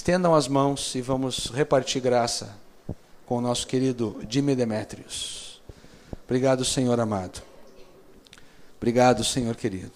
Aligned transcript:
Estendam 0.00 0.34
as 0.34 0.48
mãos 0.48 0.94
e 0.94 1.02
vamos 1.02 1.52
repartir 1.52 2.00
graça 2.00 2.56
com 3.26 3.36
o 3.36 3.40
nosso 3.42 3.66
querido 3.66 4.18
Jimmy 4.26 4.56
Demetrios. 4.56 5.60
Obrigado, 6.24 6.64
Senhor 6.64 6.98
amado. 6.98 7.42
Obrigado, 8.78 9.22
Senhor 9.22 9.54
querido. 9.54 9.92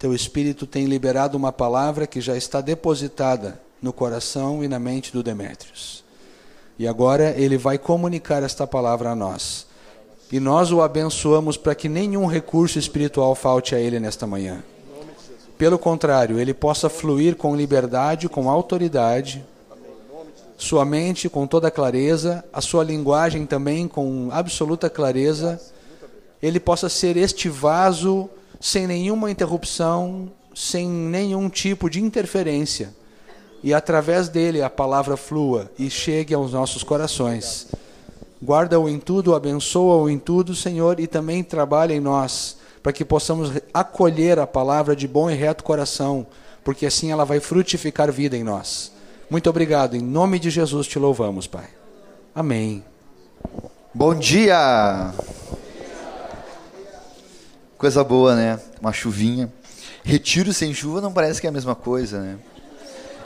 Teu 0.00 0.12
Espírito 0.12 0.66
tem 0.66 0.86
liberado 0.86 1.38
uma 1.38 1.52
palavra 1.52 2.08
que 2.08 2.20
já 2.20 2.36
está 2.36 2.60
depositada 2.60 3.60
no 3.80 3.92
coração 3.92 4.64
e 4.64 4.68
na 4.68 4.80
mente 4.80 5.12
do 5.12 5.22
Demétrios. 5.22 6.02
E 6.76 6.88
agora 6.88 7.40
ele 7.40 7.56
vai 7.56 7.78
comunicar 7.78 8.42
esta 8.42 8.66
palavra 8.66 9.10
a 9.10 9.14
nós. 9.14 9.64
E 10.32 10.40
nós 10.40 10.72
o 10.72 10.82
abençoamos 10.82 11.56
para 11.56 11.76
que 11.76 11.88
nenhum 11.88 12.26
recurso 12.26 12.80
espiritual 12.80 13.36
falte 13.36 13.76
a 13.76 13.78
ele 13.78 14.00
nesta 14.00 14.26
manhã. 14.26 14.64
Pelo 15.58 15.78
contrário, 15.78 16.38
ele 16.38 16.52
possa 16.52 16.88
fluir 16.88 17.36
com 17.36 17.56
liberdade, 17.56 18.28
com 18.28 18.50
autoridade, 18.50 19.44
sua 20.56 20.84
mente 20.84 21.28
com 21.28 21.46
toda 21.46 21.70
clareza, 21.70 22.44
a 22.52 22.60
sua 22.60 22.84
linguagem 22.84 23.46
também 23.46 23.88
com 23.88 24.28
absoluta 24.30 24.88
clareza. 24.88 25.60
Ele 26.42 26.60
possa 26.60 26.88
ser 26.88 27.16
este 27.16 27.48
vaso 27.48 28.28
sem 28.60 28.86
nenhuma 28.86 29.30
interrupção, 29.30 30.30
sem 30.54 30.88
nenhum 30.88 31.48
tipo 31.48 31.88
de 31.88 32.02
interferência 32.02 32.94
e 33.66 33.74
através 33.74 34.28
dele 34.28 34.62
a 34.62 34.70
palavra 34.70 35.16
flua 35.16 35.70
e 35.78 35.90
chegue 35.90 36.34
aos 36.34 36.52
nossos 36.52 36.82
corações. 36.82 37.66
Guarda-o 38.42 38.88
em 38.88 38.98
tudo, 38.98 39.34
abençoa-o 39.34 40.08
em 40.08 40.18
tudo, 40.18 40.54
Senhor, 40.54 41.00
e 41.00 41.06
também 41.06 41.42
trabalha 41.42 41.92
em 41.92 42.00
nós, 42.00 42.55
para 42.86 42.92
que 42.92 43.04
possamos 43.04 43.50
acolher 43.74 44.38
a 44.38 44.46
palavra 44.46 44.94
de 44.94 45.08
bom 45.08 45.28
e 45.28 45.34
reto 45.34 45.64
coração, 45.64 46.24
porque 46.62 46.86
assim 46.86 47.10
ela 47.10 47.24
vai 47.24 47.40
frutificar 47.40 48.12
vida 48.12 48.36
em 48.36 48.44
nós. 48.44 48.92
Muito 49.28 49.50
obrigado, 49.50 49.96
em 49.96 50.00
nome 50.00 50.38
de 50.38 50.50
Jesus 50.50 50.86
te 50.86 50.96
louvamos, 50.96 51.48
Pai. 51.48 51.68
Amém. 52.32 52.84
Bom 53.92 54.14
dia! 54.14 55.12
Coisa 57.76 58.04
boa, 58.04 58.36
né? 58.36 58.60
Uma 58.80 58.92
chuvinha. 58.92 59.52
Retiro 60.04 60.52
sem 60.52 60.72
chuva 60.72 61.00
não 61.00 61.12
parece 61.12 61.40
que 61.40 61.48
é 61.48 61.50
a 61.50 61.52
mesma 61.52 61.74
coisa, 61.74 62.20
né? 62.20 62.38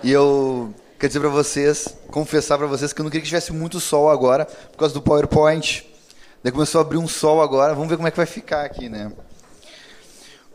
E 0.02 0.10
eu 0.10 0.72
quero 0.98 1.10
dizer 1.10 1.20
para 1.20 1.28
vocês, 1.28 1.86
confessar 2.10 2.56
para 2.56 2.66
vocês 2.66 2.94
que 2.94 3.00
eu 3.02 3.04
não 3.04 3.10
queria 3.10 3.20
que 3.20 3.28
tivesse 3.28 3.52
muito 3.52 3.78
sol 3.78 4.08
agora, 4.08 4.46
por 4.46 4.78
causa 4.78 4.94
do 4.94 5.02
PowerPoint. 5.02 5.86
Daí 6.42 6.50
começou 6.50 6.78
a 6.78 6.82
abrir 6.82 6.96
um 6.96 7.06
sol 7.06 7.42
agora, 7.42 7.74
vamos 7.74 7.90
ver 7.90 7.96
como 7.96 8.08
é 8.08 8.10
que 8.10 8.16
vai 8.16 8.24
ficar 8.24 8.64
aqui, 8.64 8.88
né? 8.88 9.12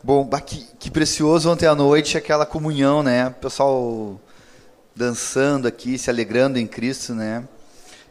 Bom, 0.05 0.29
que, 0.45 0.67
que 0.77 0.91
precioso 0.91 1.49
ontem 1.49 1.65
à 1.65 1.73
noite 1.73 2.15
aquela 2.15 2.45
comunhão, 2.45 3.01
né? 3.01 3.29
O 3.29 3.31
pessoal 3.31 4.21
dançando 4.95 5.67
aqui, 5.67 5.97
se 5.97 6.11
alegrando 6.11 6.59
em 6.59 6.67
Cristo, 6.67 7.15
né? 7.15 7.43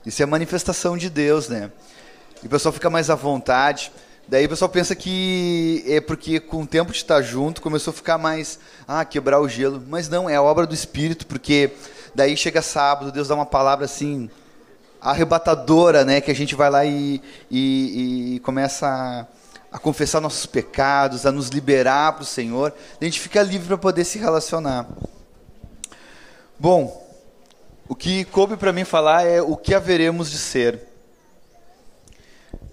Isso 0.05 0.20
é 0.20 0.27
manifestação 0.27 0.98
de 0.98 1.09
Deus, 1.09 1.48
né? 1.48 1.70
E 2.42 2.48
o 2.48 2.51
pessoal 2.51 2.73
fica 2.73 2.91
mais 2.91 3.11
à 3.11 3.14
vontade. 3.14 3.92
Daí 4.27 4.45
o 4.45 4.48
pessoal 4.48 4.69
pensa 4.69 4.97
que 4.97 5.84
é 5.86 6.01
porque 6.01 6.41
com 6.41 6.62
o 6.62 6.67
tempo 6.67 6.91
de 6.91 6.98
estar 6.98 7.23
junto 7.23 7.62
começou 7.62 7.92
a 7.92 7.95
ficar 7.95 8.19
mais, 8.19 8.58
ah, 8.89 9.05
quebrar 9.05 9.39
o 9.39 9.48
gelo. 9.48 9.81
Mas 9.89 10.08
não, 10.08 10.29
é 10.29 10.34
a 10.34 10.42
obra 10.42 10.67
do 10.67 10.75
Espírito, 10.75 11.29
porque 11.29 11.75
daí 12.12 12.36
chega 12.36 12.61
sábado, 12.61 13.12
Deus 13.12 13.29
dá 13.29 13.36
uma 13.36 13.47
palavra 13.47 13.84
assim, 13.84 14.29
arrebatadora, 15.01 16.05
né? 16.05 16.20
Que 16.20 16.33
a 16.33 16.34
gente 16.34 16.56
vai 16.56 16.70
lá 16.70 16.84
e, 16.84 17.23
e, 17.48 18.34
e 18.34 18.41
começa 18.41 18.89
a, 18.89 19.27
a, 19.75 19.78
confessar 19.78 20.20
nossos 20.20 20.47
pecados, 20.47 21.27
a 21.27 21.33
nos 21.33 21.48
liberar 21.48 22.12
para 22.12 22.22
o 22.22 22.27
Senhor. 22.27 22.72
A 23.00 23.05
gente 23.05 23.19
fica 23.19 23.42
livre 23.42 23.67
para 23.67 23.78
poder 23.78 24.05
se 24.05 24.19
relacionar. 24.19 24.89
Bom, 26.56 27.05
o 27.89 27.95
que 27.95 28.25
coube 28.27 28.56
para 28.56 28.72
mim 28.72 28.84
falar 28.84 29.27
é 29.27 29.42
o 29.42 29.56
que 29.56 29.75
haveremos 29.75 30.30
de 30.30 30.39
ser. 30.39 30.80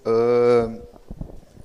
Uh, 0.05 0.79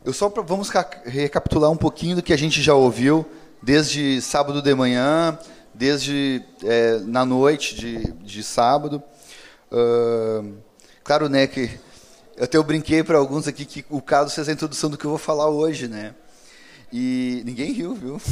eu 0.05 0.13
só 0.13 0.31
pra, 0.31 0.43
vamos 0.43 0.71
recapitular 1.05 1.71
um 1.71 1.77
pouquinho 1.77 2.17
do 2.17 2.23
que 2.23 2.33
a 2.33 2.39
gente 2.39 2.63
já 2.63 2.75
ouviu 2.75 3.27
desde 3.63 4.21
sábado 4.23 4.63
de 4.63 4.75
manhã, 4.75 5.39
desde 5.75 6.43
é, 6.65 6.99
na 7.01 7.27
noite 7.27 7.75
de, 7.75 8.13
de 8.13 8.43
sábado. 8.43 9.03
Uh, 9.71 10.55
claro, 11.05 11.29
né, 11.29 11.47
que 11.47 11.79
até 12.41 12.57
eu 12.57 12.65
brinquei 12.65 13.03
para 13.03 13.19
alguns 13.19 13.47
aqui 13.49 13.65
que 13.65 13.85
o 13.89 14.01
Carlos 14.01 14.35
fez 14.35 14.49
a 14.49 14.53
introdução 14.53 14.91
do 14.91 14.99
que 14.99 15.05
eu 15.05 15.11
vou 15.11 15.19
falar 15.19 15.49
hoje, 15.49 15.89
né? 15.89 16.15
E 16.93 17.43
ninguém 17.45 17.73
riu, 17.73 17.95
viu? 17.95 18.21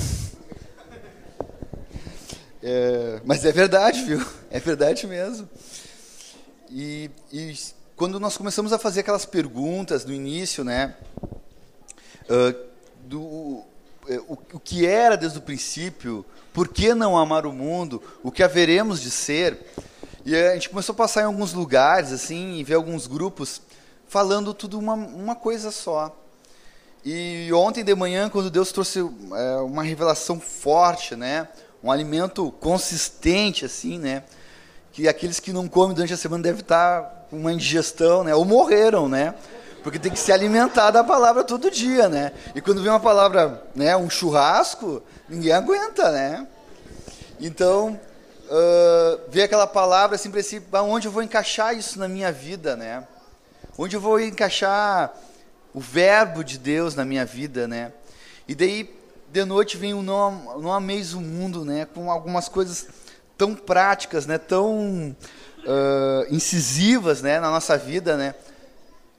É, 2.67 3.21
mas 3.27 3.45
é 3.45 3.53
verdade, 3.53 4.03
viu? 4.05 4.27
É 4.51 4.59
verdade 4.59 5.07
mesmo. 5.07 5.47
E, 6.71 7.11
e 7.31 7.55
quando 7.95 8.19
nós 8.19 8.39
começamos 8.39 8.73
a 8.73 8.79
fazer 8.79 9.01
aquelas 9.01 9.27
perguntas 9.27 10.07
no 10.07 10.15
início, 10.15 10.65
né? 10.65 10.95
uh, 12.25 12.69
do 13.05 13.21
uh, 13.21 13.67
o, 14.29 14.39
o 14.55 14.61
que 14.61 14.87
era 14.87 15.17
desde 15.17 15.39
o 15.39 15.43
princípio, 15.43 16.25
por 16.53 16.69
que 16.69 16.95
não 16.95 17.17
amar 17.17 17.47
o 17.47 17.53
mundo, 17.53 18.03
o 18.23 18.31
que 18.31 18.43
haveremos 18.43 19.01
de 19.01 19.11
ser. 19.11 19.59
E 20.25 20.35
a 20.35 20.55
gente 20.55 20.71
começou 20.71 20.95
a 20.95 20.97
passar 20.97 21.23
em 21.23 21.27
alguns 21.27 21.53
lugares, 21.53 22.13
assim, 22.13 22.57
e 22.57 22.65
ver 22.65 22.75
alguns 22.75 23.07
grupos 23.07 23.61
falando 24.15 24.55
tudo 24.55 24.79
uma, 24.79 24.95
uma 24.95 25.35
coisa 25.35 25.73
só. 25.73 26.17
E 27.05 27.53
ontem 27.53 27.83
de 27.83 27.93
manhã, 27.97 28.31
quando 28.31 28.49
Deus 28.49 28.71
trouxe 28.71 29.01
é, 29.01 29.57
uma 29.57 29.83
revelação 29.83 30.39
forte, 30.39 31.17
né, 31.17 31.49
um 31.83 31.91
alimento 31.91 32.53
consistente, 32.61 33.65
assim, 33.65 33.99
né, 33.99 34.23
que 34.93 35.09
aqueles 35.09 35.41
que 35.41 35.53
não 35.53 35.67
comem 35.67 35.97
durante 35.97 36.15
a 36.15 36.17
semana 36.17 36.45
devem 36.45 36.61
estar 36.61 37.27
com 37.29 37.39
uma 37.39 37.53
indigestão, 37.53 38.23
né, 38.23 38.33
ou 38.37 38.45
morreram, 38.45 39.09
né, 39.09 39.35
porque 39.83 39.99
tem 39.99 40.13
que 40.13 40.19
se 40.21 40.31
alimentar 40.31 40.93
da 40.93 41.03
palavra 41.03 41.43
todo 41.43 41.69
dia, 41.69 42.09
né? 42.09 42.33
E 42.55 42.61
quando 42.61 42.81
vem 42.83 42.93
uma 42.93 43.01
palavra, 43.01 43.65
né, 43.75 43.97
um 43.97 44.09
churrasco, 44.09 45.03
ninguém 45.29 45.53
aguenta, 45.53 46.13
né? 46.13 46.47
Então, 47.41 48.01
uh, 48.47 49.21
ver 49.29 49.43
aquela 49.43 49.67
palavra 49.67 50.15
assim, 50.15 50.31
si, 50.41 50.63
onde 50.73 51.09
eu 51.09 51.13
vou 51.13 51.21
encaixar 51.21 51.77
isso 51.77 51.99
na 51.99 52.07
minha 52.07 52.31
vida, 52.31 52.77
né? 52.77 53.05
Onde 53.77 53.97
eu 53.97 54.01
vou 54.01 54.21
encaixar 54.21 55.13
o 55.75 55.81
verbo 55.81 56.45
de 56.45 56.59
Deus 56.59 56.95
na 56.95 57.05
minha 57.05 57.27
vida, 57.27 57.67
né? 57.67 57.93
E 58.47 58.55
daí, 58.55 58.89
de 59.33 59.45
noite, 59.45 59.77
vem 59.77 59.93
o 59.93 60.03
Não, 60.03 60.61
não 60.61 60.73
Ameis 60.73 61.13
o 61.13 61.21
Mundo, 61.21 61.65
né? 61.65 61.85
Com 61.85 62.09
algumas 62.09 62.49
coisas 62.49 62.87
tão 63.37 63.53
práticas, 63.53 64.27
né? 64.27 64.39
Tão 64.39 65.17
uh, 65.65 66.35
incisivas, 66.35 67.21
né? 67.21 67.41
Na 67.41 67.51
nossa 67.51 67.77
vida, 67.77 68.17
né? 68.17 68.37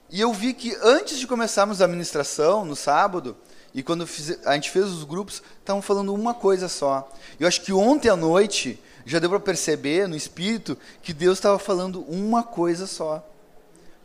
E 0.09 0.21
eu 0.21 0.31
vi 0.31 0.53
que 0.53 0.73
antes 0.81 1.19
de 1.19 1.27
começarmos 1.27 1.81
a 1.81 1.87
ministração, 1.87 2.63
no 2.63 2.77
sábado, 2.77 3.35
e 3.73 3.83
quando 3.83 4.07
fiz, 4.07 4.39
a 4.45 4.53
gente 4.53 4.71
fez 4.71 4.85
os 4.85 5.03
grupos, 5.03 5.43
estavam 5.59 5.81
falando 5.81 6.13
uma 6.13 6.33
coisa 6.33 6.69
só. 6.69 7.11
Eu 7.37 7.45
acho 7.45 7.59
que 7.61 7.73
ontem 7.73 8.07
à 8.07 8.15
noite 8.15 8.81
já 9.05 9.19
deu 9.19 9.29
para 9.29 9.39
perceber 9.41 10.07
no 10.07 10.15
espírito 10.15 10.77
que 11.01 11.11
Deus 11.11 11.39
estava 11.39 11.59
falando 11.59 12.05
uma 12.07 12.41
coisa 12.41 12.87
só. 12.87 13.21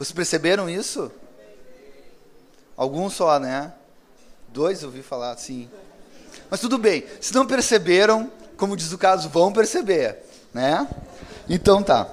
Vocês 0.00 0.12
perceberam 0.12 0.66
isso? 0.66 1.12
Alguns 2.74 3.12
só, 3.12 3.38
né? 3.38 3.70
Dois 4.48 4.82
ouvi 4.82 5.02
falar, 5.02 5.36
sim. 5.36 5.68
Mas 6.48 6.58
tudo 6.58 6.78
bem. 6.78 7.04
Se 7.20 7.34
não 7.34 7.46
perceberam, 7.46 8.32
como 8.56 8.78
diz 8.78 8.92
o 8.92 8.96
caso, 8.96 9.28
vão 9.28 9.52
perceber, 9.52 10.16
né? 10.54 10.88
Então 11.46 11.82
tá. 11.82 12.08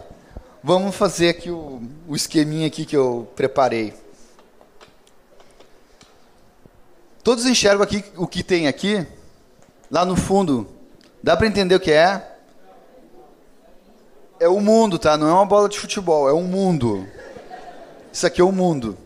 Vamos 0.61 0.97
fazer 0.97 1.29
aqui 1.29 1.49
o, 1.49 1.81
o 2.09 2.13
esqueminha 2.13 2.67
aqui 2.67 2.85
que 2.85 2.97
eu 2.97 3.31
preparei. 3.37 3.93
Todos 7.23 7.45
enxergam 7.45 7.83
aqui 7.83 8.03
o 8.17 8.27
que 8.27 8.43
tem 8.43 8.67
aqui? 8.67 9.07
Lá 9.89 10.03
no 10.03 10.17
fundo. 10.17 10.67
Dá 11.23 11.37
para 11.37 11.47
entender 11.47 11.75
o 11.75 11.79
que 11.79 11.93
é? 11.93 12.37
É 14.41 14.49
o 14.49 14.59
mundo, 14.59 14.99
tá? 14.99 15.15
Não 15.15 15.29
é 15.29 15.31
uma 15.31 15.45
bola 15.45 15.69
de 15.69 15.79
futebol, 15.79 16.27
é 16.27 16.33
um 16.33 16.43
mundo. 16.43 17.07
Isso 18.17 18.25
aqui 18.25 18.41
é 18.41 18.43
o 18.43 18.51
mundo. 18.51 18.97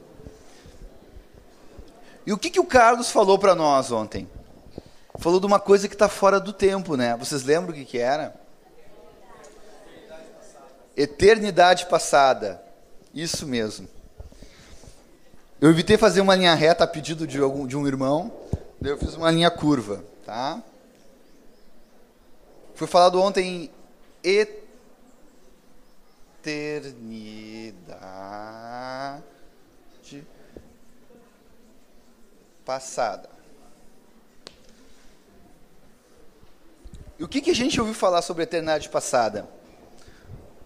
E 2.25 2.31
o 2.31 2.37
que, 2.37 2.49
que 2.49 2.61
o 2.61 2.65
Carlos 2.65 3.11
falou 3.11 3.37
para 3.37 3.53
nós 3.53 3.91
ontem? 3.91 4.25
Falou 5.19 5.37
de 5.37 5.45
uma 5.45 5.59
coisa 5.59 5.89
que 5.89 5.95
está 5.95 6.07
fora 6.07 6.39
do 6.39 6.53
tempo, 6.53 6.95
né? 6.95 7.17
Vocês 7.17 7.43
lembram 7.43 7.73
o 7.73 7.75
que, 7.75 7.83
que 7.83 7.97
era? 7.97 8.33
Eternidade 10.95 11.87
passada. 11.87 12.63
Isso 13.13 13.45
mesmo. 13.45 13.85
Eu 15.59 15.69
evitei 15.69 15.97
fazer 15.97 16.21
uma 16.21 16.33
linha 16.33 16.55
reta 16.55 16.85
a 16.85 16.87
pedido 16.87 17.27
de, 17.27 17.37
algum, 17.37 17.67
de 17.67 17.75
um 17.75 17.85
irmão, 17.85 18.31
daí 18.79 18.93
eu 18.93 18.97
fiz 18.97 19.15
uma 19.15 19.29
linha 19.29 19.51
curva, 19.51 20.05
tá? 20.25 20.63
Foi 22.75 22.87
falado 22.87 23.21
ontem 23.21 23.69
em 24.23 24.47
eternidade 26.41 28.60
passada. 32.71 33.29
E 37.19 37.23
o 37.23 37.27
que, 37.27 37.41
que 37.41 37.51
a 37.51 37.55
gente 37.55 37.77
ouviu 37.81 37.93
falar 37.93 38.21
sobre 38.21 38.43
a 38.43 38.45
eternidade 38.45 38.87
passada? 38.87 39.45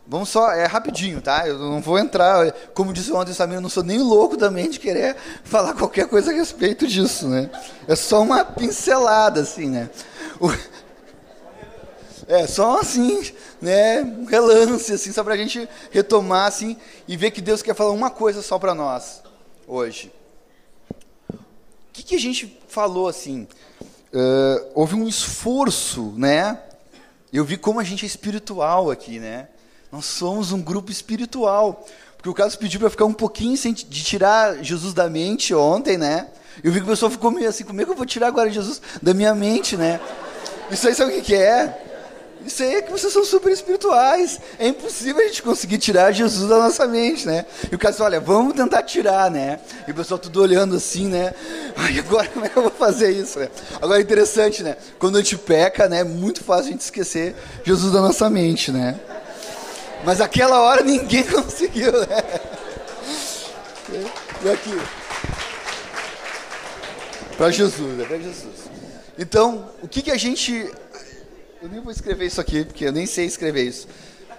Vamos 0.06 0.30
só, 0.30 0.52
é 0.52 0.68
rapidinho, 0.68 1.19
tá? 1.19 1.48
Eu 1.48 1.57
não 1.57 1.81
vou 1.81 1.98
entrar, 1.98 2.52
como 2.75 2.94
disse 2.94 3.12
ontem 3.12 3.31
o 3.31 3.34
Samir, 3.34 3.57
eu 3.57 3.62
não 3.62 3.69
sou 3.69 3.81
nem 3.81 3.98
louco 3.98 4.38
também 4.38 4.69
de 4.69 4.80
querer 4.80 5.16
falar 5.44 5.74
qualquer 5.74 6.07
coisa 6.07 6.31
a 6.31 6.36
respeito 6.36 6.86
disso, 6.86 7.28
né? 7.28 7.50
É 7.88 7.96
só 7.96 8.22
uma 8.22 8.46
pincelada, 8.46 9.42
assim, 9.42 9.69
né? 9.69 9.90
O... 10.40 10.50
É, 12.28 12.48
só 12.48 12.80
assim, 12.80 13.22
né? 13.62 14.01
Um 14.01 14.25
relance, 14.25 14.92
assim, 14.92 15.12
só 15.12 15.24
para 15.24 15.36
a 15.36 15.38
gente 15.38 15.69
retomar, 15.92 16.48
assim, 16.48 16.75
e 17.08 17.16
ver 17.16 17.30
que 17.30 17.40
Deus 17.40 17.62
quer 17.62 17.75
falar 17.75 17.92
uma 17.92 18.10
coisa 18.10 18.42
só 18.42 18.58
para 18.58 18.74
nós, 18.74 19.22
hoje. 19.68 20.12
Que, 21.96 22.04
que 22.04 22.16
a 22.16 22.20
gente 22.20 22.60
falou, 22.68 23.08
assim? 23.08 23.48
Uh, 24.14 24.68
houve 24.74 24.96
um 24.96 25.08
esforço, 25.08 26.14
né? 26.18 26.60
Eu 27.32 27.46
vi 27.46 27.56
como 27.56 27.80
a 27.80 27.86
gente 27.86 28.04
é 28.04 28.06
espiritual 28.06 28.92
aqui, 28.92 29.18
né? 29.18 29.48
Nós 29.90 30.04
somos 30.04 30.52
um 30.52 30.62
grupo 30.62 30.92
espiritual. 30.92 31.86
Porque 32.18 32.28
o 32.28 32.34
Carlos 32.34 32.58
pediu 32.58 32.82
para 32.82 32.90
ficar 32.90 33.06
um 33.06 33.14
pouquinho 33.14 33.56
sem, 33.56 33.72
de 33.72 34.04
tirar 34.04 34.62
Jesus 34.62 34.94
da 34.94 35.10
mente 35.10 35.56
ontem, 35.56 35.98
né? 35.98 36.28
Eu 36.62 36.70
vi 36.70 36.80
que 36.80 36.86
o 36.86 36.90
pessoal 36.90 37.10
ficou 37.10 37.32
meio 37.32 37.48
assim, 37.48 37.64
como 37.64 37.80
é 37.80 37.86
que 37.86 37.92
eu 37.92 37.96
vou 37.96 38.06
tirar 38.06 38.28
agora 38.28 38.50
Jesus 38.50 38.82
da 39.02 39.14
minha 39.14 39.34
mente, 39.34 39.78
né? 39.78 40.02
Isso 40.70 40.86
aí 40.90 40.96
sabe 40.96 41.14
o 41.14 41.16
que, 41.16 41.22
que 41.22 41.36
é? 41.36 41.82
Isso 42.46 42.62
aí 42.62 42.76
é 42.76 42.82
que 42.82 42.92
vocês 42.92 43.12
são 43.12 43.26
super 43.26 43.52
espirituais. 43.52 44.40
É 44.60 44.68
impossível 44.68 45.24
a 45.24 45.28
gente 45.28 45.42
conseguir 45.42 45.80
tirar 45.80 46.12
Jesus 46.12 46.48
da 46.48 46.58
nossa 46.58 46.88
mente, 46.88 47.26
né? 47.26 47.46
E 47.72 47.76
o 47.76 47.80
cara 47.80 47.96
olha, 48.00 48.20
vamos 48.20 48.54
tentar 48.54 48.84
tirar, 48.84 49.32
né? 49.32 49.60
E 49.88 49.92
o 49.92 49.96
pessoal 49.96 50.20
tudo 50.20 50.42
olhando 50.42 50.76
assim, 50.76 51.08
né? 51.08 51.34
Ai, 51.76 51.98
agora 52.00 52.28
como 52.28 52.46
é 52.46 52.50
que 52.50 52.58
eu 52.58 52.64
vou 52.64 52.72
fazer 52.72 53.12
isso, 53.12 53.40
né? 53.40 53.50
Agora 53.82 54.00
é 54.00 54.04
interessante, 54.04 54.62
né? 54.62 54.78
Quando 55.00 55.18
a 55.18 55.22
gente 55.22 55.38
peca, 55.38 55.90
né? 55.90 56.02
É 56.02 56.04
muito 56.04 56.44
fácil 56.44 56.68
a 56.68 56.72
gente 56.72 56.82
esquecer 56.82 57.36
Jesus 57.64 57.92
da 57.92 58.02
nossa 58.02 58.30
mente, 58.30 58.72
né? 58.72 59.00
Mas 60.04 60.22
aquela 60.22 60.62
hora 60.62 60.84
ninguém 60.84 61.24
conseguiu, 61.28 61.92
né? 61.92 62.24
E 64.44 64.50
aqui. 64.50 64.78
Para 67.38 67.52
Jesus, 67.52 68.00
é 68.00 68.06
para 68.06 68.18
Jesus. 68.18 68.56
Então, 69.18 69.70
o 69.82 69.88
que, 69.88 70.02
que 70.02 70.12
a 70.12 70.18
gente. 70.18 70.72
Eu 71.66 71.72
nem 71.72 71.82
vou 71.82 71.92
escrever 71.92 72.28
isso 72.28 72.40
aqui, 72.40 72.64
porque 72.64 72.86
eu 72.86 72.92
nem 72.92 73.08
sei 73.08 73.26
escrever 73.26 73.64
isso. 73.64 73.88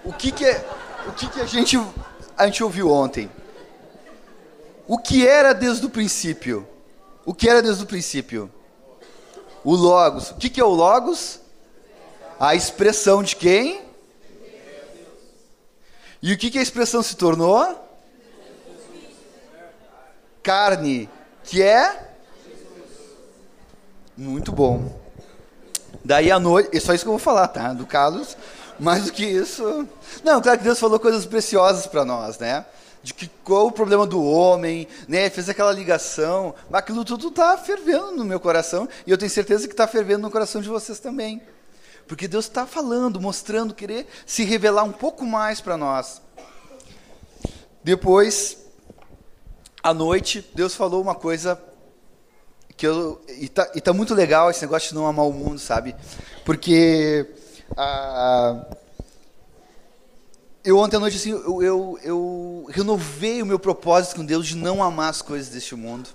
O 0.05 0.13
que, 0.13 0.31
que, 0.31 0.45
é, 0.45 0.65
o 1.07 1.11
que, 1.11 1.27
que 1.27 1.41
a, 1.41 1.45
gente, 1.45 1.77
a 2.37 2.45
gente 2.45 2.63
ouviu 2.63 2.89
ontem? 2.89 3.29
O 4.87 4.97
que 4.97 5.27
era 5.27 5.51
desde 5.51 5.85
o 5.85 5.89
princípio? 5.89 6.65
O 7.25 7.33
que 7.33 7.49
era 7.49 7.61
desde 7.61 7.83
o 7.83 7.85
princípio? 7.85 8.49
O 9.61 9.75
Logos. 9.75 10.31
O 10.31 10.35
que, 10.35 10.49
que 10.49 10.61
é 10.61 10.63
o 10.63 10.69
Logos? 10.69 11.41
A 12.39 12.55
expressão 12.55 13.21
de 13.21 13.35
quem? 13.35 13.81
E 16.21 16.31
o 16.31 16.37
que, 16.37 16.49
que 16.49 16.59
a 16.59 16.63
expressão 16.63 17.03
se 17.03 17.17
tornou? 17.17 17.77
Carne, 20.41 21.09
que 21.43 21.61
é? 21.61 22.09
Muito 24.15 24.53
bom. 24.53 24.96
Daí 26.07 26.31
à 26.31 26.39
noite, 26.39 26.69
é 26.71 26.79
só 26.79 26.93
isso 26.93 27.03
que 27.03 27.09
eu 27.09 27.13
vou 27.13 27.19
falar, 27.19 27.49
tá? 27.49 27.73
Do 27.73 27.85
Carlos. 27.85 28.37
Mais 28.79 29.03
do 29.03 29.11
que 29.11 29.25
isso. 29.25 29.85
Não, 30.23 30.41
claro 30.41 30.57
que 30.57 30.63
Deus 30.63 30.79
falou 30.79 30.97
coisas 31.01 31.25
preciosas 31.25 31.85
para 31.85 32.05
nós, 32.05 32.39
né? 32.39 32.65
De 33.03 33.13
que 33.13 33.29
qual 33.43 33.67
o 33.67 33.71
problema 33.73 34.07
do 34.07 34.23
homem, 34.23 34.87
né? 35.05 35.29
Fez 35.29 35.49
aquela 35.49 35.73
ligação. 35.73 36.55
Mas 36.69 36.79
aquilo 36.79 37.03
tudo 37.03 37.27
está 37.27 37.57
fervendo 37.57 38.13
no 38.13 38.23
meu 38.23 38.39
coração. 38.39 38.87
E 39.05 39.11
eu 39.11 39.17
tenho 39.17 39.29
certeza 39.29 39.67
que 39.67 39.73
está 39.73 39.85
fervendo 39.85 40.21
no 40.21 40.31
coração 40.31 40.61
de 40.61 40.69
vocês 40.69 40.97
também. 40.97 41.41
Porque 42.07 42.25
Deus 42.25 42.45
está 42.45 42.65
falando, 42.65 43.19
mostrando, 43.19 43.75
querer 43.75 44.07
se 44.25 44.45
revelar 44.45 44.83
um 44.83 44.93
pouco 44.93 45.25
mais 45.25 45.59
para 45.59 45.75
nós. 45.75 46.21
Depois, 47.83 48.59
à 49.83 49.93
noite, 49.93 50.49
Deus 50.55 50.73
falou 50.73 51.01
uma 51.01 51.15
coisa 51.15 51.61
que 52.77 52.85
eu. 52.85 53.19
E 53.27 53.49
tá, 53.49 53.69
e 53.75 53.81
tá 53.81 53.91
muito 53.91 54.13
legal 54.13 54.49
esse 54.49 54.61
negócio 54.61 54.89
de 54.89 54.95
não 54.95 55.07
amar 55.07 55.25
o 55.25 55.33
mundo, 55.33 55.59
sabe? 55.59 55.95
Porque. 56.45 57.27
Ah, 57.75 58.65
eu 60.63 60.77
ontem 60.77 60.97
à 60.97 60.99
noite, 60.99 61.17
assim, 61.17 61.31
eu, 61.31 61.63
eu, 61.63 61.99
eu 62.03 62.69
renovei 62.69 63.41
o 63.41 63.45
meu 63.45 63.57
propósito 63.57 64.17
com 64.17 64.25
Deus 64.25 64.45
de 64.45 64.55
não 64.55 64.83
amar 64.83 65.09
as 65.09 65.21
coisas 65.21 65.49
deste 65.49 65.75
mundo. 65.75 66.09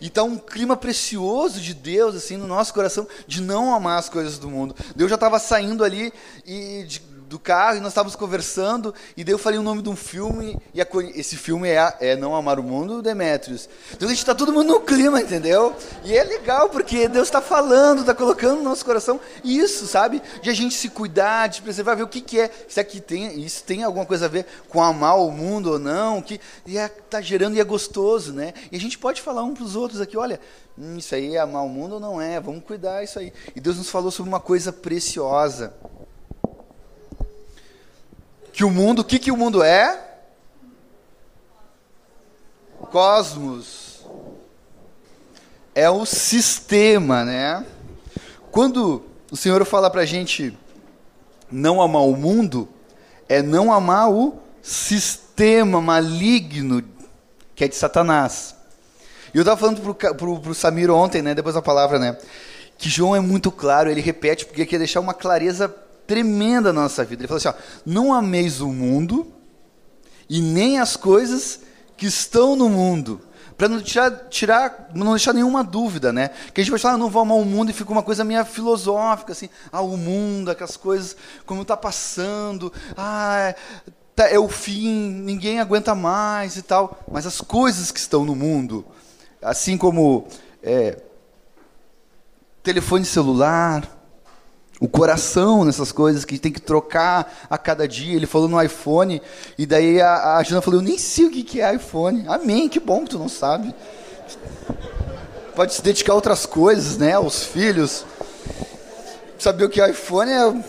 E 0.00 0.08
está 0.08 0.22
um 0.22 0.36
clima 0.36 0.76
precioso 0.76 1.60
de 1.60 1.72
Deus 1.72 2.14
assim 2.14 2.36
no 2.36 2.46
nosso 2.46 2.74
coração 2.74 3.06
de 3.26 3.40
não 3.40 3.74
amar 3.74 3.98
as 3.98 4.08
coisas 4.08 4.38
do 4.38 4.50
mundo. 4.50 4.76
Deus 4.94 5.08
já 5.08 5.14
estava 5.14 5.38
saindo 5.38 5.82
ali 5.82 6.12
e 6.44 6.84
de, 6.84 7.00
do 7.28 7.38
carro 7.38 7.76
e 7.76 7.80
nós 7.80 7.88
estávamos 7.88 8.14
conversando 8.14 8.94
e 9.16 9.24
daí 9.24 9.34
eu 9.34 9.38
falei 9.38 9.58
o 9.58 9.62
nome 9.62 9.82
de 9.82 9.88
um 9.88 9.96
filme 9.96 10.56
e 10.72 10.80
a, 10.80 10.86
esse 11.14 11.36
filme 11.36 11.68
é, 11.68 11.96
é 12.00 12.16
Não 12.16 12.34
Amar 12.34 12.58
o 12.58 12.62
Mundo, 12.62 13.02
Demetrius. 13.02 13.68
Então 13.92 14.06
a 14.06 14.10
gente 14.10 14.20
está 14.20 14.34
todo 14.34 14.52
mundo 14.52 14.74
no 14.74 14.80
clima, 14.80 15.20
entendeu? 15.20 15.74
E 16.04 16.16
é 16.16 16.22
legal 16.22 16.68
porque 16.68 17.08
Deus 17.08 17.26
está 17.28 17.40
falando, 17.40 18.00
está 18.00 18.14
colocando 18.14 18.58
no 18.58 18.64
nosso 18.64 18.84
coração 18.84 19.20
isso, 19.42 19.86
sabe? 19.86 20.22
De 20.40 20.50
a 20.50 20.54
gente 20.54 20.74
se 20.74 20.88
cuidar, 20.88 21.48
de 21.48 21.62
preservar, 21.62 21.94
ver 21.94 22.04
o 22.04 22.08
que, 22.08 22.20
que 22.20 22.38
é. 22.38 22.50
Se 22.68 22.78
aqui 22.78 23.00
tem, 23.00 23.40
isso 23.40 23.64
tem 23.64 23.82
alguma 23.82 24.06
coisa 24.06 24.26
a 24.26 24.28
ver 24.28 24.46
com 24.68 24.82
amar 24.82 25.18
o 25.18 25.30
mundo 25.30 25.72
ou 25.72 25.78
não, 25.78 26.22
que 26.22 26.40
está 26.66 26.80
é, 26.80 26.88
tá 26.88 27.20
gerando 27.20 27.56
e 27.56 27.60
é 27.60 27.64
gostoso, 27.64 28.32
né? 28.32 28.54
E 28.70 28.76
a 28.76 28.80
gente 28.80 28.98
pode 28.98 29.20
falar 29.20 29.42
um 29.42 29.54
para 29.54 29.64
os 29.64 29.74
outros 29.74 30.00
aqui, 30.00 30.16
olha, 30.16 30.40
hum, 30.78 30.96
isso 30.96 31.14
aí 31.14 31.34
é 31.34 31.40
amar 31.40 31.64
o 31.64 31.68
mundo 31.68 31.94
ou 31.94 32.00
não 32.00 32.20
é? 32.20 32.40
Vamos 32.40 32.62
cuidar 32.64 33.02
isso 33.02 33.18
aí. 33.18 33.32
E 33.54 33.60
Deus 33.60 33.76
nos 33.76 33.90
falou 33.90 34.10
sobre 34.10 34.28
uma 34.28 34.40
coisa 34.40 34.72
preciosa 34.72 35.74
que 38.56 38.64
o 38.64 38.70
mundo, 38.70 39.00
o 39.00 39.04
que, 39.04 39.18
que 39.18 39.30
o 39.30 39.36
mundo 39.36 39.62
é? 39.62 40.02
Cosmos. 42.90 44.00
É 45.74 45.90
o 45.90 46.06
sistema, 46.06 47.22
né? 47.22 47.66
Quando 48.50 49.04
o 49.30 49.36
Senhor 49.36 49.62
fala 49.66 49.90
para 49.90 50.00
a 50.00 50.06
gente 50.06 50.56
não 51.52 51.82
amar 51.82 52.04
o 52.04 52.16
mundo, 52.16 52.66
é 53.28 53.42
não 53.42 53.70
amar 53.70 54.10
o 54.10 54.38
sistema 54.62 55.82
maligno 55.82 56.82
que 57.54 57.62
é 57.62 57.68
de 57.68 57.76
Satanás. 57.76 58.56
E 59.34 59.36
eu 59.36 59.42
estava 59.42 59.60
falando 59.60 59.94
para 59.94 60.50
o 60.50 60.54
Samir 60.54 60.90
ontem, 60.90 61.20
né, 61.20 61.34
depois 61.34 61.54
da 61.54 61.60
palavra, 61.60 61.98
né, 61.98 62.16
que 62.78 62.88
João 62.88 63.14
é 63.14 63.20
muito 63.20 63.50
claro, 63.52 63.90
ele 63.90 64.00
repete 64.00 64.46
porque 64.46 64.64
quer 64.64 64.78
deixar 64.78 65.00
uma 65.00 65.12
clareza 65.12 65.68
tremenda 66.06 66.72
na 66.72 66.82
nossa 66.82 67.04
vida. 67.04 67.22
Ele 67.22 67.28
falou 67.28 67.38
assim: 67.38 67.48
ó, 67.48 67.54
não 67.84 68.12
ameis 68.12 68.60
o 68.60 68.68
mundo 68.68 69.32
e 70.28 70.40
nem 70.40 70.78
as 70.78 70.96
coisas 70.96 71.60
que 71.96 72.06
estão 72.06 72.56
no 72.56 72.68
mundo. 72.68 73.20
Para 73.56 73.68
não 73.68 73.80
tirar, 73.80 74.10
tirar, 74.28 74.90
não 74.94 75.12
deixar 75.12 75.32
nenhuma 75.32 75.64
dúvida, 75.64 76.12
né? 76.12 76.28
Que 76.52 76.60
a 76.60 76.64
gente 76.64 76.70
vai 76.70 76.78
falar, 76.78 76.94
ah, 76.94 76.98
não 76.98 77.08
vou 77.08 77.22
amar 77.22 77.38
o 77.38 77.44
mundo 77.44 77.70
e 77.70 77.72
fica 77.72 77.90
uma 77.90 78.02
coisa 78.02 78.22
meio 78.22 78.44
filosófica, 78.44 79.32
assim, 79.32 79.48
ah, 79.72 79.80
o 79.80 79.96
mundo, 79.96 80.50
aquelas 80.50 80.76
coisas, 80.76 81.16
como 81.46 81.62
está 81.62 81.74
passando, 81.74 82.70
ah, 82.94 83.54
tá, 84.14 84.28
é 84.28 84.38
o 84.38 84.46
fim, 84.46 85.10
ninguém 85.10 85.58
aguenta 85.58 85.94
mais 85.94 86.56
e 86.56 86.62
tal. 86.62 87.02
Mas 87.10 87.26
as 87.26 87.40
coisas 87.40 87.90
que 87.90 87.98
estão 87.98 88.26
no 88.26 88.36
mundo, 88.36 88.84
assim 89.40 89.78
como 89.78 90.28
é, 90.62 90.98
telefone 92.62 93.06
celular, 93.06 93.95
o 94.80 94.88
coração 94.88 95.64
nessas 95.64 95.90
coisas 95.90 96.24
que 96.24 96.38
tem 96.38 96.52
que 96.52 96.60
trocar 96.60 97.46
a 97.48 97.56
cada 97.56 97.88
dia. 97.88 98.14
Ele 98.14 98.26
falou 98.26 98.48
no 98.48 98.60
iPhone, 98.62 99.22
e 99.56 99.66
daí 99.66 100.00
a, 100.00 100.38
a 100.38 100.44
falou: 100.62 100.80
Eu 100.80 100.84
nem 100.84 100.98
sei 100.98 101.26
o 101.26 101.30
que, 101.30 101.42
que 101.42 101.60
é 101.60 101.74
iPhone. 101.74 102.24
Amém, 102.28 102.68
que 102.68 102.78
bom 102.78 103.04
que 103.04 103.10
tu 103.10 103.18
não 103.18 103.28
sabe. 103.28 103.74
Pode 105.54 105.72
se 105.72 105.82
dedicar 105.82 106.12
a 106.12 106.16
outras 106.16 106.44
coisas, 106.44 106.98
né? 106.98 107.14
Aos 107.14 107.44
filhos. 107.44 108.04
Saber 109.38 109.64
o 109.64 109.70
que 109.70 109.80
é 109.80 109.90
iPhone 109.90 110.30
é. 110.30 110.64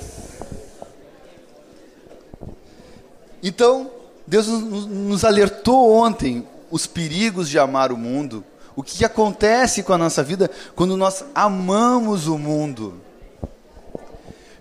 Então, 3.44 3.92
Deus 4.26 4.48
nos 4.48 5.24
alertou 5.24 5.94
ontem 5.94 6.48
os 6.72 6.88
perigos 6.88 7.50
de 7.50 7.60
amar 7.60 7.92
o 7.92 7.98
mundo. 7.98 8.44
O 8.76 8.84
que 8.84 9.04
acontece 9.04 9.84
com 9.84 9.94
a 9.94 9.98
nossa 9.98 10.24
vida 10.24 10.50
quando 10.76 10.96
nós 10.96 11.26
amamos 11.34 12.28
o 12.28 12.38
mundo. 12.38 13.07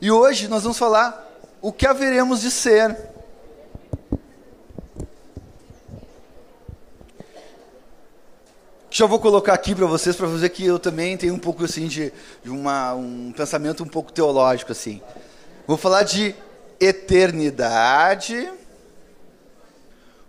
E 0.07 0.11
hoje 0.13 0.47
nós 0.47 0.63
vamos 0.63 0.79
falar 0.79 1.21
o 1.61 1.73
que 1.73 1.85
haveremos 1.85 2.41
de 2.41 2.49
ser. 2.49 2.97
Já 8.89 9.05
vou 9.07 9.19
colocar 9.19 9.53
aqui 9.53 9.75
para 9.75 9.87
vocês 9.87 10.15
para 10.15 10.29
fazer 10.29 10.49
que 10.51 10.65
eu 10.65 10.79
também 10.79 11.17
tenho 11.17 11.35
um 11.35 11.41
pouco 11.41 11.65
assim 11.65 11.89
de, 11.89 12.13
de 12.45 12.51
uma, 12.51 12.95
um 12.95 13.33
pensamento 13.37 13.83
um 13.83 13.89
pouco 13.89 14.13
teológico 14.13 14.71
assim. 14.71 15.03
Vou 15.67 15.77
falar 15.77 16.05
de 16.05 16.37
eternidade 16.79 18.49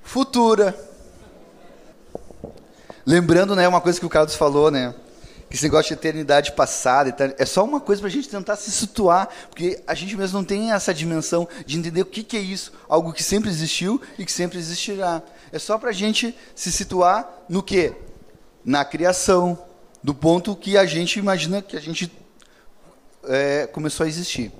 futura. 0.02 0.76
Lembrando, 3.06 3.56
né, 3.56 3.68
uma 3.68 3.80
coisa 3.80 4.00
que 4.00 4.08
o 4.08 4.10
Carlos 4.10 4.34
falou, 4.34 4.72
né, 4.72 4.96
que 5.50 5.56
esse 5.56 5.64
negócio 5.64 5.90
de 5.90 6.00
eternidade 6.00 6.52
passada, 6.52 7.16
é 7.38 7.46
só 7.46 7.64
uma 7.64 7.80
coisa 7.80 8.02
para 8.02 8.10
a 8.10 8.12
gente 8.12 8.28
tentar 8.28 8.56
se 8.58 8.70
situar, 8.70 9.30
porque 9.50 9.82
a 9.88 9.94
gente 9.94 10.16
mesmo 10.16 10.40
não 10.40 10.46
tem 10.46 10.72
essa 10.72 10.94
dimensão 10.94 11.48
de 11.66 11.78
entender 11.78 12.02
o 12.02 12.06
que, 12.06 12.24
que 12.24 12.36
é 12.36 12.42
isso, 12.42 12.74
algo 12.90 13.14
que 13.14 13.24
sempre 13.24 13.50
existiu 13.50 14.02
e 14.18 14.26
que 14.26 14.32
sempre 14.32 14.58
existirá. 14.58 15.22
É 15.52 15.58
só 15.60 15.78
para 15.78 15.90
a 15.90 15.94
gente 15.94 16.36
se 16.54 16.72
situar 16.72 17.46
no 17.48 17.64
que? 17.64 17.94
Na 18.64 18.84
criação, 18.84 19.58
do 20.04 20.14
ponto 20.14 20.56
que 20.56 20.78
a 20.78 20.86
gente 20.86 21.20
imagina 21.20 21.62
que 21.62 21.76
a 21.76 21.82
gente 21.82 22.12
é, 23.24 23.68
começou 23.68 24.06
a 24.06 24.08
existir. 24.08 24.52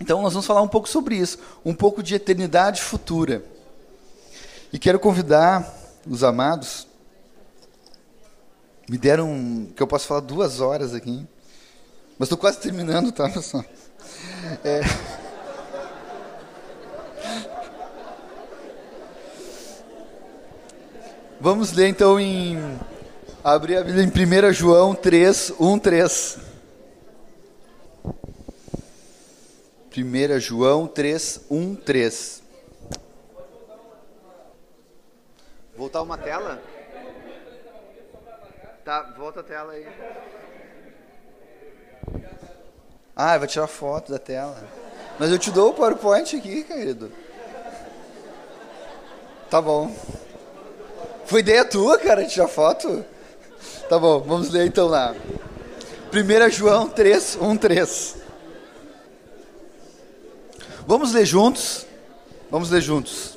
Então, 0.00 0.22
nós 0.22 0.32
vamos 0.32 0.46
falar 0.46 0.62
um 0.62 0.68
pouco 0.68 0.88
sobre 0.88 1.16
isso, 1.16 1.38
um 1.64 1.74
pouco 1.74 2.02
de 2.02 2.14
eternidade 2.14 2.80
futura. 2.82 3.42
E 4.72 4.78
quero 4.78 4.98
convidar 4.98 5.66
os 6.06 6.22
amados. 6.22 6.87
Me 8.88 8.96
deram 8.96 9.68
que 9.76 9.82
eu 9.82 9.86
posso 9.86 10.06
falar 10.06 10.20
duas 10.20 10.60
horas 10.60 10.94
aqui, 10.94 11.26
mas 12.18 12.26
estou 12.26 12.38
quase 12.38 12.58
terminando, 12.58 13.12
tá, 13.12 13.28
pessoal? 13.28 13.64
É... 14.64 14.80
Vamos 21.40 21.72
ler 21.72 21.88
então 21.88 22.18
em. 22.18 22.58
Abrir 23.44 23.76
a 23.76 23.84
Bíblia 23.84 24.04
em 24.04 24.50
1 24.50 24.52
João 24.52 24.94
3, 24.94 25.52
1, 25.60 25.78
3. 25.78 26.38
1 29.96 30.40
João 30.40 30.86
3, 30.86 31.40
1, 31.50 31.74
3. 31.76 32.42
Voltar 35.76 36.02
uma 36.02 36.18
tela? 36.18 36.60
Tá, 38.88 39.02
volta 39.18 39.40
a 39.40 39.42
tela 39.42 39.74
aí. 39.74 39.86
Ah, 43.14 43.36
vai 43.36 43.46
tirar 43.46 43.66
foto 43.66 44.10
da 44.10 44.18
tela. 44.18 44.56
Mas 45.18 45.30
eu 45.30 45.38
te 45.38 45.50
dou 45.50 45.72
o 45.72 45.74
PowerPoint 45.74 46.34
aqui, 46.34 46.64
querido. 46.64 47.12
Tá 49.50 49.60
bom. 49.60 49.94
Foi 51.26 51.40
ideia 51.40 51.66
tua, 51.66 51.98
cara, 51.98 52.24
tirar 52.24 52.48
foto? 52.48 53.04
Tá 53.90 53.98
bom, 53.98 54.20
vamos 54.20 54.48
ler 54.48 54.66
então 54.66 54.86
lá. 54.86 55.14
1 56.10 56.50
João 56.50 56.88
3, 56.88 57.36
1, 57.42 57.56
3. 57.58 58.16
Vamos 60.86 61.12
ler 61.12 61.26
juntos? 61.26 61.84
Vamos 62.50 62.70
ler 62.70 62.80
juntos. 62.80 63.36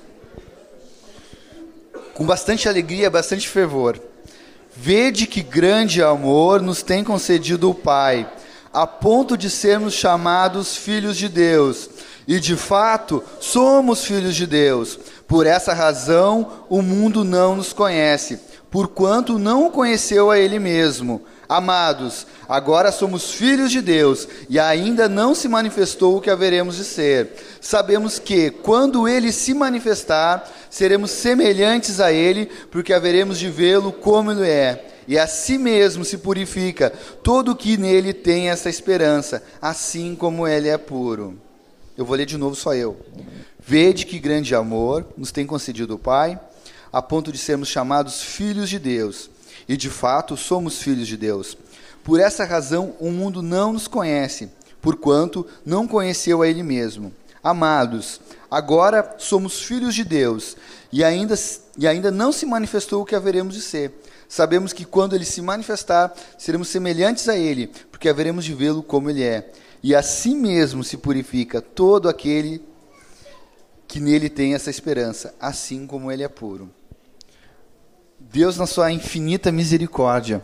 Com 2.13 2.25
bastante 2.25 2.70
alegria, 2.70 3.10
bastante 3.10 3.50
fervor. 3.50 4.11
Vede 4.75 5.28
que 5.28 5.42
grande 5.42 6.01
amor 6.01 6.62
nos 6.62 6.82
tem 6.82 7.04
concedido 7.04 7.70
o 7.70 7.75
Pai, 7.75 8.32
a 8.74 8.88
ponto 8.88 9.38
de 9.38 9.50
sermos 9.50 9.94
chamados 9.94 10.75
filhos 10.75 11.18
de 11.18 11.28
Deus. 11.28 11.90
E 12.28 12.40
de 12.40 12.56
fato, 12.56 13.24
somos 13.40 14.06
filhos 14.06 14.36
de 14.36 14.48
Deus. 14.48 14.98
Por 15.28 15.46
essa 15.46 15.74
razão, 15.74 16.66
o 16.70 16.82
mundo 16.82 17.24
não 17.24 17.56
nos 17.56 17.74
conhece, 17.74 18.40
porquanto 18.70 19.38
não 19.38 19.68
o 19.68 19.72
conheceu 19.72 20.32
a 20.32 20.40
Ele 20.40 20.60
mesmo. 20.60 21.22
Amados, 21.51 22.25
agora 22.48 22.93
somos 22.93 23.34
filhos 23.34 23.74
de 23.74 23.81
Deus 23.81 24.25
e 24.48 24.58
ainda 24.58 25.10
não 25.10 25.36
se 25.36 25.50
manifestou 25.50 26.15
o 26.15 26.22
que 26.22 26.29
haveremos 26.29 26.77
de 26.77 26.86
ser. 26.86 27.34
Sabemos 27.60 28.17
que, 28.17 28.50
quando 28.50 29.05
ele 29.05 29.34
se 29.34 29.53
manifestar, 29.53 30.50
seremos 30.70 31.12
semelhantes 31.12 32.00
a 32.00 32.10
ele, 32.10 32.46
porque 32.72 32.93
haveremos 32.93 33.38
de 33.38 33.50
vê-lo 33.50 33.91
como 33.91 34.31
ele 34.31 34.48
é. 34.48 34.88
E 35.05 35.20
a 35.20 35.27
si 35.27 35.58
mesmo 35.58 36.05
se 36.05 36.20
purifica 36.20 36.89
todo 37.22 37.51
o 37.51 37.55
que 37.58 37.75
nele 37.75 38.13
tem 38.13 38.50
essa 38.50 38.70
esperança, 38.70 39.43
assim 39.62 40.15
como 40.15 40.48
ele 40.48 40.70
é 40.70 40.77
puro. 40.77 41.38
Eu 41.98 42.05
vou 42.05 42.15
ler 42.15 42.25
de 42.25 42.38
novo 42.38 42.55
só 42.55 42.74
eu. 42.74 42.98
Vede 43.60 44.05
que 44.05 44.20
grande 44.20 44.55
amor 44.55 45.05
nos 45.17 45.34
tem 45.34 45.46
concedido 45.46 45.96
o 45.96 46.00
Pai, 46.00 46.39
a 46.93 47.01
ponto 47.01 47.29
de 47.29 47.38
sermos 47.38 47.67
chamados 47.67 48.22
filhos 48.22 48.70
de 48.70 48.79
Deus. 48.79 49.29
E 49.67 49.77
de 49.77 49.89
fato 49.89 50.36
somos 50.36 50.81
filhos 50.81 51.08
de 51.08 51.17
Deus. 51.17 51.58
Por 52.03 52.20
essa 52.20 52.46
razão 52.46 52.96
o 53.00 53.12
mundo 53.12 53.41
não 53.41 53.74
nos 53.74 53.88
conhece, 53.88 54.50
porquanto 54.81 55.46
não 55.65 55.88
conheceu 55.88 56.41
a 56.41 56.48
Ele 56.48 56.63
mesmo. 56.63 57.13
Amados, 57.43 58.22
agora 58.50 59.15
somos 59.17 59.62
filhos 59.62 59.96
de 59.96 60.03
Deus, 60.03 60.55
e 60.91 61.03
ainda, 61.03 61.34
e 61.75 61.88
ainda 61.88 62.12
não 62.12 62.31
se 62.31 62.46
manifestou 62.46 63.01
o 63.01 63.05
que 63.05 63.15
haveremos 63.15 63.55
de 63.55 63.62
ser. 63.62 63.91
Sabemos 64.29 64.72
que 64.72 64.86
quando 64.86 65.15
ele 65.15 65.25
se 65.25 65.41
manifestar, 65.41 66.13
seremos 66.38 66.70
semelhantes 66.70 67.27
a 67.27 67.36
ele, 67.36 67.72
porque 67.91 68.08
haveremos 68.08 68.46
de 68.46 68.53
vê-lo 68.53 68.84
como 68.84 69.10
ele 69.10 69.24
é. 69.24 69.51
E 69.84 69.96
assim 69.96 70.36
mesmo 70.36 70.84
se 70.84 70.98
purifica 70.98 71.62
todo 71.62 72.08
aquele 72.08 72.63
que 73.88 74.00
nele 74.00 74.29
tem 74.29 74.53
essa 74.53 74.70
esperança, 74.70 75.34
assim 75.38 75.86
como 75.88 76.12
ele 76.12 76.24
é 76.24 76.29
puro. 76.29 76.70
Deus, 78.32 78.56
na 78.56 78.66
sua 78.66 78.90
infinita 78.94 79.52
misericórdia, 79.52 80.42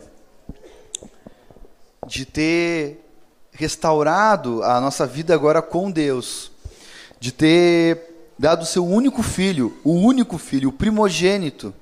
de 2.06 2.26
ter 2.26 3.02
restaurado 3.50 4.62
a 4.62 4.78
nossa 4.78 5.06
vida 5.06 5.32
agora 5.32 5.62
com 5.62 5.90
Deus, 5.90 6.52
de 7.18 7.32
ter 7.32 8.30
dado 8.38 8.60
o 8.60 8.66
seu 8.66 8.86
único 8.86 9.22
filho, 9.22 9.74
o 9.82 9.92
único 9.92 10.36
filho, 10.36 10.68
o 10.68 10.72
primogênito, 10.72 11.72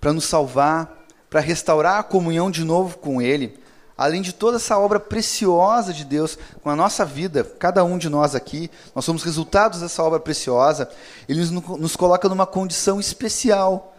para 0.00 0.12
nos 0.12 0.26
salvar, 0.26 1.04
para 1.28 1.40
restaurar 1.40 1.98
a 1.98 2.04
comunhão 2.04 2.48
de 2.48 2.62
novo 2.62 2.96
com 2.98 3.20
Ele, 3.20 3.58
além 3.98 4.22
de 4.22 4.32
toda 4.32 4.58
essa 4.58 4.78
obra 4.78 5.00
preciosa 5.00 5.92
de 5.92 6.04
Deus 6.04 6.38
com 6.62 6.70
a 6.70 6.76
nossa 6.76 7.04
vida, 7.04 7.42
cada 7.42 7.82
um 7.82 7.98
de 7.98 8.08
nós 8.08 8.36
aqui, 8.36 8.70
nós 8.94 9.04
somos 9.04 9.24
resultados 9.24 9.80
dessa 9.80 10.04
obra 10.04 10.20
preciosa, 10.20 10.88
Ele 11.28 11.44
nos 11.50 11.96
coloca 11.96 12.28
numa 12.28 12.46
condição 12.46 13.00
especial 13.00 13.90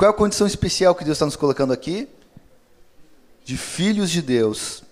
qual 0.00 0.10
é 0.10 0.14
a 0.14 0.16
condição 0.16 0.46
especial 0.46 0.94
que 0.94 1.04
Deus 1.04 1.16
está 1.16 1.26
nos 1.26 1.36
colocando 1.36 1.74
aqui? 1.74 2.08
De 3.44 3.54
filhos 3.54 4.10
de 4.10 4.22
Deus. 4.22 4.82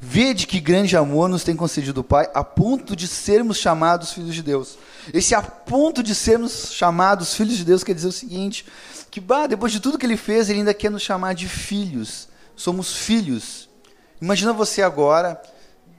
Vede 0.00 0.44
que 0.44 0.58
grande 0.58 0.96
amor 0.96 1.28
nos 1.28 1.44
tem 1.44 1.54
concedido 1.54 2.00
o 2.00 2.04
Pai, 2.04 2.28
a 2.34 2.42
ponto 2.42 2.96
de 2.96 3.06
sermos 3.06 3.58
chamados 3.58 4.12
filhos 4.12 4.34
de 4.34 4.42
Deus. 4.42 4.76
Esse 5.14 5.36
a 5.36 5.40
ponto 5.40 6.02
de 6.02 6.16
sermos 6.16 6.72
chamados 6.72 7.32
filhos 7.32 7.56
de 7.56 7.64
Deus 7.64 7.84
quer 7.84 7.94
dizer 7.94 8.08
o 8.08 8.12
seguinte: 8.12 8.66
que 9.08 9.20
bah, 9.20 9.46
depois 9.46 9.70
de 9.70 9.78
tudo 9.78 9.98
que 9.98 10.04
ele 10.04 10.16
fez, 10.16 10.50
ele 10.50 10.58
ainda 10.58 10.74
quer 10.74 10.90
nos 10.90 11.02
chamar 11.02 11.32
de 11.36 11.48
filhos. 11.48 12.26
Somos 12.56 12.92
filhos. 12.96 13.68
Imagina 14.20 14.52
você 14.52 14.82
agora, 14.82 15.40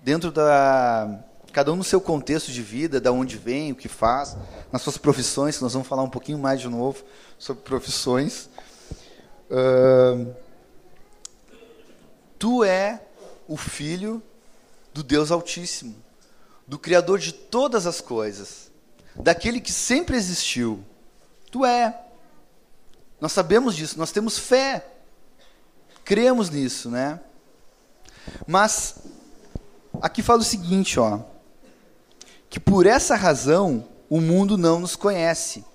dentro 0.04 0.30
da, 0.30 1.24
cada 1.58 1.74
um 1.74 1.76
no 1.76 1.84
seu 1.84 2.00
contexto 2.00 2.52
de 2.52 2.62
vida, 2.62 3.02
da 3.02 3.12
onde 3.12 3.36
vem, 3.36 3.72
o 3.72 3.76
que 3.76 3.88
faz, 3.88 4.38
nas 4.72 4.80
suas 4.84 4.96
profissões, 4.96 5.58
que 5.58 5.64
nós 5.64 5.74
vamos 5.74 5.88
falar 5.88 6.04
um 6.04 6.10
pouquinho 6.10 6.38
mais 6.38 6.62
de 6.62 6.70
novo 6.70 7.04
sobre 7.40 7.64
profissões. 7.64 8.48
Uh, 9.50 10.36
tu 12.38 12.64
é 12.64 13.02
o 13.48 13.58
filho 13.58 14.22
do 14.94 15.02
Deus 15.02 15.32
Altíssimo, 15.32 15.96
do 16.68 16.78
Criador 16.78 17.18
de 17.18 17.32
todas 17.32 17.88
as 17.88 18.02
coisas, 18.02 18.70
daquele 19.16 19.60
que 19.60 19.72
sempre 19.72 20.16
existiu. 20.16 20.84
Tu 21.50 21.66
é. 21.66 22.06
Nós 23.20 23.32
sabemos 23.32 23.76
disso, 23.76 23.98
nós 23.98 24.12
temos 24.12 24.38
fé, 24.38 24.86
cremos 26.06 26.52
nisso, 26.52 26.92
né? 26.92 27.20
Mas 28.46 29.00
aqui 30.00 30.22
fala 30.22 30.42
o 30.42 30.46
seguinte, 30.46 31.00
ó 31.00 31.36
que 32.50 32.60
por 32.60 32.86
essa 32.86 33.16
razão 33.16 33.86
o 34.10 34.22
mundo 34.22 34.58
não 34.58 34.80
nos 34.80 34.96
conhece. 34.96 35.66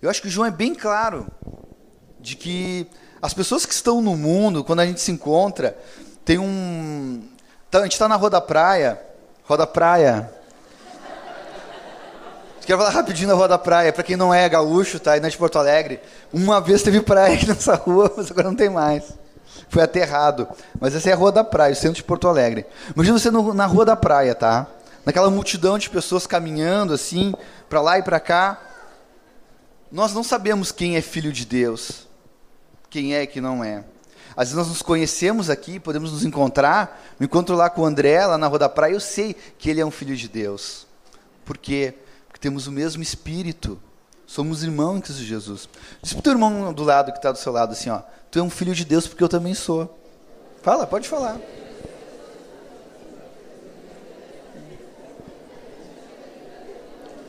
Eu 0.00 0.10
acho 0.10 0.22
que 0.22 0.28
João 0.28 0.46
é 0.46 0.50
bem 0.50 0.74
claro 0.74 1.26
de 2.20 2.36
que 2.36 2.86
as 3.20 3.34
pessoas 3.34 3.66
que 3.66 3.72
estão 3.72 4.00
no 4.00 4.16
mundo, 4.16 4.62
quando 4.62 4.80
a 4.80 4.86
gente 4.86 5.00
se 5.00 5.10
encontra, 5.10 5.76
tem 6.24 6.38
um. 6.38 7.22
Então, 7.68 7.80
a 7.80 7.84
gente 7.84 7.92
está 7.92 8.08
na 8.08 8.16
Rua 8.16 8.30
da 8.30 8.40
Praia. 8.40 9.00
Rua 9.44 9.58
da 9.58 9.66
Praia. 9.66 10.30
Quero 12.64 12.78
falar 12.78 12.90
rapidinho 12.90 13.28
da 13.28 13.34
Rua 13.34 13.48
da 13.48 13.56
Praia, 13.56 13.90
para 13.94 14.02
quem 14.02 14.14
não 14.14 14.32
é 14.32 14.46
gaúcho, 14.46 15.00
tá? 15.00 15.16
E 15.16 15.20
não 15.20 15.26
é 15.26 15.30
de 15.30 15.38
Porto 15.38 15.58
Alegre. 15.58 16.00
Uma 16.30 16.60
vez 16.60 16.82
teve 16.82 17.00
praia 17.00 17.34
aqui 17.34 17.46
nessa 17.48 17.74
rua, 17.74 18.12
mas 18.14 18.30
agora 18.30 18.48
não 18.48 18.54
tem 18.54 18.68
mais. 18.68 19.04
Foi 19.70 19.82
aterrado. 19.82 20.46
Mas 20.78 20.94
essa 20.94 21.08
é 21.08 21.14
a 21.14 21.16
Rua 21.16 21.32
da 21.32 21.42
Praia, 21.42 21.72
o 21.72 21.76
centro 21.76 21.96
de 21.96 22.04
Porto 22.04 22.28
Alegre. 22.28 22.66
Imagina 22.94 23.18
você 23.18 23.30
no, 23.30 23.54
na 23.54 23.64
Rua 23.64 23.86
da 23.86 23.96
Praia, 23.96 24.34
tá? 24.34 24.66
Naquela 25.08 25.30
multidão 25.30 25.78
de 25.78 25.88
pessoas 25.88 26.26
caminhando 26.26 26.92
assim, 26.92 27.32
para 27.66 27.80
lá 27.80 27.98
e 27.98 28.02
para 28.02 28.20
cá. 28.20 28.60
Nós 29.90 30.12
não 30.12 30.22
sabemos 30.22 30.70
quem 30.70 30.96
é 30.96 31.00
filho 31.00 31.32
de 31.32 31.46
Deus, 31.46 32.06
quem 32.90 33.14
é 33.14 33.22
e 33.22 33.26
quem 33.26 33.40
não 33.40 33.64
é. 33.64 33.84
Às 34.36 34.48
vezes 34.48 34.54
nós 34.54 34.68
nos 34.68 34.82
conhecemos 34.82 35.48
aqui, 35.48 35.80
podemos 35.80 36.12
nos 36.12 36.26
encontrar. 36.26 37.02
Me 37.18 37.24
encontro 37.24 37.56
lá 37.56 37.70
com 37.70 37.80
o 37.80 37.84
André, 37.86 38.26
lá 38.26 38.36
na 38.36 38.48
Rua 38.48 38.58
da 38.58 38.68
Praia, 38.68 38.92
eu 38.92 39.00
sei 39.00 39.34
que 39.58 39.70
ele 39.70 39.80
é 39.80 39.86
um 39.86 39.90
filho 39.90 40.14
de 40.14 40.28
Deus. 40.28 40.86
Por 41.42 41.56
quê? 41.56 41.94
Porque 42.26 42.38
temos 42.38 42.66
o 42.66 42.70
mesmo 42.70 43.02
espírito. 43.02 43.80
Somos 44.26 44.62
irmãos 44.62 44.98
em 44.98 45.00
Cristo 45.00 45.22
Jesus. 45.22 45.70
Diz 46.02 46.12
para 46.12 46.20
o 46.20 46.22
teu 46.22 46.32
irmão 46.32 46.70
do 46.74 46.84
lado 46.84 47.12
que 47.12 47.18
está 47.18 47.32
do 47.32 47.38
seu 47.38 47.50
lado 47.50 47.72
assim, 47.72 47.88
ó. 47.88 48.02
Tu 48.30 48.40
é 48.40 48.42
um 48.42 48.50
filho 48.50 48.74
de 48.74 48.84
Deus 48.84 49.06
porque 49.06 49.24
eu 49.24 49.28
também 49.30 49.54
sou. 49.54 49.98
Fala, 50.60 50.86
pode 50.86 51.08
falar. 51.08 51.40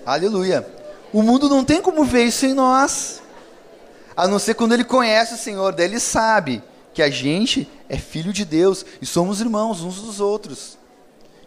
Aleluia. 0.09 0.67
O 1.13 1.21
mundo 1.21 1.47
não 1.47 1.63
tem 1.63 1.79
como 1.83 2.03
ver 2.03 2.23
isso 2.23 2.43
em 2.43 2.53
nós. 2.55 3.21
A 4.17 4.27
não 4.27 4.39
ser 4.39 4.55
quando 4.55 4.73
ele 4.73 4.83
conhece 4.83 5.35
o 5.35 5.37
Senhor, 5.37 5.71
daí 5.71 5.85
ele 5.85 5.99
sabe 5.99 6.63
que 6.95 7.03
a 7.03 7.11
gente 7.11 7.69
é 7.87 7.95
filho 7.95 8.33
de 8.33 8.43
Deus 8.43 8.83
e 8.99 9.05
somos 9.05 9.39
irmãos 9.39 9.83
uns 9.83 10.01
dos 10.01 10.19
outros. 10.19 10.79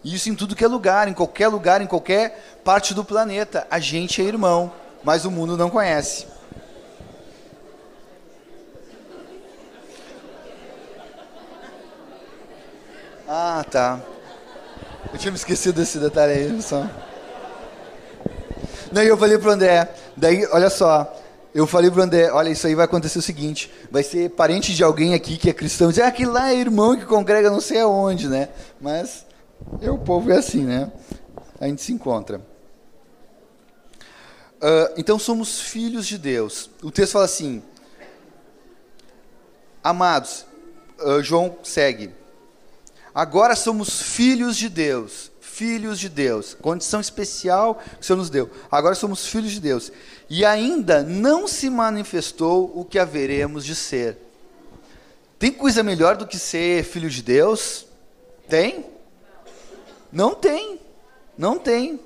Isso 0.04 0.30
em 0.30 0.36
tudo 0.36 0.54
que 0.54 0.64
é 0.64 0.68
lugar, 0.68 1.08
em 1.08 1.12
qualquer 1.12 1.48
lugar, 1.48 1.82
em 1.82 1.88
qualquer 1.88 2.60
parte 2.62 2.94
do 2.94 3.04
planeta. 3.04 3.66
A 3.68 3.80
gente 3.80 4.22
é 4.22 4.24
irmão, 4.24 4.72
mas 5.02 5.24
o 5.24 5.30
mundo 5.30 5.56
não 5.56 5.68
conhece. 5.68 6.26
Ah, 13.26 13.64
tá. 13.68 14.00
Eu 15.12 15.18
tinha 15.18 15.32
me 15.32 15.36
esquecido 15.36 15.80
desse 15.80 15.98
detalhe 15.98 16.32
aí, 16.32 16.62
só. 16.62 16.88
Daí 18.92 19.08
eu 19.08 19.16
falei 19.16 19.38
pro 19.38 19.50
André, 19.50 19.88
daí, 20.14 20.46
olha 20.52 20.68
só, 20.68 21.18
eu 21.54 21.66
falei 21.66 21.90
pro 21.90 22.02
André, 22.02 22.30
olha, 22.30 22.50
isso 22.50 22.66
aí 22.66 22.74
vai 22.74 22.84
acontecer 22.84 23.18
o 23.18 23.22
seguinte, 23.22 23.72
vai 23.90 24.02
ser 24.02 24.30
parente 24.30 24.74
de 24.74 24.84
alguém 24.84 25.14
aqui 25.14 25.38
que 25.38 25.48
é 25.48 25.52
cristão, 25.54 25.88
dizer, 25.88 26.02
ah, 26.02 26.08
aquele 26.08 26.30
lá 26.30 26.52
é 26.52 26.56
irmão 26.56 26.94
que 26.94 27.06
congrega 27.06 27.50
não 27.50 27.60
sei 27.60 27.80
aonde, 27.80 28.28
né? 28.28 28.50
Mas 28.78 29.24
é, 29.80 29.90
o 29.90 29.96
povo 29.96 30.30
é 30.30 30.36
assim, 30.36 30.64
né? 30.64 30.92
A 31.58 31.66
gente 31.66 31.80
se 31.80 31.90
encontra. 31.90 32.38
Uh, 34.60 34.92
então 34.98 35.18
somos 35.18 35.58
filhos 35.60 36.06
de 36.06 36.18
Deus. 36.18 36.70
O 36.82 36.90
texto 36.90 37.14
fala 37.14 37.24
assim, 37.24 37.62
amados, 39.82 40.44
uh, 41.00 41.22
João 41.22 41.56
segue, 41.62 42.10
agora 43.14 43.56
somos 43.56 44.02
filhos 44.02 44.54
de 44.54 44.68
Deus, 44.68 45.31
filhos 45.52 46.00
de 46.00 46.08
Deus, 46.08 46.54
condição 46.54 47.00
especial 47.00 47.74
que 47.74 48.00
o 48.00 48.04
Senhor 48.04 48.16
nos 48.16 48.30
deu. 48.30 48.50
Agora 48.70 48.94
somos 48.94 49.26
filhos 49.26 49.52
de 49.52 49.60
Deus. 49.60 49.92
E 50.28 50.44
ainda 50.44 51.02
não 51.02 51.46
se 51.46 51.68
manifestou 51.68 52.72
o 52.74 52.84
que 52.84 52.98
haveremos 52.98 53.64
de 53.64 53.74
ser. 53.74 54.16
Tem 55.38 55.52
coisa 55.52 55.82
melhor 55.82 56.16
do 56.16 56.26
que 56.26 56.38
ser 56.38 56.84
filho 56.84 57.10
de 57.10 57.22
Deus? 57.22 57.86
Tem? 58.48 58.86
Não 60.10 60.34
tem. 60.34 60.80
Não 61.36 61.58
tem. 61.58 62.00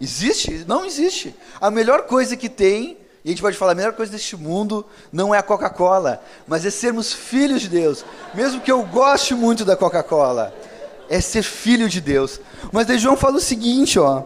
Existe? 0.00 0.64
Não 0.66 0.84
existe. 0.86 1.34
A 1.60 1.70
melhor 1.70 2.06
coisa 2.06 2.36
que 2.36 2.48
tem, 2.48 2.96
e 3.22 3.28
a 3.28 3.30
gente 3.30 3.42
pode 3.42 3.58
falar, 3.58 3.72
a 3.72 3.74
melhor 3.74 3.92
coisa 3.92 4.12
deste 4.12 4.36
mundo 4.36 4.86
não 5.12 5.34
é 5.34 5.38
a 5.38 5.42
Coca-Cola, 5.42 6.24
mas 6.46 6.64
é 6.64 6.70
sermos 6.70 7.12
filhos 7.12 7.60
de 7.60 7.68
Deus. 7.68 8.04
Mesmo 8.34 8.60
que 8.62 8.72
eu 8.72 8.82
goste 8.86 9.34
muito 9.34 9.66
da 9.66 9.76
Coca-Cola 9.76 10.54
é 11.10 11.20
ser 11.20 11.42
filho 11.42 11.88
de 11.88 12.00
Deus. 12.00 12.40
Mas 12.72 12.86
daí 12.86 12.96
João 12.96 13.16
fala 13.16 13.36
o 13.36 13.40
seguinte, 13.40 13.98
ó, 13.98 14.22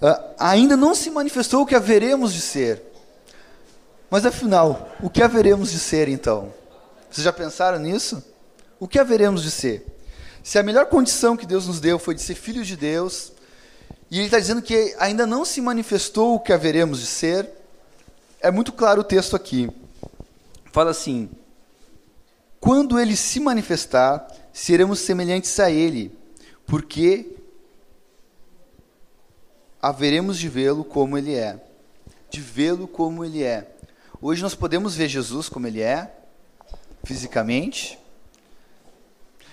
ah, 0.00 0.24
ainda 0.38 0.78
não 0.78 0.94
se 0.94 1.10
manifestou 1.10 1.62
o 1.62 1.66
que 1.66 1.74
haveremos 1.74 2.32
de 2.32 2.40
ser. 2.40 2.82
Mas 4.10 4.24
afinal, 4.24 4.88
o 5.02 5.10
que 5.10 5.22
haveremos 5.22 5.70
de 5.70 5.78
ser 5.78 6.08
então? 6.08 6.54
Vocês 7.10 7.22
já 7.22 7.32
pensaram 7.32 7.78
nisso? 7.78 8.24
O 8.80 8.88
que 8.88 8.98
haveremos 8.98 9.42
de 9.42 9.50
ser? 9.50 9.86
Se 10.42 10.58
a 10.58 10.62
melhor 10.62 10.86
condição 10.86 11.36
que 11.36 11.44
Deus 11.44 11.66
nos 11.66 11.80
deu 11.80 11.98
foi 11.98 12.14
de 12.14 12.22
ser 12.22 12.34
filhos 12.34 12.66
de 12.66 12.74
Deus, 12.74 13.32
e 14.10 14.16
Ele 14.16 14.24
está 14.24 14.38
dizendo 14.38 14.62
que 14.62 14.96
ainda 14.98 15.26
não 15.26 15.44
se 15.44 15.60
manifestou 15.60 16.34
o 16.34 16.40
que 16.40 16.52
haveremos 16.52 17.00
de 17.00 17.06
ser, 17.06 17.46
é 18.40 18.50
muito 18.50 18.72
claro 18.72 19.02
o 19.02 19.04
texto 19.04 19.36
aqui. 19.36 19.68
Fala 20.72 20.92
assim: 20.92 21.28
quando 22.58 22.98
Ele 22.98 23.14
se 23.14 23.38
manifestar, 23.38 24.26
seremos 24.58 24.98
semelhantes 24.98 25.58
a 25.60 25.70
Ele, 25.70 26.10
porque 26.66 27.36
haveremos 29.80 30.36
de 30.36 30.48
vê-lo 30.48 30.84
como 30.84 31.16
Ele 31.16 31.34
é. 31.34 31.60
De 32.28 32.40
vê-lo 32.40 32.88
como 32.88 33.24
Ele 33.24 33.44
é. 33.44 33.70
Hoje 34.20 34.42
nós 34.42 34.56
podemos 34.56 34.96
ver 34.96 35.08
Jesus 35.08 35.48
como 35.48 35.68
Ele 35.68 35.80
é, 35.80 36.12
fisicamente. 37.04 37.98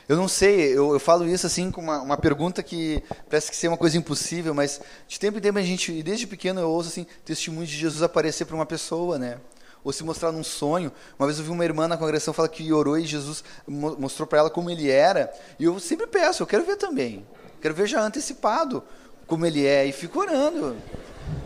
Eu 0.10 0.18
não 0.18 0.28
sei, 0.28 0.76
eu, 0.76 0.94
eu 0.94 1.00
falo 1.00 1.28
isso 1.28 1.46
assim 1.46 1.70
com 1.70 1.82
uma, 1.82 2.02
uma, 2.02 2.18
pergunta 2.18 2.64
que 2.64 3.04
parece 3.30 3.52
que 3.52 3.56
ser 3.56 3.68
uma 3.68 3.78
coisa 3.78 3.98
impossível, 3.98 4.56
mas 4.56 4.82
de 5.08 5.20
tempo 5.20 5.38
em 5.38 5.42
tempo 5.42 5.60
a 5.60 5.64
gente, 5.64 6.02
desde 6.02 6.26
pequeno 6.26 6.60
eu 6.62 6.70
ouço 6.70 6.90
assim, 6.90 7.06
testemunho 7.24 7.68
de 7.68 7.78
Jesus 7.78 8.02
aparecer 8.02 8.46
para 8.46 8.56
uma 8.56 8.66
pessoa, 8.66 9.20
né? 9.20 9.38
Ou 9.86 9.94
se 9.94 10.04
mostrar 10.04 10.32
num 10.32 10.44
sonho. 10.44 10.92
Uma 11.18 11.28
vez 11.28 11.38
eu 11.38 11.46
vi 11.46 11.52
uma 11.52 11.64
irmã 11.64 11.88
na 11.88 11.96
congregação 11.96 12.34
falar 12.34 12.50
que 12.50 12.74
orou 12.74 12.98
e 12.98 13.06
Jesus 13.06 13.44
mostrou 13.68 14.28
para 14.28 14.40
ela 14.40 14.50
como 14.50 14.72
ele 14.72 14.90
era. 14.90 15.32
E 15.60 15.64
eu 15.64 15.80
sempre 15.80 16.08
peço, 16.08 16.42
eu 16.42 16.48
quero 16.48 16.66
ver 16.66 16.76
também. 16.76 17.26
Quero 17.62 17.76
ver 17.76 17.86
já 17.86 18.02
antecipado 18.02 18.84
como 19.28 19.46
ele 19.46 19.64
é. 19.66 19.86
E 19.86 19.92
fico 19.92 20.20
orando. 20.20 20.76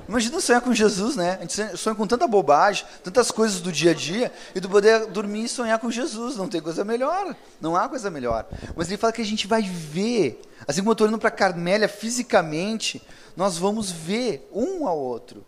Imagina 0.07 0.39
sonhar 0.39 0.61
com 0.61 0.73
Jesus, 0.73 1.17
né? 1.17 1.37
A 1.37 1.41
gente 1.41 1.77
sonha 1.77 1.95
com 1.95 2.07
tanta 2.07 2.27
bobagem, 2.27 2.85
tantas 3.03 3.29
coisas 3.29 3.59
do 3.61 3.71
dia 3.71 3.91
a 3.91 3.93
dia, 3.93 4.31
e 4.55 4.59
tu 4.59 4.67
poder 4.67 5.05
dormir 5.07 5.43
e 5.43 5.49
sonhar 5.49 5.77
com 5.77 5.91
Jesus. 5.91 6.35
Não 6.37 6.47
tem 6.47 6.61
coisa 6.61 6.85
melhor. 6.85 7.35
Não 7.59 7.75
há 7.75 7.89
coisa 7.89 8.09
melhor. 8.09 8.47
Mas 8.75 8.87
ele 8.87 8.97
fala 8.97 9.13
que 9.13 9.21
a 9.21 9.25
gente 9.25 9.47
vai 9.47 9.61
ver. 9.61 10.41
Assim 10.65 10.79
como 10.79 10.91
eu 10.91 10.93
estou 10.93 11.07
indo 11.07 11.19
para 11.19 11.29
Carmélia 11.29 11.89
fisicamente, 11.89 13.01
nós 13.35 13.57
vamos 13.57 13.91
ver 13.91 14.49
um 14.53 14.87
ao 14.87 14.97
outro. 14.97 15.45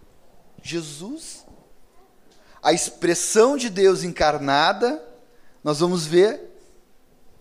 Jesus 0.62 1.44
a 2.62 2.72
expressão 2.72 3.58
de 3.58 3.70
Deus 3.70 4.04
encarnada, 4.04 5.04
nós 5.64 5.80
vamos 5.80 6.06
ver 6.06 6.40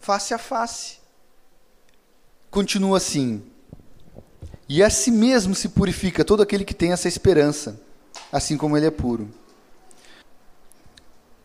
face 0.01 0.33
a 0.33 0.39
face. 0.39 0.99
Continua 2.51 2.97
assim. 2.97 3.43
E 4.69 4.83
a 4.83 4.89
si 4.89 5.11
mesmo 5.11 5.55
se 5.55 5.69
purifica 5.69 6.25
todo 6.25 6.43
aquele 6.43 6.65
que 6.65 6.75
tem 6.75 6.93
essa 6.93 7.09
esperança, 7.09 7.81
assim 8.33 8.57
como 8.57 8.77
ele 8.77 8.87
é 8.87 8.91
puro. 8.91 9.29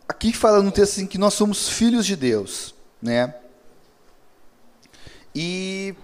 Aqui 0.08 0.32
fala 0.32 0.62
no 0.62 0.70
texto 0.70 0.92
assim 0.92 1.06
que 1.06 1.18
nós 1.18 1.34
somos 1.34 1.68
filhos 1.68 2.06
de 2.06 2.16
Deus, 2.16 2.74
né? 3.02 3.34
E 5.34 5.94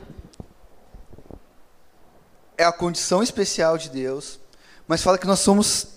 é 2.58 2.64
a 2.64 2.72
condição 2.72 3.22
especial 3.22 3.78
de 3.78 3.88
Deus, 3.88 4.38
mas 4.86 5.02
fala 5.02 5.16
que 5.16 5.26
nós 5.26 5.38
somos 5.38 5.91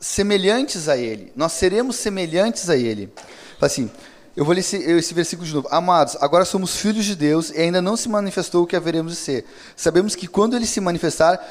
semelhantes 0.00 0.88
a 0.88 0.96
Ele. 0.96 1.32
Nós 1.34 1.52
seremos 1.52 1.96
semelhantes 1.96 2.68
a 2.68 2.76
Ele. 2.76 3.12
Assim, 3.60 3.90
eu 4.36 4.44
vou 4.44 4.54
ler 4.54 4.60
esse, 4.60 4.76
esse, 4.76 5.12
versículo 5.12 5.46
de 5.46 5.54
novo. 5.54 5.68
Amados, 5.70 6.16
agora 6.20 6.44
somos 6.44 6.76
filhos 6.76 7.04
de 7.04 7.16
Deus 7.16 7.50
e 7.50 7.58
ainda 7.58 7.82
não 7.82 7.96
se 7.96 8.08
manifestou 8.08 8.62
o 8.62 8.66
que 8.66 8.76
haveremos 8.76 9.12
de 9.12 9.18
ser. 9.18 9.44
Sabemos 9.74 10.14
que 10.14 10.28
quando 10.28 10.54
Ele 10.54 10.66
se 10.66 10.80
manifestar, 10.80 11.44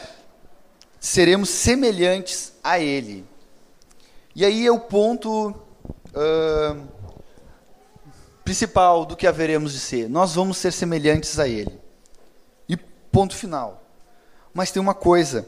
seremos 0.99 1.49
semelhantes 1.49 2.53
a 2.63 2.79
Ele. 2.79 3.25
E 4.33 4.45
aí 4.45 4.65
é 4.65 4.71
o 4.71 4.79
ponto 4.79 5.49
uh, 5.49 6.87
principal 8.45 9.05
do 9.05 9.17
que 9.17 9.27
haveremos 9.27 9.73
de 9.73 9.79
ser. 9.79 10.09
Nós 10.09 10.35
vamos 10.35 10.57
ser 10.57 10.71
semelhantes 10.71 11.37
a 11.39 11.47
Ele. 11.47 11.77
E 12.69 12.77
ponto 12.77 13.35
final. 13.35 13.83
Mas 14.53 14.71
tem 14.71 14.81
uma 14.81 14.93
coisa 14.93 15.47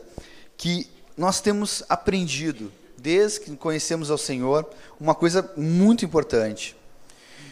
que 0.57 0.89
nós 1.15 1.39
temos 1.39 1.83
aprendido 1.87 2.71
desde 2.99 3.39
que 3.39 3.55
conhecemos 3.55 4.11
ao 4.11 4.17
Senhor, 4.17 4.69
uma 4.99 5.15
coisa 5.15 5.51
muito 5.55 6.05
importante: 6.05 6.75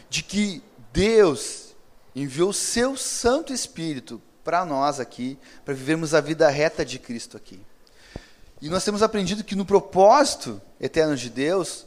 de 0.09 0.23
que 0.23 0.61
Deus 0.93 1.75
enviou 2.15 2.49
o 2.49 2.53
seu 2.53 2.97
Santo 2.97 3.53
Espírito 3.53 4.21
para 4.43 4.65
nós 4.65 4.99
aqui, 4.99 5.37
para 5.65 5.73
vivermos 5.73 6.13
a 6.13 6.21
vida 6.21 6.49
reta 6.49 6.85
de 6.85 6.97
Cristo 6.97 7.37
aqui. 7.37 7.61
E 8.61 8.69
nós 8.69 8.83
temos 8.83 9.03
aprendido 9.03 9.43
que 9.43 9.55
no 9.55 9.65
propósito 9.65 10.61
eterno 10.79 11.15
de 11.15 11.29
Deus, 11.29 11.85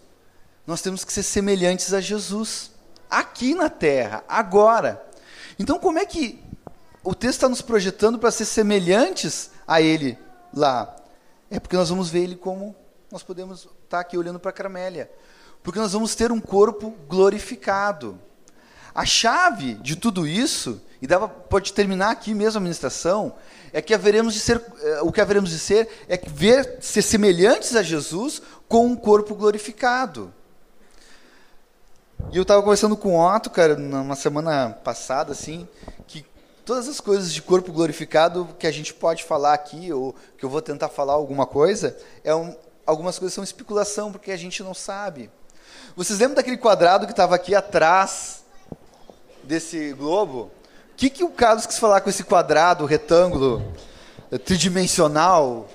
nós 0.67 0.81
temos 0.81 1.05
que 1.05 1.13
ser 1.13 1.23
semelhantes 1.23 1.93
a 1.93 2.01
Jesus, 2.01 2.71
aqui 3.09 3.55
na 3.55 3.69
terra, 3.69 4.23
agora. 4.29 5.05
Então, 5.59 5.79
como 5.79 5.99
é 5.99 6.07
que 6.07 6.39
o 7.03 7.15
texto 7.15 7.39
está 7.39 7.49
nos 7.49 7.63
projetando 7.63 8.19
para 8.19 8.31
ser 8.31 8.45
semelhantes 8.45 9.51
a 9.67 9.81
Ele 9.81 10.17
lá? 10.55 10.95
É 11.51 11.59
porque 11.59 11.77
nós 11.77 11.89
vamos 11.89 12.09
ver 12.09 12.21
Ele 12.21 12.37
como 12.37 12.77
nós 13.11 13.23
podemos 13.23 13.61
estar 13.61 13.73
tá 13.89 14.01
aqui 14.01 14.17
olhando 14.17 14.39
para 14.39 14.51
a 14.51 14.55
Carmélia. 14.55 15.11
Porque 15.63 15.79
nós 15.79 15.93
vamos 15.93 16.15
ter 16.15 16.31
um 16.31 16.41
corpo 16.41 16.95
glorificado. 17.09 18.19
A 18.95 19.05
chave 19.05 19.75
de 19.75 19.97
tudo 19.97 20.27
isso, 20.27 20.81
e 21.03 21.07
dava, 21.07 21.29
pode 21.29 21.73
terminar 21.73 22.11
aqui 22.11 22.35
mesmo 22.35 22.59
a 22.59 22.61
ministração, 22.61 23.35
é 23.73 23.83
que 23.83 23.95
haveremos 23.95 24.35
de 24.35 24.41
ser, 24.41 24.63
eh, 24.83 25.01
o 25.03 25.13
que 25.13 25.21
haveremos 25.21 25.51
de 25.51 25.59
ser 25.59 25.89
é 26.09 26.17
ver 26.17 26.79
ser 26.81 27.03
semelhantes 27.03 27.77
a 27.77 27.83
Jesus 27.83 28.43
com 28.69 28.87
um 28.87 28.97
corpo 28.97 29.35
glorificado. 29.35 30.33
E 32.33 32.37
eu 32.37 32.43
estava 32.43 32.63
conversando 32.63 32.97
com 32.97 33.17
o 33.17 33.35
Otto, 33.37 33.51
cara, 33.51 33.77
na 33.77 34.15
semana 34.15 34.71
passada, 34.85 35.33
assim, 35.33 35.67
que 36.07 36.25
todas 36.65 36.89
as 36.89 37.01
coisas 37.01 37.33
de 37.33 37.41
corpo 37.43 37.73
glorificado 37.73 38.49
que 38.59 38.67
a 38.67 38.71
gente 38.71 38.93
pode 38.93 39.25
falar 39.25 39.55
aqui, 39.55 39.93
ou 39.93 40.15
que 40.37 40.45
eu 40.45 40.51
vou 40.51 40.61
tentar 40.61 40.89
falar 40.89 41.15
alguma 41.15 41.47
coisa, 41.47 41.97
é 42.23 42.35
um, 42.35 42.55
algumas 42.87 43.19
coisas 43.19 43.35
são 43.35 43.45
especulação, 43.45 44.13
porque 44.13 44.33
a 44.33 44.37
gente 44.37 44.63
não 44.63 44.75
sabe. 44.75 45.31
Vocês 45.97 46.19
lembram 46.19 46.37
daquele 46.37 46.57
quadrado 46.57 47.07
que 47.07 47.13
estava 47.13 47.35
aqui 47.35 47.55
atrás 47.55 48.45
desse 49.43 49.93
globo? 49.93 50.51
O 50.93 50.97
que, 50.97 51.11
que 51.11 51.25
o 51.25 51.31
Carlos 51.31 51.67
quis 51.67 51.79
falar 51.79 52.01
com 52.01 52.11
esse 52.11 52.25
quadrado, 52.25 52.85
retângulo, 52.85 53.63
tridimensional? 54.45 55.69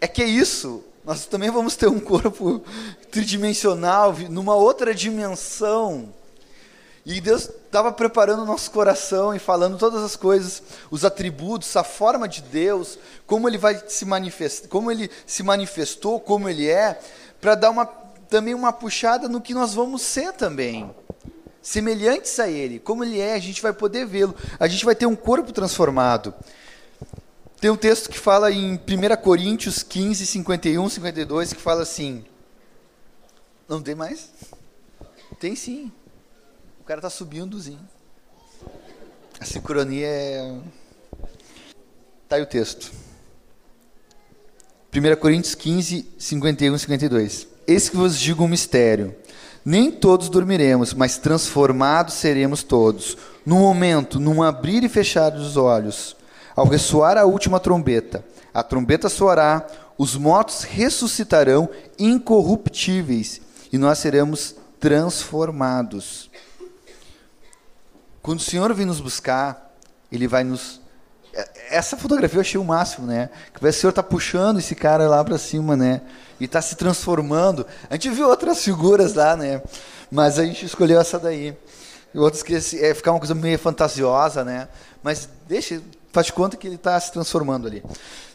É 0.00 0.06
que 0.06 0.22
é 0.22 0.26
isso. 0.26 0.82
Nós 1.04 1.26
também 1.26 1.50
vamos 1.50 1.76
ter 1.76 1.86
um 1.86 2.00
corpo 2.00 2.62
tridimensional, 3.10 4.14
numa 4.30 4.54
outra 4.54 4.94
dimensão. 4.94 6.12
E 7.06 7.20
Deus 7.20 7.42
estava 7.42 7.92
preparando 7.92 8.42
o 8.42 8.46
nosso 8.46 8.70
coração 8.70 9.34
e 9.34 9.38
falando 9.38 9.76
todas 9.76 10.02
as 10.02 10.16
coisas, 10.16 10.62
os 10.90 11.04
atributos, 11.04 11.76
a 11.76 11.84
forma 11.84 12.26
de 12.26 12.40
Deus, 12.40 12.98
como 13.26 13.46
ele 13.46 13.58
vai 13.58 13.82
se 13.88 14.06
manifestar, 14.06 14.68
como 14.68 14.90
ele 14.90 15.10
se 15.26 15.42
manifestou, 15.42 16.18
como 16.18 16.48
ele 16.48 16.66
é, 16.66 16.98
para 17.42 17.54
dar 17.54 17.70
uma, 17.70 17.84
também 17.84 18.54
uma 18.54 18.72
puxada 18.72 19.28
no 19.28 19.40
que 19.40 19.52
nós 19.52 19.74
vamos 19.74 20.00
ser 20.00 20.32
também. 20.32 20.90
Semelhantes 21.60 22.40
a 22.40 22.48
ele, 22.48 22.78
como 22.78 23.04
ele 23.04 23.20
é, 23.20 23.34
a 23.34 23.38
gente 23.38 23.60
vai 23.60 23.72
poder 23.74 24.06
vê-lo. 24.06 24.34
A 24.58 24.66
gente 24.66 24.84
vai 24.84 24.94
ter 24.94 25.06
um 25.06 25.16
corpo 25.16 25.52
transformado. 25.52 26.34
Tem 27.60 27.70
um 27.70 27.76
texto 27.76 28.08
que 28.08 28.18
fala 28.18 28.50
em 28.50 28.74
1 28.74 29.22
Coríntios 29.22 29.82
15, 29.82 30.26
51, 30.26 30.88
52, 30.88 31.52
que 31.52 31.60
fala 31.60 31.82
assim. 31.82 32.24
Não 33.68 33.82
tem 33.82 33.94
mais? 33.94 34.30
Tem 35.38 35.54
sim. 35.54 35.92
O 36.84 36.86
cara 36.86 37.00
tá 37.00 37.08
subindozinho. 37.08 37.80
A 39.40 39.44
sincronia 39.46 40.06
é. 40.06 40.54
Tá 42.28 42.36
aí 42.36 42.42
o 42.42 42.46
texto. 42.46 42.92
1 44.94 45.16
Coríntios 45.18 45.54
15, 45.54 46.06
51 46.18 46.74
e 46.74 46.78
52. 46.78 47.46
Eis 47.66 47.88
que 47.88 47.96
vos 47.96 48.20
digo 48.20 48.44
um 48.44 48.48
mistério. 48.48 49.16
Nem 49.64 49.90
todos 49.90 50.28
dormiremos, 50.28 50.92
mas 50.92 51.16
transformados 51.16 52.12
seremos 52.12 52.62
todos. 52.62 53.16
Num 53.46 53.60
momento, 53.60 54.20
num 54.20 54.42
abrir 54.42 54.84
e 54.84 54.88
fechar 54.90 55.30
dos 55.30 55.56
olhos. 55.56 56.14
Ao 56.54 56.68
ressoar 56.68 57.16
a 57.16 57.24
última 57.24 57.58
trombeta, 57.58 58.22
a 58.52 58.62
trombeta 58.62 59.08
soará, 59.08 59.66
os 59.96 60.16
mortos 60.16 60.64
ressuscitarão 60.64 61.66
incorruptíveis, 61.98 63.40
e 63.72 63.78
nós 63.78 64.00
seremos 64.00 64.54
transformados. 64.78 66.28
Quando 68.24 68.38
o 68.38 68.42
Senhor 68.42 68.72
vem 68.72 68.86
nos 68.86 69.00
buscar, 69.00 69.76
Ele 70.10 70.26
vai 70.26 70.42
nos. 70.42 70.80
É, 71.34 71.76
essa 71.76 71.94
fotografia 71.94 72.38
eu 72.38 72.40
achei 72.40 72.58
o 72.58 72.64
máximo, 72.64 73.06
né? 73.06 73.28
Que 73.52 73.62
o 73.62 73.70
Senhor 73.70 73.90
está 73.90 74.02
puxando 74.02 74.58
esse 74.58 74.74
cara 74.74 75.06
lá 75.06 75.22
para 75.22 75.36
cima, 75.36 75.76
né? 75.76 76.00
E 76.40 76.46
está 76.46 76.62
se 76.62 76.74
transformando. 76.74 77.66
A 77.90 77.96
gente 77.96 78.08
viu 78.08 78.26
outras 78.26 78.64
figuras 78.64 79.12
lá, 79.12 79.36
né? 79.36 79.60
Mas 80.10 80.38
a 80.38 80.44
gente 80.46 80.64
escolheu 80.64 80.98
essa 80.98 81.18
daí. 81.18 81.54
E 82.14 82.18
outras 82.18 82.42
que 82.42 82.54
é 82.54 82.94
ficar 82.94 83.12
uma 83.12 83.18
coisa 83.18 83.34
meio 83.34 83.58
fantasiosa, 83.58 84.42
né? 84.42 84.68
Mas 85.02 85.28
deixa, 85.46 85.82
faz 86.10 86.28
de 86.28 86.32
conta 86.32 86.56
que 86.56 86.66
ele 86.66 86.76
está 86.76 86.98
se 86.98 87.12
transformando 87.12 87.66
ali. 87.66 87.84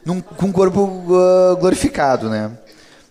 Num, 0.05 0.21
com 0.21 0.45
um 0.45 0.51
corpo 0.51 0.81
uh, 0.81 1.57
glorificado, 1.57 2.29
né? 2.29 2.55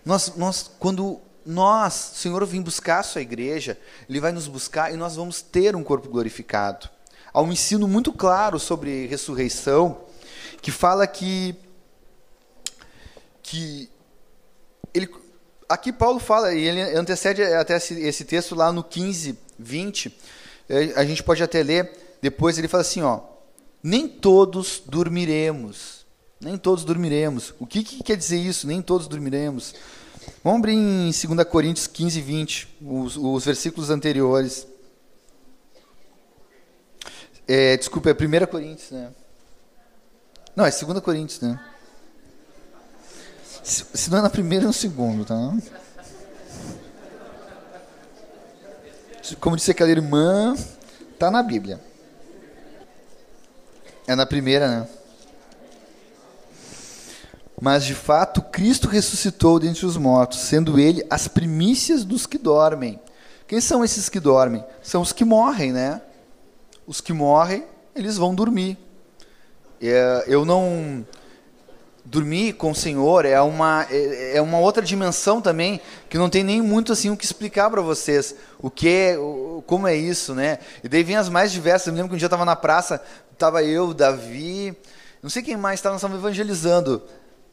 Nós, 0.06 0.32
nós, 0.36 0.70
quando 0.78 1.20
nós, 1.50 2.12
o 2.12 2.16
Senhor 2.16 2.44
vem 2.44 2.60
buscar 2.60 2.98
a 2.98 3.02
sua 3.02 3.22
igreja, 3.22 3.78
Ele 4.06 4.20
vai 4.20 4.32
nos 4.32 4.46
buscar 4.46 4.92
e 4.92 4.98
nós 4.98 5.16
vamos 5.16 5.40
ter 5.40 5.74
um 5.74 5.82
corpo 5.82 6.06
glorificado. 6.10 6.90
Há 7.32 7.40
um 7.40 7.50
ensino 7.50 7.88
muito 7.88 8.12
claro 8.12 8.58
sobre 8.58 9.06
ressurreição, 9.06 9.98
que 10.60 10.70
fala 10.70 11.06
que, 11.06 11.56
que 13.42 13.88
ele, 14.92 15.08
aqui 15.66 15.90
Paulo 15.90 16.18
fala, 16.20 16.52
e 16.52 16.60
ele 16.60 16.82
antecede 16.94 17.42
até 17.42 17.76
esse, 17.76 18.24
texto 18.26 18.54
lá 18.54 18.70
no 18.70 18.84
15, 18.84 19.38
20, 19.58 20.14
é, 20.68 20.92
a 20.96 21.04
gente 21.06 21.22
pode 21.22 21.42
até 21.42 21.62
ler, 21.62 21.90
depois 22.20 22.58
ele 22.58 22.68
fala 22.68 22.82
assim, 22.82 23.00
ó, 23.00 23.20
nem 23.82 24.06
todos 24.06 24.82
dormiremos, 24.84 26.04
nem 26.38 26.58
todos 26.58 26.84
dormiremos. 26.84 27.54
O 27.58 27.66
que, 27.66 27.82
que 27.82 28.02
quer 28.02 28.18
dizer 28.18 28.36
isso? 28.36 28.66
Nem 28.66 28.82
todos 28.82 29.08
dormiremos. 29.08 29.74
Vamos 30.42 30.58
abrir 30.58 30.74
em 30.74 31.10
2 31.10 31.48
Coríntios 31.48 31.86
15, 31.86 32.20
20, 32.20 32.76
os, 32.82 33.16
os 33.16 33.44
versículos 33.44 33.90
anteriores. 33.90 34.66
É, 37.46 37.76
desculpa, 37.76 38.10
é 38.10 38.12
1 38.12 38.46
Coríntios, 38.46 38.90
né? 38.90 39.10
Não, 40.54 40.66
é 40.66 40.70
2 40.70 41.00
Coríntios, 41.00 41.40
né? 41.40 41.60
Se, 43.62 43.84
se 43.92 44.10
não 44.10 44.18
é 44.18 44.22
na 44.22 44.30
primeira, 44.30 44.64
é 44.64 44.66
no 44.66 44.72
segundo, 44.72 45.24
tá? 45.24 45.36
Como 49.40 49.56
disse 49.56 49.70
aquela 49.70 49.90
irmã, 49.90 50.56
tá 51.18 51.30
na 51.30 51.42
Bíblia. 51.42 51.80
É 54.06 54.14
na 54.14 54.24
primeira, 54.24 54.68
né? 54.68 54.88
Mas 57.60 57.84
de 57.84 57.94
fato, 57.94 58.40
Cristo 58.40 58.88
ressuscitou 58.88 59.58
dentre 59.58 59.84
os 59.84 59.96
mortos, 59.96 60.40
sendo 60.40 60.78
ele 60.78 61.04
as 61.10 61.26
primícias 61.26 62.04
dos 62.04 62.26
que 62.26 62.38
dormem. 62.38 63.00
Quem 63.48 63.60
são 63.60 63.84
esses 63.84 64.08
que 64.08 64.20
dormem? 64.20 64.64
São 64.82 65.02
os 65.02 65.12
que 65.12 65.24
morrem, 65.24 65.72
né? 65.72 66.00
Os 66.86 67.00
que 67.00 67.12
morrem, 67.12 67.64
eles 67.94 68.16
vão 68.16 68.34
dormir. 68.34 68.78
É, 69.80 70.24
eu 70.26 70.44
não 70.44 71.04
dormir 72.04 72.54
com 72.54 72.70
o 72.70 72.74
Senhor 72.74 73.26
é 73.26 73.40
uma 73.40 73.86
é, 73.90 74.38
é 74.38 74.42
uma 74.42 74.58
outra 74.58 74.82
dimensão 74.82 75.42
também 75.42 75.78
que 76.08 76.16
não 76.16 76.30
tem 76.30 76.42
nem 76.42 76.62
muito 76.62 76.90
assim 76.90 77.10
o 77.10 77.16
que 77.16 77.24
explicar 77.24 77.68
para 77.70 77.82
vocês 77.82 78.34
o 78.58 78.70
que 78.70 78.88
é, 78.88 79.16
como 79.66 79.86
é 79.86 79.94
isso, 79.94 80.34
né? 80.34 80.58
E 80.82 80.88
daí 80.88 81.02
vem 81.02 81.16
as 81.16 81.28
mais 81.28 81.52
diversas. 81.52 81.88
Eu 81.88 81.92
me 81.92 81.98
lembro 81.98 82.10
que 82.10 82.14
um 82.14 82.18
dia 82.18 82.26
eu 82.26 82.28
estava 82.28 82.44
na 82.44 82.56
praça, 82.56 83.02
estava 83.32 83.62
eu, 83.62 83.92
Davi, 83.92 84.76
não 85.22 85.28
sei 85.28 85.42
quem 85.42 85.56
mais 85.56 85.80
estava, 85.80 85.98
nós 86.00 86.14
evangelizando 86.14 87.02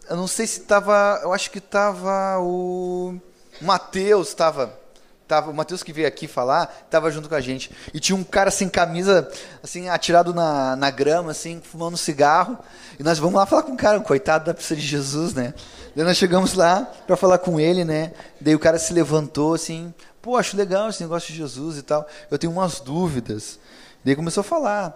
eu 0.09 0.15
não 0.15 0.27
sei 0.27 0.47
se 0.47 0.61
estava, 0.61 1.19
eu 1.23 1.33
acho 1.33 1.51
que 1.51 1.57
estava 1.57 2.39
o 2.39 3.15
Mateus, 3.61 4.29
estava 4.29 4.85
tava 5.27 5.49
o 5.49 5.53
Mateus 5.53 5.81
que 5.81 5.91
veio 5.91 6.07
aqui 6.07 6.27
falar, 6.27 6.83
estava 6.85 7.09
junto 7.09 7.27
com 7.27 7.35
a 7.35 7.41
gente. 7.41 7.71
E 7.93 7.99
tinha 7.99 8.15
um 8.15 8.23
cara 8.23 8.51
sem 8.51 8.69
camisa, 8.69 9.29
assim, 9.63 9.89
atirado 9.89 10.33
na, 10.33 10.75
na 10.75 10.91
grama, 10.91 11.31
assim, 11.31 11.61
fumando 11.63 11.97
cigarro. 11.97 12.57
E 12.99 13.03
nós 13.03 13.17
vamos 13.17 13.35
lá 13.35 13.45
falar 13.45 13.63
com 13.63 13.73
o 13.73 13.77
cara, 13.77 13.99
coitado 13.99 14.45
da 14.45 14.53
pista 14.53 14.75
de 14.75 14.81
Jesus, 14.81 15.33
né? 15.33 15.53
Daí 15.95 16.05
nós 16.05 16.17
chegamos 16.17 16.53
lá 16.53 16.81
para 17.07 17.17
falar 17.17 17.39
com 17.39 17.59
ele, 17.59 17.83
né? 17.83 18.13
Daí 18.39 18.53
o 18.53 18.59
cara 18.59 18.77
se 18.77 18.93
levantou 18.93 19.55
assim, 19.55 19.93
pô, 20.21 20.37
acho 20.37 20.55
legal 20.55 20.89
esse 20.89 21.01
negócio 21.01 21.31
de 21.31 21.37
Jesus 21.37 21.77
e 21.77 21.81
tal. 21.81 22.07
Eu 22.29 22.37
tenho 22.37 22.53
umas 22.53 22.79
dúvidas. 22.79 23.59
Daí 24.03 24.15
começou 24.15 24.41
a 24.41 24.43
falar, 24.43 24.95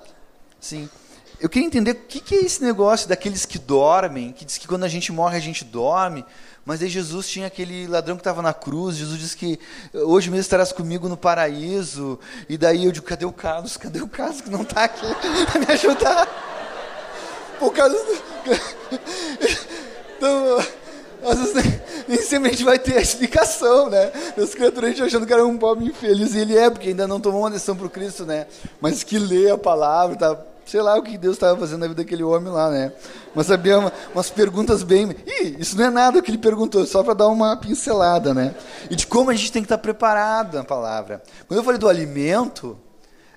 assim, 0.62 0.88
eu 1.40 1.48
queria 1.48 1.68
entender 1.68 1.92
o 1.92 1.96
que, 1.96 2.20
que 2.20 2.36
é 2.36 2.42
esse 2.44 2.62
negócio 2.62 3.08
daqueles 3.08 3.46
que 3.46 3.58
dormem, 3.58 4.32
que 4.32 4.44
diz 4.44 4.58
que 4.58 4.68
quando 4.68 4.84
a 4.84 4.88
gente 4.88 5.12
morre 5.12 5.38
a 5.38 5.40
gente 5.40 5.64
dorme, 5.64 6.26
mas 6.66 6.82
aí 6.82 6.90
Jesus 6.90 7.28
tinha 7.28 7.48
aquele 7.48 7.88
ladrão 7.88 8.16
que 8.16 8.22
estava 8.22 8.42
na 8.42 8.54
cruz, 8.54 8.98
Jesus 8.98 9.20
disse 9.20 9.38
que 9.38 9.60
hoje 9.94 10.30
mesmo 10.30 10.42
estarás 10.42 10.72
comigo 10.72 11.08
no 11.08 11.16
paraíso, 11.16 12.20
e 12.48 12.58
daí 12.58 12.86
eu 12.86 12.92
digo, 12.92 13.06
cadê 13.06 13.26
o 13.26 13.32
Carlos? 13.32 13.78
Cadê 13.78 14.02
o 14.02 14.08
Carlos 14.08 14.42
que 14.42 14.50
não 14.50 14.64
está 14.64 14.84
aqui 14.84 15.08
para 15.52 15.60
me 15.60 15.72
ajudar? 15.72 16.28
O 17.62 17.72
Carlos... 17.72 18.00
Então, 20.20 20.58
às 21.24 21.40
vezes 21.40 21.82
nem, 22.06 22.22
sempre 22.22 22.50
a 22.50 22.52
gente 22.52 22.66
vai 22.66 22.78
ter 22.78 22.98
a 22.98 23.02
explicação, 23.02 23.90
né? 23.90 24.12
As 24.38 24.54
criaturas 24.54 24.90
a 24.90 24.94
gente 24.94 25.04
achando 25.04 25.26
que 25.26 25.32
era 25.32 25.46
um 25.46 25.58
pobre 25.58 25.86
infeliz, 25.86 26.36
e 26.36 26.40
ele 26.40 26.58
é, 26.58 26.70
porque 26.70 26.90
ainda 26.90 27.08
não 27.08 27.22
tomou 27.22 27.40
uma 27.40 27.50
decisão 27.50 27.74
para 27.74 27.88
o 27.88 27.90
Cristo, 27.90 28.26
né? 28.26 28.48
Mas 28.82 29.02
que 29.02 29.18
lê 29.18 29.50
a 29.50 29.58
palavra, 29.58 30.18
tá 30.18 30.38
sei 30.70 30.82
lá 30.82 30.96
o 30.96 31.02
que 31.02 31.18
Deus 31.18 31.36
estava 31.36 31.60
fazendo 31.60 31.80
na 31.80 31.88
vida 31.88 32.04
daquele 32.04 32.24
homem 32.24 32.54
lá, 32.54 32.70
né? 32.70 32.94
Mas 33.34 33.48
sabia 33.48 33.80
uma, 33.80 33.92
umas 34.14 34.30
perguntas 34.30 34.84
bem. 34.84 35.16
Ih, 35.26 35.56
isso 35.58 35.76
não 35.76 35.86
é 35.86 35.90
nada 35.90 36.22
que 36.22 36.30
ele 36.30 36.38
perguntou, 36.38 36.86
só 36.86 37.04
para 37.04 37.16
dar 37.16 37.28
uma 37.28 37.58
pincelada, 37.58 38.34
né? 38.34 38.54
E 38.90 38.96
de 38.96 39.08
como 39.08 39.32
a 39.32 39.34
gente 39.34 39.52
tem 39.52 39.64
que 39.64 39.66
estar 39.66 39.80
preparado 39.80 40.56
na 40.56 40.64
palavra. 40.64 41.24
Quando 41.48 41.60
eu 41.60 41.64
falei 41.64 41.80
do 41.80 41.90
alimento, 41.90 42.80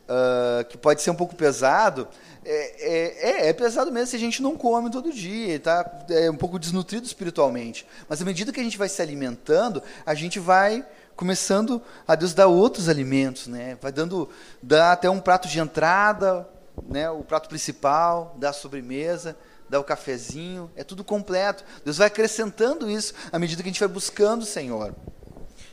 uh, 0.03 0.65
que 0.69 0.77
pode 0.77 1.01
ser 1.01 1.11
um 1.11 1.15
pouco 1.15 1.35
pesado, 1.35 2.07
é, 2.45 3.47
é, 3.47 3.49
é, 3.49 3.53
pesado 3.55 3.91
mesmo 3.91 4.09
se 4.09 4.17
a 4.17 4.19
gente 4.19 4.43
não 4.43 4.55
come 4.55 4.91
todo 4.91 5.11
dia, 5.11 5.59
tá? 5.59 5.91
É 6.11 6.31
um 6.31 6.37
pouco 6.37 6.59
desnutrido 6.59 7.07
espiritualmente. 7.07 7.87
Mas 8.09 8.21
à 8.21 8.27
medida 8.27 8.53
que 8.53 8.61
a 8.61 8.65
gente 8.65 8.77
vai 8.77 8.91
se 8.91 9.01
alimentando, 9.01 9.83
a 10.05 10.13
gente 10.13 10.39
vai 10.39 10.85
começando 11.17 11.81
a 12.07 12.15
Deus 12.15 12.35
dar 12.35 12.49
outros 12.49 12.89
alimentos, 12.89 13.47
né? 13.47 13.79
Vai 13.81 13.93
dando, 13.93 14.29
dar 14.63 14.93
até 14.93 15.09
um 15.09 15.21
prato 15.21 15.49
de 15.49 15.59
entrada, 15.59 16.47
né, 16.89 17.11
o 17.11 17.23
prato 17.23 17.49
principal, 17.49 18.37
da 18.39 18.53
sobremesa, 18.53 19.37
dá 19.69 19.81
o 19.81 19.85
cafezinho, 19.85 20.71
é 20.77 20.85
tudo 20.85 21.03
completo. 21.03 21.65
Deus 21.85 21.99
vai 21.99 22.07
acrescentando 22.07 22.91
isso 22.91 23.15
à 23.33 23.39
medida 23.39 23.63
que 23.63 23.69
a 23.69 23.73
gente 23.73 23.81
vai 23.81 23.89
buscando 23.89 24.43
o 24.43 24.47
Senhor. 24.47 24.95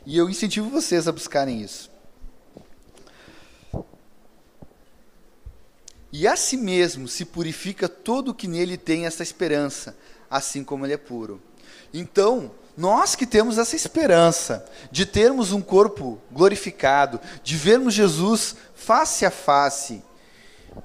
E 0.05 0.17
eu 0.17 0.29
incentivo 0.29 0.69
vocês 0.69 1.07
a 1.07 1.11
buscarem 1.11 1.61
isso. 1.61 1.91
E 6.11 6.27
a 6.27 6.35
si 6.35 6.57
mesmo 6.57 7.07
se 7.07 7.23
purifica 7.23 7.87
todo 7.87 8.29
o 8.29 8.33
que 8.33 8.47
nele 8.47 8.77
tem 8.77 9.05
essa 9.05 9.21
esperança, 9.21 9.95
assim 10.29 10.63
como 10.63 10.85
ele 10.85 10.93
é 10.93 10.97
puro. 10.97 11.41
Então, 11.93 12.51
nós 12.75 13.15
que 13.15 13.27
temos 13.27 13.57
essa 13.57 13.75
esperança 13.75 14.65
de 14.91 15.05
termos 15.05 15.51
um 15.51 15.61
corpo 15.61 16.19
glorificado, 16.31 17.19
de 17.43 17.55
vermos 17.55 17.93
Jesus 17.93 18.55
face 18.73 19.25
a 19.25 19.29
face, 19.29 20.01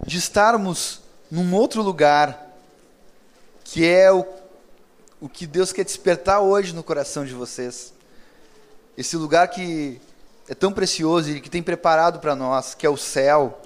de 0.07 0.19
estarmos 0.19 1.01
num 1.31 1.55
outro 1.55 1.83
lugar, 1.83 2.55
que 3.65 3.87
é 3.87 4.13
o, 4.13 4.25
o 5.21 5.29
que 5.29 5.47
Deus 5.47 5.73
quer 5.73 5.85
despertar 5.85 6.41
hoje 6.41 6.75
no 6.75 6.83
coração 6.83 7.25
de 7.25 7.33
vocês. 7.33 7.93
Esse 8.97 9.17
lugar 9.17 9.49
que 9.49 10.01
é 10.49 10.55
tão 10.55 10.73
precioso 10.73 11.31
e 11.31 11.41
que 11.41 11.51
tem 11.51 11.63
preparado 11.63 12.21
para 12.21 12.37
nós, 12.37 12.75
que 12.75 12.87
é 12.87 12.91
o 12.91 12.97
céu. 12.97 13.61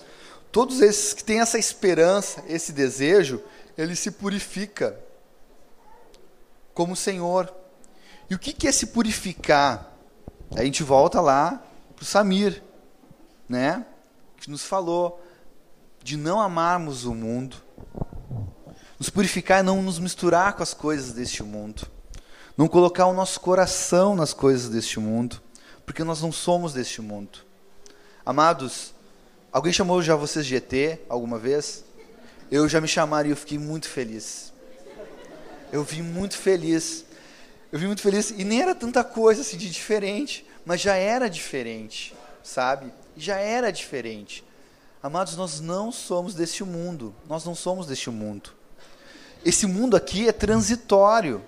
Todos 0.50 0.80
esses 0.80 1.12
que 1.12 1.24
têm 1.24 1.40
essa 1.40 1.58
esperança, 1.58 2.42
esse 2.48 2.72
desejo, 2.72 3.42
ele 3.76 3.94
se 3.94 4.10
purifica 4.10 4.98
como 6.72 6.92
o 6.92 6.96
Senhor. 6.96 7.52
E 8.30 8.34
o 8.34 8.38
que, 8.38 8.52
que 8.52 8.68
é 8.68 8.72
se 8.72 8.86
purificar? 8.86 9.92
A 10.56 10.64
gente 10.64 10.82
volta 10.82 11.20
lá 11.20 11.62
para 11.94 12.02
o 12.02 12.06
Samir, 12.06 12.62
né? 13.48 13.84
Que 14.38 14.50
nos 14.50 14.64
falou 14.64 15.20
de 16.08 16.16
não 16.16 16.40
amarmos 16.40 17.04
o 17.04 17.14
mundo. 17.14 17.58
Nos 18.98 19.10
purificar 19.10 19.58
é 19.58 19.62
não 19.62 19.82
nos 19.82 19.98
misturar 19.98 20.54
com 20.54 20.62
as 20.62 20.72
coisas 20.72 21.12
deste 21.12 21.42
mundo. 21.42 21.86
Não 22.56 22.66
colocar 22.66 23.04
o 23.04 23.12
nosso 23.12 23.38
coração 23.40 24.16
nas 24.16 24.32
coisas 24.32 24.70
deste 24.70 24.98
mundo. 24.98 25.38
Porque 25.84 26.02
nós 26.02 26.22
não 26.22 26.32
somos 26.32 26.72
deste 26.72 27.02
mundo. 27.02 27.40
Amados, 28.24 28.94
alguém 29.52 29.70
chamou 29.70 30.00
já 30.00 30.16
vocês 30.16 30.46
de 30.46 30.56
ET 30.56 30.98
alguma 31.10 31.38
vez? 31.38 31.84
Eu 32.50 32.66
já 32.70 32.80
me 32.80 32.88
chamaram 32.88 33.28
e 33.28 33.32
eu 33.32 33.36
fiquei 33.36 33.58
muito 33.58 33.86
feliz. 33.86 34.50
Eu 35.70 35.84
vim 35.84 36.00
muito 36.00 36.38
feliz. 36.38 37.04
Eu 37.70 37.78
vim 37.78 37.86
muito 37.86 38.00
feliz 38.00 38.30
e 38.30 38.44
nem 38.44 38.62
era 38.62 38.74
tanta 38.74 39.04
coisa 39.04 39.42
assim 39.42 39.58
de 39.58 39.68
diferente, 39.68 40.46
mas 40.64 40.80
já 40.80 40.94
era 40.94 41.28
diferente, 41.28 42.14
sabe? 42.42 42.90
Já 43.14 43.36
era 43.36 43.70
diferente. 43.70 44.47
Amados, 45.02 45.36
nós 45.36 45.60
não 45.60 45.92
somos 45.92 46.34
deste 46.34 46.64
mundo. 46.64 47.14
Nós 47.28 47.44
não 47.44 47.54
somos 47.54 47.86
deste 47.86 48.10
mundo. 48.10 48.50
Esse 49.44 49.66
mundo 49.66 49.96
aqui 49.96 50.28
é 50.28 50.32
transitório. 50.32 51.42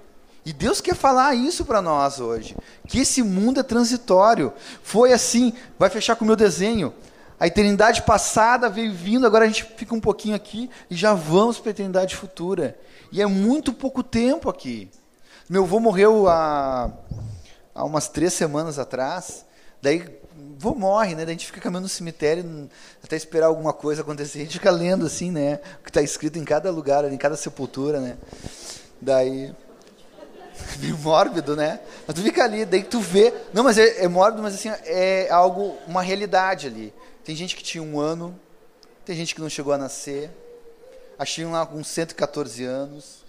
E 0.45 0.53
Deus 0.53 0.81
quer 0.81 0.95
falar 0.95 1.35
isso 1.35 1.65
para 1.65 1.83
nós 1.83 2.21
hoje. 2.21 2.57
Que 2.87 3.01
esse 3.01 3.23
mundo 3.23 3.61
é 3.61 3.63
transitório. 3.63 4.53
Foi 4.83 5.13
assim, 5.13 5.53
vai 5.79 5.91
fechar 5.91 6.17
com 6.17 6.25
o 6.25 6.27
meu 6.27 6.37
desenho. 6.37 6.95
A 7.41 7.47
eternidade 7.47 8.03
passada 8.03 8.69
veio 8.69 8.93
vindo, 8.93 9.27
agora 9.27 9.47
a 9.47 9.49
gente 9.49 9.65
fica 9.65 9.95
um 9.95 10.01
pouquinho 10.01 10.37
aqui 10.37 10.71
e 10.91 10.95
já 10.95 11.15
vamos 11.15 11.59
para 11.59 11.71
a 11.71 11.73
eternidade 11.73 12.15
futura. 12.15 12.79
E 13.11 13.21
é 13.21 13.27
muito 13.27 13.73
pouco 13.73 14.03
tempo 14.03 14.49
aqui. 14.49 14.91
Meu 15.49 15.65
avô 15.65 15.81
morreu 15.81 16.29
há, 16.29 16.93
há 17.75 17.85
umas 17.85 18.09
três 18.09 18.33
semanas 18.33 18.79
atrás. 18.79 19.45
Daí, 19.83 20.20
vô 20.61 20.75
morre, 20.75 21.15
né? 21.15 21.25
Daí 21.25 21.29
a 21.29 21.39
gente 21.39 21.47
fica 21.47 21.59
caminhando 21.59 21.85
no 21.85 21.89
cemitério 21.89 22.69
até 23.03 23.17
esperar 23.17 23.47
alguma 23.47 23.73
coisa 23.73 24.03
acontecer. 24.03 24.41
A 24.41 24.43
gente 24.43 24.59
fica 24.59 24.71
lendo 24.71 25.07
assim, 25.07 25.31
né? 25.31 25.59
O 25.81 25.85
que 25.85 25.89
está 25.89 26.03
escrito 26.03 26.39
em 26.39 26.45
cada 26.45 26.71
lugar, 26.71 27.11
em 27.11 27.17
cada 27.17 27.35
sepultura, 27.35 27.99
né? 27.99 28.19
Daí 29.01 29.55
meio 30.79 30.99
mórbido, 30.99 31.57
né? 31.57 31.81
Mas 32.07 32.15
tu 32.15 32.23
fica 32.23 32.45
ali, 32.45 32.67
daí 32.67 32.83
tu 32.83 33.01
vê. 33.01 33.33
Não, 33.55 33.65
mas 33.65 33.79
é, 33.79 34.05
é, 34.05 34.09
mórbido, 34.09 34.43
mas 34.43 34.55
assim, 34.55 34.69
é 34.85 35.31
algo, 35.31 35.79
uma 35.87 36.03
realidade 36.03 36.67
ali. 36.67 36.93
Tem 37.25 37.35
gente 37.35 37.57
que 37.57 37.63
tinha 37.63 37.83
um 37.83 37.99
ano, 37.99 38.39
tem 39.07 39.17
gente 39.17 39.35
que 39.35 39.41
não 39.41 39.49
chegou 39.49 39.73
a 39.73 39.79
nascer, 39.79 40.31
achei 41.19 41.47
lá 41.47 41.65
com 41.65 41.83
114 41.83 42.65
anos. 42.65 43.20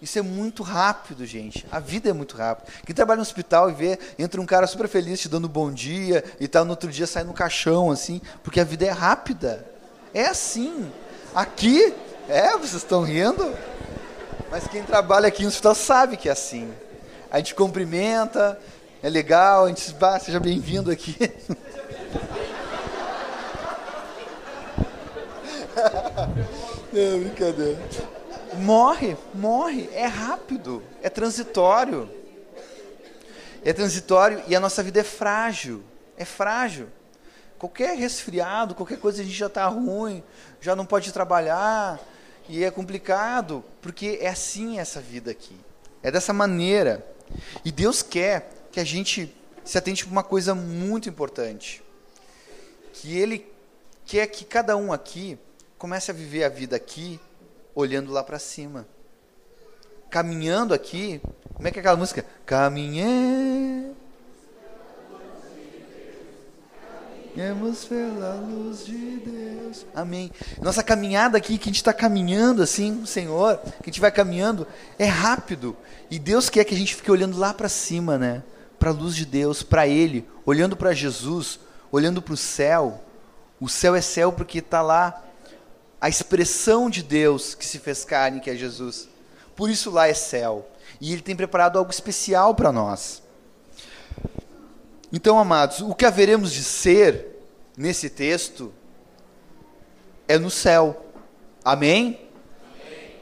Isso 0.00 0.18
é 0.18 0.22
muito 0.22 0.62
rápido, 0.62 1.26
gente. 1.26 1.66
A 1.72 1.80
vida 1.80 2.08
é 2.08 2.12
muito 2.12 2.36
rápida. 2.36 2.70
Quem 2.86 2.94
trabalha 2.94 3.16
no 3.16 3.22
hospital 3.22 3.68
e 3.68 3.74
vê, 3.74 3.98
entra 4.18 4.40
um 4.40 4.46
cara 4.46 4.66
super 4.66 4.86
feliz 4.86 5.18
te 5.20 5.28
dando 5.28 5.48
bom 5.48 5.72
dia 5.72 6.24
e 6.38 6.46
tal, 6.46 6.64
no 6.64 6.70
outro 6.70 6.88
dia 6.88 7.06
sai 7.06 7.24
no 7.24 7.32
caixão, 7.32 7.90
assim, 7.90 8.20
porque 8.42 8.60
a 8.60 8.64
vida 8.64 8.86
é 8.86 8.90
rápida. 8.90 9.66
É 10.14 10.26
assim. 10.26 10.90
Aqui, 11.34 11.92
é, 12.28 12.52
vocês 12.52 12.74
estão 12.74 13.02
rindo? 13.02 13.52
Mas 14.50 14.66
quem 14.68 14.82
trabalha 14.82 15.28
aqui 15.28 15.42
no 15.42 15.48
hospital 15.48 15.74
sabe 15.74 16.16
que 16.16 16.28
é 16.28 16.32
assim. 16.32 16.72
A 17.30 17.38
gente 17.38 17.54
cumprimenta, 17.54 18.58
é 19.02 19.10
legal, 19.10 19.64
a 19.64 19.68
gente 19.68 19.82
diz, 19.82 19.92
bah, 19.92 20.18
seja 20.18 20.40
bem-vindo 20.40 20.90
aqui. 20.90 21.16
Não, 26.92 27.20
brincadeira. 27.20 27.78
Morre, 28.58 29.16
morre, 29.34 29.88
é 29.92 30.06
rápido, 30.06 30.82
é 31.02 31.08
transitório. 31.08 32.10
É 33.64 33.72
transitório 33.72 34.42
e 34.46 34.54
a 34.54 34.60
nossa 34.60 34.82
vida 34.82 35.00
é 35.00 35.04
frágil, 35.04 35.82
é 36.16 36.24
frágil. 36.24 36.88
Qualquer 37.58 37.96
resfriado, 37.96 38.74
qualquer 38.74 38.98
coisa 38.98 39.20
a 39.20 39.24
gente 39.24 39.36
já 39.36 39.46
está 39.46 39.66
ruim, 39.66 40.22
já 40.60 40.76
não 40.76 40.86
pode 40.86 41.12
trabalhar 41.12 42.00
e 42.48 42.64
é 42.64 42.70
complicado, 42.70 43.64
porque 43.82 44.18
é 44.20 44.28
assim 44.28 44.78
essa 44.78 45.00
vida 45.00 45.30
aqui. 45.30 45.56
É 46.02 46.10
dessa 46.10 46.32
maneira. 46.32 47.04
E 47.64 47.72
Deus 47.72 48.02
quer 48.02 48.50
que 48.70 48.80
a 48.80 48.84
gente 48.84 49.34
se 49.64 49.76
atente 49.76 50.04
para 50.04 50.12
uma 50.12 50.22
coisa 50.22 50.54
muito 50.54 51.08
importante. 51.08 51.82
Que 52.92 53.18
Ele 53.18 53.46
quer 54.06 54.26
que 54.28 54.44
cada 54.44 54.76
um 54.76 54.92
aqui 54.92 55.38
comece 55.76 56.10
a 56.10 56.14
viver 56.14 56.44
a 56.44 56.48
vida 56.48 56.76
aqui 56.76 57.20
olhando 57.80 58.10
lá 58.10 58.24
para 58.24 58.40
cima. 58.40 58.88
Caminhando 60.10 60.74
aqui, 60.74 61.20
como 61.54 61.68
é 61.68 61.70
que 61.70 61.78
é 61.78 61.80
aquela 61.80 61.96
música? 61.96 62.24
Caminhei. 62.44 63.94
Caminhemos 67.36 67.84
pela 67.84 68.34
luz 68.34 68.84
de 68.84 69.18
Deus. 69.20 69.86
Amém. 69.94 70.32
Nossa 70.60 70.82
caminhada 70.82 71.38
aqui, 71.38 71.56
que 71.56 71.68
a 71.68 71.70
gente 71.70 71.76
está 71.76 71.92
caminhando 71.92 72.64
assim, 72.64 73.06
Senhor, 73.06 73.58
que 73.58 73.84
a 73.84 73.86
gente 73.86 74.00
vai 74.00 74.10
caminhando, 74.10 74.66
é 74.98 75.06
rápido. 75.06 75.76
E 76.10 76.18
Deus 76.18 76.50
quer 76.50 76.64
que 76.64 76.74
a 76.74 76.78
gente 76.78 76.96
fique 76.96 77.12
olhando 77.12 77.38
lá 77.38 77.54
para 77.54 77.68
cima, 77.68 78.18
né? 78.18 78.42
Para 78.76 78.90
a 78.90 78.94
luz 78.94 79.14
de 79.14 79.24
Deus, 79.24 79.62
para 79.62 79.86
Ele, 79.86 80.26
olhando 80.44 80.76
para 80.76 80.92
Jesus, 80.92 81.60
olhando 81.92 82.20
para 82.20 82.34
o 82.34 82.36
céu. 82.36 83.04
O 83.60 83.68
céu 83.68 83.94
é 83.94 84.00
céu 84.00 84.32
porque 84.32 84.58
está 84.58 84.82
lá 84.82 85.27
a 86.00 86.08
expressão 86.08 86.88
de 86.88 87.02
Deus 87.02 87.54
que 87.54 87.66
se 87.66 87.78
fez 87.78 88.04
carne, 88.04 88.40
que 88.40 88.50
é 88.50 88.56
Jesus. 88.56 89.08
Por 89.56 89.68
isso 89.68 89.90
lá 89.90 90.06
é 90.06 90.14
céu. 90.14 90.68
E 91.00 91.12
Ele 91.12 91.22
tem 91.22 91.34
preparado 91.34 91.78
algo 91.78 91.90
especial 91.90 92.54
para 92.54 92.70
nós. 92.70 93.22
Então, 95.12 95.38
amados, 95.38 95.80
o 95.80 95.94
que 95.94 96.04
haveremos 96.04 96.52
de 96.52 96.62
ser 96.62 97.42
nesse 97.76 98.08
texto 98.10 98.72
é 100.28 100.38
no 100.38 100.50
céu. 100.50 101.06
Amém? 101.64 102.20
Amém. 102.70 103.16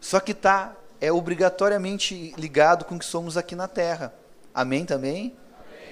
Só 0.00 0.20
que 0.20 0.32
tá 0.32 0.74
é 1.00 1.12
obrigatoriamente 1.12 2.32
ligado 2.38 2.86
com 2.86 2.96
o 2.96 2.98
que 2.98 3.04
somos 3.04 3.36
aqui 3.36 3.54
na 3.54 3.68
terra. 3.68 4.14
Amém 4.54 4.86
também? 4.86 5.36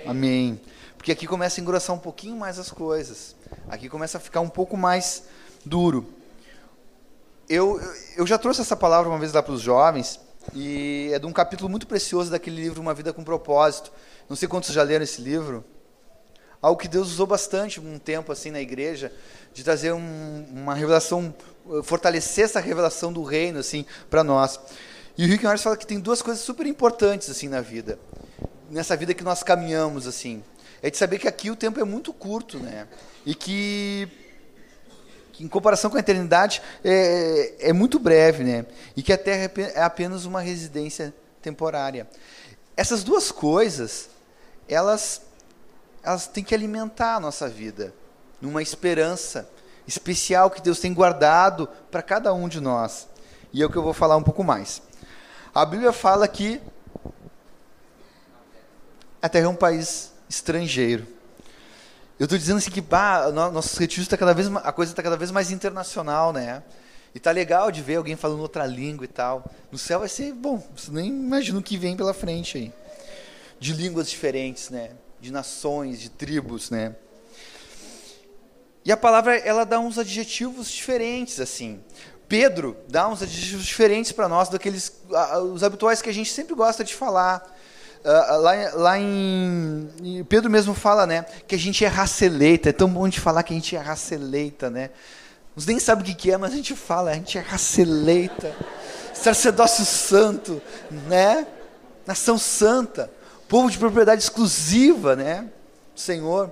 Amém. 0.06 0.08
Amém. 0.08 0.60
Porque 0.96 1.12
aqui 1.12 1.26
começa 1.26 1.60
a 1.60 1.62
engrossar 1.62 1.94
um 1.94 1.98
pouquinho 1.98 2.36
mais 2.36 2.58
as 2.58 2.70
coisas. 2.70 3.36
Aqui 3.68 3.88
começa 3.88 4.16
a 4.16 4.20
ficar 4.20 4.40
um 4.40 4.48
pouco 4.48 4.76
mais 4.76 5.24
duro 5.66 6.21
eu, 7.52 7.80
eu 8.16 8.26
já 8.26 8.38
trouxe 8.38 8.62
essa 8.62 8.74
palavra 8.74 9.10
uma 9.10 9.18
vez 9.18 9.32
lá 9.32 9.42
para 9.42 9.52
os 9.52 9.60
jovens, 9.60 10.18
e 10.54 11.10
é 11.12 11.18
de 11.18 11.26
um 11.26 11.32
capítulo 11.32 11.68
muito 11.68 11.86
precioso 11.86 12.30
daquele 12.30 12.56
livro 12.56 12.80
Uma 12.80 12.94
Vida 12.94 13.12
com 13.12 13.22
Propósito. 13.22 13.92
Não 14.28 14.34
sei 14.34 14.48
quantos 14.48 14.72
já 14.72 14.82
leram 14.82 15.04
esse 15.04 15.20
livro. 15.20 15.62
Algo 16.60 16.80
que 16.80 16.88
Deus 16.88 17.08
usou 17.10 17.26
bastante 17.26 17.78
um 17.78 17.98
tempo 17.98 18.32
assim 18.32 18.50
na 18.50 18.60
igreja, 18.60 19.12
de 19.52 19.62
trazer 19.62 19.92
um, 19.92 20.46
uma 20.50 20.74
revelação, 20.74 21.34
fortalecer 21.82 22.44
essa 22.44 22.58
revelação 22.58 23.12
do 23.12 23.22
reino 23.22 23.58
assim 23.58 23.84
para 24.08 24.24
nós. 24.24 24.58
E 25.18 25.26
o 25.26 25.28
Rick 25.28 25.44
Norris 25.44 25.62
fala 25.62 25.76
que 25.76 25.86
tem 25.86 26.00
duas 26.00 26.22
coisas 26.22 26.42
super 26.42 26.66
importantes 26.66 27.28
assim 27.28 27.48
na 27.48 27.60
vida, 27.60 27.98
nessa 28.70 28.96
vida 28.96 29.12
que 29.12 29.22
nós 29.22 29.42
caminhamos 29.42 30.06
assim, 30.06 30.42
é 30.80 30.88
de 30.88 30.96
saber 30.96 31.18
que 31.18 31.28
aqui 31.28 31.50
o 31.50 31.56
tempo 31.56 31.78
é 31.78 31.84
muito 31.84 32.12
curto, 32.12 32.58
né? 32.58 32.88
E 33.26 33.34
que 33.34 34.08
em 35.42 35.48
comparação 35.48 35.90
com 35.90 35.96
a 35.96 36.00
eternidade 36.00 36.62
é, 36.84 37.68
é 37.70 37.72
muito 37.72 37.98
breve, 37.98 38.44
né? 38.44 38.64
E 38.96 39.02
que 39.02 39.12
a 39.12 39.18
Terra 39.18 39.50
é 39.74 39.82
apenas 39.82 40.24
uma 40.24 40.40
residência 40.40 41.12
temporária. 41.42 42.08
Essas 42.76 43.02
duas 43.02 43.32
coisas, 43.32 44.08
elas, 44.68 45.22
elas 46.00 46.28
têm 46.28 46.44
que 46.44 46.54
alimentar 46.54 47.16
a 47.16 47.20
nossa 47.20 47.48
vida 47.48 47.92
numa 48.40 48.62
esperança 48.62 49.50
especial 49.84 50.48
que 50.48 50.62
Deus 50.62 50.78
tem 50.78 50.94
guardado 50.94 51.68
para 51.90 52.02
cada 52.02 52.32
um 52.32 52.48
de 52.48 52.60
nós. 52.60 53.08
E 53.52 53.62
é 53.62 53.66
o 53.66 53.70
que 53.70 53.76
eu 53.76 53.82
vou 53.82 53.92
falar 53.92 54.16
um 54.16 54.22
pouco 54.22 54.44
mais. 54.44 54.80
A 55.52 55.66
Bíblia 55.66 55.92
fala 55.92 56.28
que 56.28 56.62
a 59.20 59.28
Terra 59.28 59.46
é 59.46 59.48
um 59.48 59.56
país 59.56 60.12
estrangeiro. 60.28 61.04
Eu 62.22 62.26
estou 62.26 62.38
dizendo 62.38 62.58
assim 62.58 62.70
que 62.70 62.80
bah, 62.80 63.32
nossos 63.32 63.76
retiros 63.76 64.04
está 64.04 64.16
cada 64.16 64.32
vez 64.32 64.46
a 64.46 64.70
coisa 64.70 64.92
está 64.92 65.02
cada 65.02 65.16
vez 65.16 65.32
mais 65.32 65.50
internacional, 65.50 66.32
né? 66.32 66.62
E 67.12 67.18
tá 67.18 67.32
legal 67.32 67.72
de 67.72 67.82
ver 67.82 67.96
alguém 67.96 68.14
falando 68.14 68.38
outra 68.38 68.64
língua 68.64 69.04
e 69.04 69.08
tal. 69.08 69.44
No 69.72 69.76
céu 69.76 69.98
vai 69.98 70.08
ser 70.08 70.32
bom. 70.32 70.64
Você 70.76 70.92
nem 70.92 71.08
imagina 71.08 71.58
o 71.58 71.62
que 71.64 71.76
vem 71.76 71.96
pela 71.96 72.14
frente 72.14 72.58
aí. 72.58 72.72
De 73.58 73.72
línguas 73.72 74.08
diferentes, 74.08 74.70
né? 74.70 74.90
De 75.20 75.32
nações, 75.32 75.98
de 75.98 76.10
tribos, 76.10 76.70
né? 76.70 76.94
E 78.84 78.92
a 78.92 78.96
palavra 78.96 79.36
ela 79.38 79.64
dá 79.64 79.80
uns 79.80 79.98
adjetivos 79.98 80.70
diferentes 80.70 81.40
assim. 81.40 81.82
Pedro 82.28 82.76
dá 82.88 83.08
uns 83.08 83.20
adjetivos 83.20 83.64
diferentes 83.64 84.12
para 84.12 84.28
nós 84.28 84.48
daqueles 84.48 85.02
os 85.52 85.64
habituais 85.64 86.00
que 86.00 86.08
a 86.08 86.14
gente 86.14 86.30
sempre 86.30 86.54
gosta 86.54 86.84
de 86.84 86.94
falar. 86.94 87.52
Uh, 88.04 88.40
lá, 88.40 88.52
lá 88.74 88.98
em, 88.98 90.24
Pedro 90.28 90.50
mesmo 90.50 90.74
fala, 90.74 91.06
né, 91.06 91.24
que 91.46 91.54
a 91.54 91.58
gente 91.58 91.84
é 91.84 91.88
raça 91.88 92.26
eleita. 92.26 92.70
É 92.70 92.72
tão 92.72 92.88
bom 92.88 93.08
de 93.08 93.20
falar 93.20 93.42
que 93.42 93.52
a 93.52 93.56
gente 93.56 93.76
é 93.76 93.78
raça 93.78 94.14
eleita, 94.14 94.68
né? 94.68 94.90
Uns 95.56 95.66
nem 95.66 95.78
sabem 95.78 96.02
o 96.02 96.06
que, 96.06 96.14
que 96.14 96.30
é, 96.30 96.36
mas 96.36 96.52
a 96.52 96.56
gente 96.56 96.74
fala, 96.74 97.10
a 97.10 97.14
gente 97.14 97.36
é 97.36 97.40
raça 97.40 97.82
eleita, 97.82 98.56
sacerdócio 99.12 99.84
santo, 99.84 100.60
né? 101.06 101.46
Nação 102.06 102.38
santa, 102.38 103.10
povo 103.48 103.70
de 103.70 103.78
propriedade 103.78 104.22
exclusiva, 104.22 105.14
né? 105.14 105.46
Senhor 105.94 106.50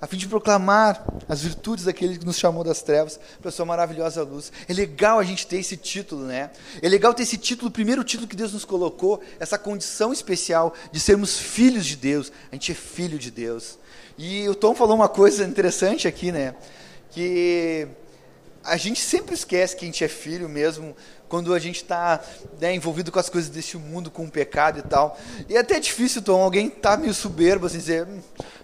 a 0.00 0.06
fim 0.06 0.16
de 0.16 0.28
proclamar 0.28 1.04
as 1.28 1.42
virtudes 1.42 1.84
daquele 1.84 2.18
que 2.18 2.24
nos 2.24 2.38
chamou 2.38 2.62
das 2.62 2.82
trevas 2.82 3.18
para 3.40 3.48
a 3.48 3.52
sua 3.52 3.66
maravilhosa 3.66 4.22
luz. 4.22 4.52
É 4.68 4.72
legal 4.72 5.18
a 5.18 5.24
gente 5.24 5.46
ter 5.46 5.58
esse 5.58 5.76
título, 5.76 6.24
né? 6.24 6.50
É 6.80 6.88
legal 6.88 7.12
ter 7.12 7.24
esse 7.24 7.36
título, 7.36 7.68
o 7.68 7.72
primeiro 7.72 8.04
título 8.04 8.28
que 8.28 8.36
Deus 8.36 8.52
nos 8.52 8.64
colocou, 8.64 9.20
essa 9.40 9.58
condição 9.58 10.12
especial 10.12 10.72
de 10.92 11.00
sermos 11.00 11.38
filhos 11.38 11.84
de 11.84 11.96
Deus. 11.96 12.32
A 12.50 12.54
gente 12.54 12.72
é 12.72 12.74
filho 12.74 13.18
de 13.18 13.30
Deus. 13.30 13.78
E 14.16 14.48
o 14.48 14.54
Tom 14.54 14.74
falou 14.74 14.96
uma 14.96 15.08
coisa 15.08 15.44
interessante 15.44 16.06
aqui, 16.06 16.30
né? 16.30 16.54
Que 17.10 17.88
a 18.64 18.76
gente 18.76 19.00
sempre 19.00 19.34
esquece 19.34 19.74
que 19.74 19.84
a 19.84 19.88
gente 19.88 20.04
é 20.04 20.08
filho 20.08 20.48
mesmo 20.48 20.94
quando 21.28 21.54
a 21.54 21.58
gente 21.58 21.76
está 21.76 22.22
né, 22.60 22.74
envolvido 22.74 23.12
com 23.12 23.18
as 23.18 23.28
coisas 23.28 23.50
deste 23.50 23.76
mundo, 23.76 24.10
com 24.10 24.24
o 24.24 24.30
pecado 24.30 24.78
e 24.78 24.82
tal. 24.82 25.18
E 25.48 25.56
é 25.56 25.60
até 25.60 25.78
difícil, 25.78 26.22
Tom, 26.22 26.40
alguém 26.40 26.70
tá 26.70 26.96
meio 26.96 27.12
soberbo, 27.12 27.66
assim, 27.66 27.78
dizer, 27.78 28.06
hum, 28.06 28.20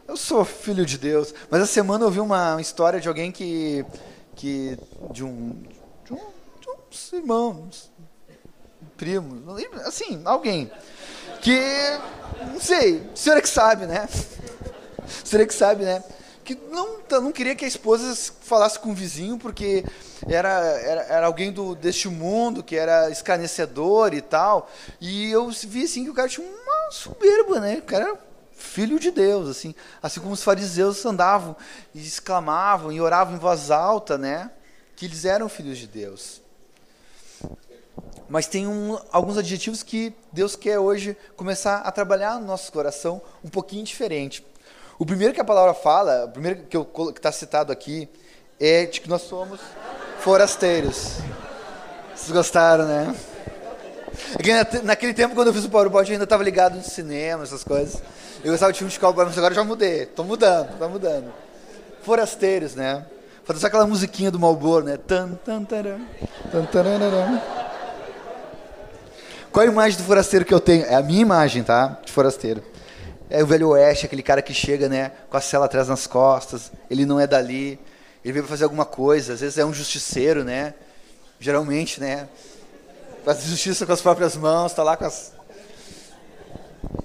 eu 0.07 0.17
sou 0.17 0.45
filho 0.45 0.85
de 0.85 0.99
Deus. 0.99 1.35
Mas 1.51 1.63
essa 1.63 1.73
semana 1.73 2.05
eu 2.05 2.11
vi 2.11 2.21
uma 2.21 2.61
história 2.61 3.01
de 3.01 3.09
alguém 3.09 3.33
que, 3.33 3.85
que 4.35 4.79
de 5.11 5.25
um, 5.25 5.63
de 6.05 6.13
um, 6.13 6.21
de 6.61 6.69
uns 6.71 7.13
irmãos, 7.13 7.91
primos, 8.97 9.43
assim, 9.87 10.23
alguém 10.25 10.71
que, 11.41 11.59
não 12.53 12.61
sei, 12.61 13.03
o 13.13 13.17
senhor 13.17 13.37
é 13.37 13.41
que 13.41 13.49
sabe, 13.49 13.87
né? 13.87 14.09
O 15.23 15.27
senhor 15.27 15.43
é 15.43 15.47
que 15.47 15.53
sabe, 15.53 15.85
né? 15.85 16.03
que 16.45 16.55
não, 16.71 16.99
não 17.11 17.33
queria 17.33 17.55
que 17.55 17.65
a 17.65 17.69
esposa 17.69 18.15
falasse 18.43 18.79
com 18.79 18.91
o 18.91 18.95
vizinho 18.95 19.39
porque 19.39 19.85
era, 20.29 20.49
era, 20.49 21.03
era 21.03 21.27
alguém 21.27 21.51
do, 21.51 21.75
deste 21.75 22.09
mundo, 22.09 22.63
que 22.63 22.77
era 22.77 23.11
escarnecedor 23.11 24.13
e 24.15 24.21
tal. 24.21 24.71
E 25.01 25.31
eu 25.31 25.49
vi 25.51 25.85
assim 25.85 26.05
que 26.05 26.11
o 26.11 26.15
cara 26.15 26.29
tinha 26.29 26.47
uma 26.47 26.91
soberba, 26.91 27.61
né? 27.61 27.79
O 27.79 27.83
cara 27.83 28.05
era 28.05 28.19
filho 28.75 28.99
de 28.99 29.13
Deus, 29.13 29.49
assim, 29.49 29.73
assim 30.03 30.19
como 30.19 30.33
os 30.33 30.43
fariseus 30.43 31.07
andavam 31.07 31.55
e 31.95 32.01
exclamavam 32.01 32.91
e 32.91 33.01
oravam 33.01 33.37
em 33.37 33.39
voz 33.39 33.71
alta, 33.71 34.19
né? 34.19 34.51
Que 34.97 35.07
eles 35.07 35.25
eram 35.25 35.49
filhos 35.49 35.79
de 35.79 35.87
Deus. 35.87 36.43
Mas 38.29 38.49
tem 38.49 38.67
um, 38.67 38.99
alguns 39.13 39.39
adjetivos 39.39 39.85
que 39.85 40.13
Deus 40.33 40.57
quer 40.57 40.81
hoje 40.81 41.17
começar 41.37 41.83
a 41.83 41.93
trabalhar 41.93 42.41
no 42.41 42.47
nosso 42.49 42.73
coração 42.73 43.23
um 43.45 43.49
pouquinho 43.49 43.85
diferente. 43.85 44.45
O 44.99 45.07
primeiro 45.07 45.33
que 45.33 45.41
a 45.41 45.45
palavra 45.45 45.73
fala, 45.73 46.25
o 46.25 46.31
primeiro 46.33 46.65
que 46.65 46.77
está 47.17 47.31
citado 47.31 47.71
aqui, 47.71 48.09
é 48.59 48.87
de 48.87 49.01
que 49.01 49.09
nós 49.09 49.23
somos 49.23 49.61
forasteiros. 50.19 51.19
Vocês 52.13 52.33
gostaram, 52.33 52.87
né? 52.87 53.15
Naquele 54.83 55.15
tempo, 55.15 55.35
quando 55.35 55.49
eu 55.49 55.55
fiz 55.55 55.65
o 55.65 55.71
PowerPoint, 55.71 56.09
eu 56.09 56.15
ainda 56.15 56.25
estava 56.25 56.43
ligado 56.43 56.77
no 56.77 56.83
cinema, 56.83 57.43
essas 57.43 57.65
coisas. 57.65 58.03
Eu 58.45 58.53
gostava 58.53 58.73
de 58.73 58.79
filme 58.79 58.93
de 58.93 59.01
cowboy, 59.01 59.25
mas 59.25 59.37
agora 59.39 59.53
eu 59.53 59.57
já 59.57 59.65
mudei. 59.65 60.03
Estou 60.03 60.25
mudando, 60.25 60.71
estou 60.71 60.89
mudando. 60.89 61.33
Forasteiros, 62.03 62.75
né? 62.75 63.05
Fazer 63.45 63.67
aquela 63.67 63.87
musiquinha 63.87 64.31
do 64.31 64.39
Malboro, 64.39 64.85
né? 64.85 64.97
Tan, 64.97 65.33
tan, 65.45 65.65
taran, 65.65 66.01
tan, 66.51 66.65
taran, 66.65 67.41
Qual 69.53 69.67
a 69.67 69.69
imagem 69.69 69.99
do 69.99 70.05
forasteiro 70.05 70.45
que 70.45 70.55
eu 70.55 70.61
tenho? 70.61 70.85
É 70.87 70.95
a 70.95 71.03
minha 71.03 71.21
imagem, 71.21 71.63
tá? 71.63 71.99
De 72.05 72.11
forasteiro. 72.11 72.63
É 73.29 73.43
o 73.43 73.47
velho 73.47 73.71
oeste, 73.71 74.07
aquele 74.07 74.23
cara 74.23 74.43
que 74.43 74.55
chega, 74.55 74.89
né, 74.89 75.11
com 75.29 75.37
a 75.37 75.41
cela 75.41 75.65
atrás 75.65 75.89
nas 75.89 76.07
costas, 76.07 76.71
ele 76.91 77.07
não 77.07 77.19
é 77.19 77.27
dali, 77.27 77.81
ele 78.25 78.33
veio 78.33 78.47
fazer 78.47 78.65
alguma 78.65 78.85
coisa, 78.85 79.33
às 79.33 79.41
vezes 79.41 79.59
é 79.59 79.65
um 79.65 79.73
justiceiro, 79.73 80.45
né? 80.45 80.75
Geralmente, 81.41 82.01
né? 82.01 82.29
Faz 83.25 83.43
justiça 83.45 83.87
com 83.87 83.93
as 83.93 84.03
próprias 84.03 84.37
mãos, 84.37 84.73
está 84.73 84.83
lá 84.83 84.97
com 84.97 85.05
as 85.05 85.33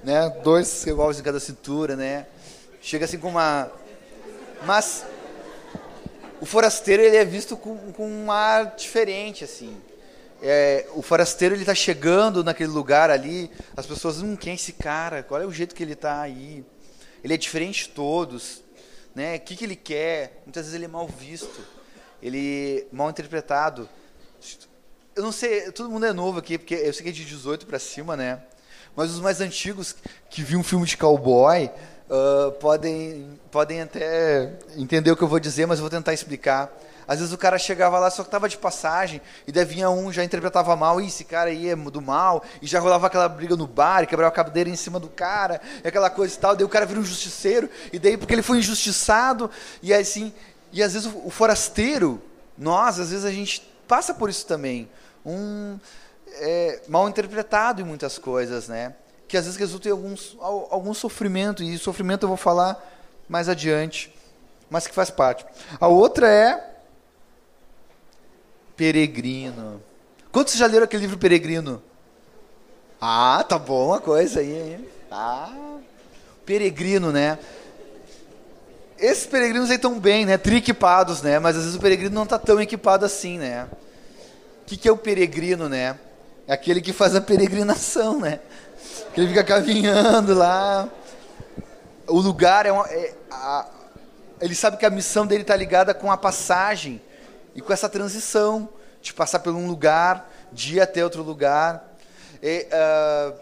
né, 0.04 0.30
dois 0.44 0.84
revólveres 0.84 1.20
em 1.20 1.24
cada 1.24 1.40
cintura, 1.40 1.96
né? 1.96 2.28
Chega 2.82 3.06
assim 3.06 3.18
com 3.18 3.30
uma 3.30 3.72
mas 4.66 5.06
o 6.42 6.46
forasteiro 6.46 7.02
ele 7.02 7.16
é 7.16 7.24
visto 7.24 7.56
com, 7.56 7.78
com 7.94 8.06
um 8.06 8.30
ar 8.30 8.76
diferente 8.76 9.46
assim 9.46 9.82
é, 10.42 10.88
o 10.94 11.02
forasteiro 11.02 11.54
ele 11.56 11.64
está 11.64 11.76
chegando 11.76 12.44
naquele 12.44 12.70
lugar 12.70 13.10
ali, 13.10 13.52
as 13.76 13.86
pessoas, 13.86 14.22
hum, 14.22 14.36
quem 14.36 14.54
é 14.54 14.56
esse 14.56 14.74
cara? 14.74 15.22
Qual 15.22 15.42
é 15.42 15.46
o 15.46 15.52
jeito 15.52 15.76
que 15.76 15.84
ele 15.84 15.94
está 15.94 16.22
aí? 16.22 16.64
Ele 17.24 17.34
é 17.34 17.38
diferente 17.38 17.84
de 17.84 17.90
todos, 17.90 18.64
né? 19.14 19.36
O 19.36 19.40
que, 19.42 19.56
que 19.56 19.66
ele 19.66 19.76
quer? 19.76 20.42
Muitas 20.46 20.66
vezes 20.66 20.76
ele 20.76 20.86
é 20.86 20.88
mal 20.88 21.08
visto, 21.08 21.62
ele 22.22 22.86
é 22.90 22.96
mal 22.96 23.10
interpretado. 23.10 23.90
Eu 25.20 25.24
não 25.24 25.34
sei, 25.34 25.70
todo 25.74 25.90
mundo 25.90 26.06
é 26.06 26.14
novo 26.14 26.40
aqui, 26.40 26.58
porque 26.58 26.74
eu 26.74 26.94
sei 26.94 27.04
que 27.04 27.10
é 27.10 27.12
de 27.12 27.26
18 27.26 27.68
para 27.68 27.78
cima, 27.78 28.16
né? 28.16 28.40
Mas 28.96 29.12
os 29.12 29.20
mais 29.20 29.42
antigos 29.42 29.94
que 30.30 30.42
viram 30.42 30.62
um 30.62 30.64
filme 30.64 30.86
de 30.86 30.96
cowboy 30.96 31.66
uh, 31.66 32.54
podem, 32.54 33.38
podem 33.52 33.82
até 33.82 34.54
entender 34.78 35.12
o 35.12 35.18
que 35.18 35.22
eu 35.22 35.28
vou 35.28 35.38
dizer, 35.38 35.66
mas 35.66 35.78
eu 35.78 35.84
vou 35.84 35.90
tentar 35.90 36.14
explicar. 36.14 36.72
Às 37.06 37.20
vezes 37.20 37.34
o 37.34 37.38
cara 37.38 37.58
chegava 37.60 38.00
lá 38.00 38.10
só 38.10 38.24
que 38.24 38.30
estava 38.30 38.48
de 38.48 38.58
passagem, 38.58 39.22
e 39.46 39.52
daí 39.52 39.66
vinha 39.66 39.90
um, 39.90 40.10
já 40.10 40.24
interpretava 40.24 40.74
mal, 40.78 41.02
esse 41.02 41.26
cara 41.26 41.50
aí 41.50 41.68
é 41.68 41.76
do 41.76 42.02
mal, 42.02 42.42
e 42.62 42.66
já 42.66 42.80
rolava 42.80 43.08
aquela 43.08 43.28
briga 43.28 43.58
no 43.58 43.68
bar, 43.68 44.04
e 44.04 44.08
quebrava 44.08 44.30
a 44.30 44.34
cadeira 44.34 44.70
em 44.70 44.78
cima 44.78 45.02
do 45.02 45.10
cara, 45.10 45.60
e 45.84 45.88
aquela 45.90 46.10
coisa 46.10 46.34
e 46.34 46.38
tal, 46.38 46.56
daí 46.56 46.64
o 46.64 46.70
cara 46.70 46.86
vira 46.86 47.02
um 47.02 47.04
justiceiro, 47.04 47.70
e 47.92 48.00
daí 48.00 48.16
porque 48.16 48.34
ele 48.34 48.42
foi 48.42 48.60
injustiçado, 48.60 49.52
e 49.84 49.94
assim, 49.94 50.32
e 50.72 50.82
às 50.82 50.94
vezes 50.94 51.12
o, 51.12 51.28
o 51.28 51.30
forasteiro, 51.30 52.22
nós, 52.58 53.02
às 53.02 53.10
vezes 53.10 53.26
a 53.26 53.32
gente 53.32 53.70
passa 53.86 54.14
por 54.14 54.30
isso 54.30 54.46
também, 54.46 54.88
um 55.26 55.80
é, 56.34 56.82
mal 56.88 57.08
interpretado 57.10 57.82
em 57.82 57.86
muitas 57.86 58.18
coisas, 58.18 58.68
né? 58.68 58.96
Que 59.28 59.38
às 59.38 59.46
vezes 59.46 59.60
resulta 59.60 59.88
em 59.88 59.92
alguns, 59.92 60.36
algum 60.40 60.94
sofrimento, 60.94 61.64
e 61.64 61.78
sofrimento 61.78 62.24
eu 62.24 62.28
vou 62.28 62.38
falar 62.38 62.84
mais 63.28 63.48
adiante, 63.48 64.14
mas 64.70 64.88
que 64.88 64.94
faz 64.94 65.10
parte. 65.10 65.46
A 65.80 65.88
outra 65.88 66.28
é 66.28 66.70
Peregrino. 68.76 69.84
Quantos 70.32 70.56
já 70.56 70.66
leram 70.66 70.86
aquele 70.86 71.02
livro 71.02 71.18
Peregrino? 71.18 71.84
Ah, 73.02 73.44
tá 73.48 73.58
bom 73.58 73.94
a 73.94 74.00
coisa 74.00 74.40
aí, 74.40 74.74
hein? 74.74 74.90
Ah, 75.12 75.78
peregrino, 76.46 77.12
né? 77.12 77.40
Esses 78.98 79.26
peregrinos 79.26 79.70
aí 79.70 79.78
estão 79.78 80.00
bem, 80.00 80.26
né? 80.26 80.38
Triquipados, 80.38 81.22
né? 81.22 81.40
Mas 81.40 81.56
às 81.56 81.64
vezes 81.64 81.78
o 81.78 81.82
peregrino 81.82 82.14
não 82.14 82.24
está 82.24 82.38
tão 82.38 82.60
equipado 82.60 83.06
assim, 83.06 83.38
né? 83.38 83.68
Que, 84.70 84.78
que 84.78 84.88
é 84.88 84.92
o 84.92 84.98
peregrino, 84.98 85.68
né? 85.68 85.98
É 86.46 86.54
aquele 86.54 86.80
que 86.80 86.94
faz 86.94 87.16
a 87.16 87.22
peregrinação, 87.22 88.20
né? 88.20 88.40
Que 89.16 89.20
ele 89.20 89.30
fica 89.30 89.44
caminhando 89.44 90.36
lá. 90.36 90.88
O 92.06 92.20
lugar 92.20 92.68
é, 92.68 92.72
uma, 92.72 92.86
é 92.86 93.16
a, 93.32 93.66
ele 94.40 94.54
sabe 94.54 94.78
que 94.78 94.86
a 94.86 94.92
missão 94.92 95.26
dele 95.26 95.42
está 95.42 95.56
ligada 95.56 95.92
com 95.92 96.12
a 96.12 96.18
passagem 96.18 97.02
e 97.56 97.62
com 97.62 97.74
essa 97.74 97.90
transição 97.90 98.70
de 99.02 99.12
passar 99.12 99.40
por 99.40 99.56
um 99.56 99.66
lugar, 99.66 100.32
de 100.54 100.76
ir 100.76 100.82
até 100.82 101.04
outro 101.04 101.24
lugar. 101.24 101.98
E, 102.40 102.68
uh, 102.72 103.34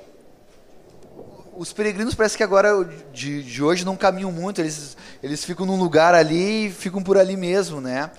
os 1.57 1.73
peregrinos 1.73 2.15
parece 2.15 2.37
que 2.37 2.43
agora 2.43 2.85
de, 3.11 3.43
de 3.43 3.61
hoje 3.61 3.83
não 3.83 3.97
caminham 3.97 4.31
muito, 4.31 4.61
eles, 4.61 4.95
eles 5.21 5.43
ficam 5.43 5.65
num 5.65 5.77
lugar 5.77 6.15
ali 6.15 6.67
e 6.67 6.71
ficam 6.71 7.03
por 7.03 7.17
ali 7.17 7.35
mesmo, 7.35 7.81
né? 7.81 8.11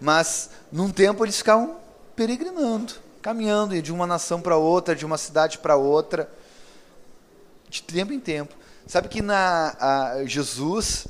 Mas 0.00 0.50
num 0.72 0.90
tempo 0.90 1.24
eles 1.24 1.36
ficavam 1.36 1.85
peregrinando, 2.16 2.94
caminhando 3.20 3.80
de 3.80 3.92
uma 3.92 4.06
nação 4.06 4.40
para 4.40 4.56
outra, 4.56 4.96
de 4.96 5.04
uma 5.04 5.18
cidade 5.18 5.58
para 5.58 5.76
outra, 5.76 6.28
de 7.68 7.82
tempo 7.82 8.12
em 8.12 8.18
tempo. 8.18 8.54
Sabe 8.86 9.08
que 9.08 9.20
na 9.20 10.24
Jesus, 10.24 11.06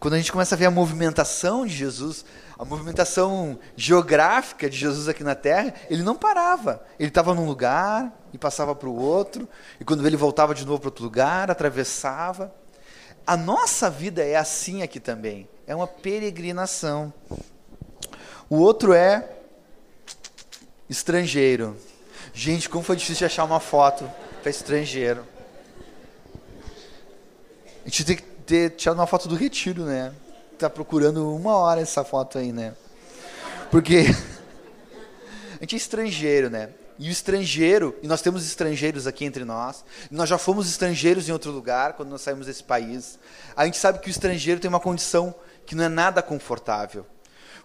quando 0.00 0.14
a 0.14 0.16
gente 0.16 0.32
começa 0.32 0.54
a 0.54 0.58
ver 0.58 0.66
a 0.66 0.70
movimentação 0.70 1.66
de 1.66 1.74
Jesus, 1.74 2.24
a 2.56 2.64
movimentação 2.64 3.58
geográfica 3.76 4.70
de 4.70 4.76
Jesus 4.76 5.08
aqui 5.08 5.24
na 5.24 5.34
Terra, 5.34 5.74
ele 5.90 6.02
não 6.02 6.14
parava. 6.14 6.84
Ele 6.98 7.08
estava 7.08 7.34
num 7.34 7.46
lugar 7.46 8.12
e 8.32 8.38
passava 8.38 8.74
para 8.74 8.88
o 8.88 8.96
outro, 8.96 9.48
e 9.80 9.84
quando 9.84 10.06
ele 10.06 10.16
voltava 10.16 10.54
de 10.54 10.64
novo 10.64 10.80
para 10.80 10.88
outro 10.88 11.04
lugar, 11.04 11.50
atravessava. 11.50 12.54
A 13.26 13.36
nossa 13.36 13.90
vida 13.90 14.22
é 14.22 14.36
assim 14.36 14.82
aqui 14.82 15.00
também. 15.00 15.48
É 15.66 15.74
uma 15.74 15.86
peregrinação. 15.86 17.12
O 18.48 18.56
outro 18.56 18.92
é 18.92 19.28
estrangeiro. 20.88 21.76
Gente, 22.32 22.68
como 22.68 22.84
foi 22.84 22.96
difícil 22.96 23.18
de 23.18 23.24
achar 23.26 23.44
uma 23.44 23.60
foto 23.60 24.10
para 24.40 24.50
estrangeiro. 24.50 25.24
A 27.84 27.88
gente 27.88 28.04
tem 28.04 28.16
que 28.16 28.22
ter 28.22 28.70
tirado 28.70 28.98
uma 28.98 29.06
foto 29.06 29.28
do 29.28 29.34
retiro, 29.34 29.84
né? 29.84 30.12
Tá 30.58 30.68
procurando 30.68 31.34
uma 31.34 31.56
hora 31.56 31.80
essa 31.80 32.04
foto 32.04 32.38
aí, 32.38 32.52
né? 32.52 32.74
Porque 33.70 34.04
a 35.56 35.60
gente 35.60 35.74
é 35.74 35.78
estrangeiro, 35.78 36.50
né? 36.50 36.70
E 36.98 37.08
o 37.08 37.10
estrangeiro, 37.10 37.96
e 38.02 38.06
nós 38.06 38.22
temos 38.22 38.46
estrangeiros 38.46 39.06
aqui 39.06 39.24
entre 39.24 39.44
nós, 39.44 39.84
nós 40.10 40.28
já 40.28 40.38
fomos 40.38 40.68
estrangeiros 40.68 41.28
em 41.28 41.32
outro 41.32 41.50
lugar 41.50 41.94
quando 41.94 42.10
nós 42.10 42.22
saímos 42.22 42.46
desse 42.46 42.62
país. 42.62 43.18
A 43.56 43.64
gente 43.64 43.76
sabe 43.78 43.98
que 43.98 44.08
o 44.08 44.10
estrangeiro 44.10 44.60
tem 44.60 44.68
uma 44.68 44.78
condição 44.78 45.34
que 45.66 45.74
não 45.74 45.84
é 45.84 45.88
nada 45.88 46.22
confortável. 46.22 47.04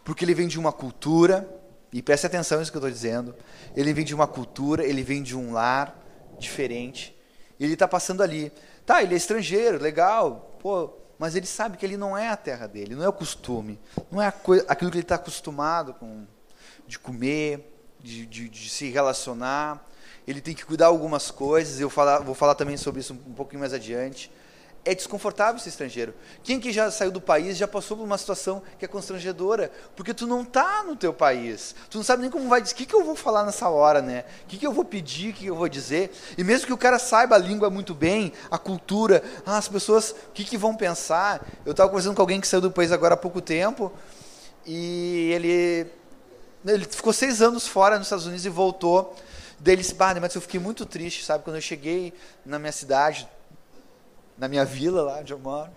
Porque 0.04 0.26
ele 0.26 0.34
vem 0.34 0.48
de 0.48 0.58
uma 0.58 0.72
cultura, 0.72 1.48
e 1.92 2.02
preste 2.02 2.26
atenção 2.26 2.60
nisso 2.60 2.72
que 2.72 2.78
eu 2.78 2.80
estou 2.80 2.92
dizendo, 2.92 3.36
ele 3.76 3.94
vem 3.94 4.06
de 4.06 4.14
uma 4.14 4.28
cultura, 4.28 4.86
ele 4.86 5.02
vem 5.04 5.24
de 5.24 5.36
um 5.36 5.52
lar 5.52 5.98
diferente, 6.38 7.16
ele 7.60 7.74
está 7.74 7.88
passando 7.88 8.22
ali. 8.22 8.52
Tá, 8.86 9.04
ele 9.04 9.14
é 9.14 9.18
estrangeiro, 9.18 9.82
legal, 9.82 10.56
pô, 10.60 10.94
mas 11.18 11.36
ele 11.36 11.46
sabe 11.46 11.78
que 11.78 11.86
ele 11.86 11.98
não 11.98 12.18
é 12.18 12.30
a 12.30 12.38
terra 12.38 12.68
dele, 12.68 12.96
não 12.96 13.04
é 13.04 13.10
o 13.10 13.14
costume, 13.14 13.80
não 14.10 14.22
é 14.22 14.28
aquilo 14.28 14.90
que 14.90 14.98
ele 14.98 15.00
está 15.00 15.16
acostumado 15.16 15.94
com, 15.94 16.26
de 16.88 16.98
comer, 16.98 17.76
de, 18.00 18.26
de, 18.26 18.50
de, 18.50 18.70
se 18.70 18.90
relacionar. 18.90 19.86
Ele 20.28 20.42
tem 20.42 20.56
que 20.56 20.66
cuidar 20.66 20.88
algumas 20.88 21.30
coisas. 21.30 21.80
Eu 21.80 21.90
falar, 21.90 22.20
vou 22.20 22.34
falar 22.34 22.56
também 22.56 22.78
sobre 22.78 23.02
isso 23.02 23.14
um 23.14 23.34
pouquinho 23.34 23.60
mais 23.60 23.74
adiante. 23.74 24.32
É 24.86 24.96
desconfortável 24.96 25.60
ser 25.60 25.70
estrangeiro. 25.70 26.14
Quem 26.44 26.60
que 26.60 26.72
já 26.72 26.90
saiu 26.90 27.12
do 27.12 27.20
país 27.20 27.58
já 27.58 27.68
passou 27.68 27.98
por 27.98 28.04
uma 28.04 28.18
situação 28.18 28.62
que 28.78 28.86
é 28.86 28.88
constrangedora, 28.88 29.72
porque 29.96 30.14
tu 30.14 30.26
não 30.26 30.42
está 30.42 30.84
no 30.84 30.96
teu 30.96 31.14
país. 31.14 31.76
Tu 31.90 31.98
não 31.98 32.04
sabe 32.04 32.22
nem 32.22 32.32
como 32.32 32.48
vai 32.48 32.62
dizer, 32.62 32.74
o 32.74 32.78
que, 32.78 32.86
que 32.86 32.96
eu 32.96 33.04
vou 33.04 33.16
falar 33.16 33.44
nessa 33.44 33.70
hora, 33.70 34.02
né? 34.02 34.24
O 34.46 34.48
que, 34.48 34.58
que 34.58 34.66
eu 34.66 34.72
vou 34.72 34.86
pedir, 34.86 35.32
o 35.32 35.34
que, 35.34 35.40
que 35.42 35.48
eu 35.48 35.56
vou 35.56 35.68
dizer. 35.68 36.12
E 36.38 36.44
mesmo 36.44 36.66
que 36.66 36.74
o 36.74 36.78
cara 36.78 36.98
saiba 36.98 37.36
a 37.36 37.40
língua 37.40 37.70
muito 37.70 37.94
bem, 37.94 38.32
a 38.50 38.58
cultura, 38.58 39.22
ah, 39.46 39.58
as 39.58 39.68
pessoas, 39.68 40.12
o 40.12 40.32
que, 40.34 40.44
que 40.44 40.58
vão 40.58 40.76
pensar. 40.76 41.46
Eu 41.66 41.72
estava 41.72 41.90
conversando 41.90 42.16
com 42.16 42.22
alguém 42.22 42.40
que 42.40 42.48
saiu 42.48 42.62
do 42.62 42.72
país 42.72 42.92
agora 42.92 43.14
há 43.16 43.18
pouco 43.18 43.42
tempo, 43.42 43.92
e 44.66 45.32
ele 45.34 46.00
ele 46.66 46.86
ficou 46.86 47.14
seis 47.14 47.42
anos 47.42 47.68
fora 47.68 47.98
nos 47.98 48.08
Estados 48.08 48.26
Unidos 48.26 48.46
e 48.46 48.50
voltou. 48.50 49.16
Daí 49.60 49.76
ele 49.76 49.82
disse, 49.82 49.96
mas 49.98 50.36
eu 50.36 50.42
fiquei 50.42 50.60
muito 50.60 50.86
triste, 50.86 51.24
sabe? 51.26 51.44
Quando 51.44 51.58
eu 51.58 51.62
cheguei 51.62 52.14
na 52.46 52.58
minha 52.60 52.72
cidade, 52.72 53.28
na 54.40 54.48
minha 54.48 54.66
vila 54.66 55.02
lá 55.02 55.20
onde 55.20 55.34
eu 55.34 55.40
moro, 55.40 55.70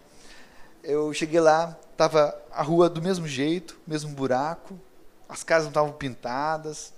eu 0.83 1.13
cheguei 1.13 1.41
lá, 1.41 1.77
tava 1.97 2.35
a 2.51 2.63
rua 2.63 2.89
do 2.89 3.03
mesmo 3.03 3.27
jeito, 3.27 3.79
mesmo 3.87 4.15
buraco, 4.15 4.79
as 5.29 5.43
casas 5.43 5.65
não 5.65 5.71
estavam 5.71 5.93
pintadas. 5.93 6.93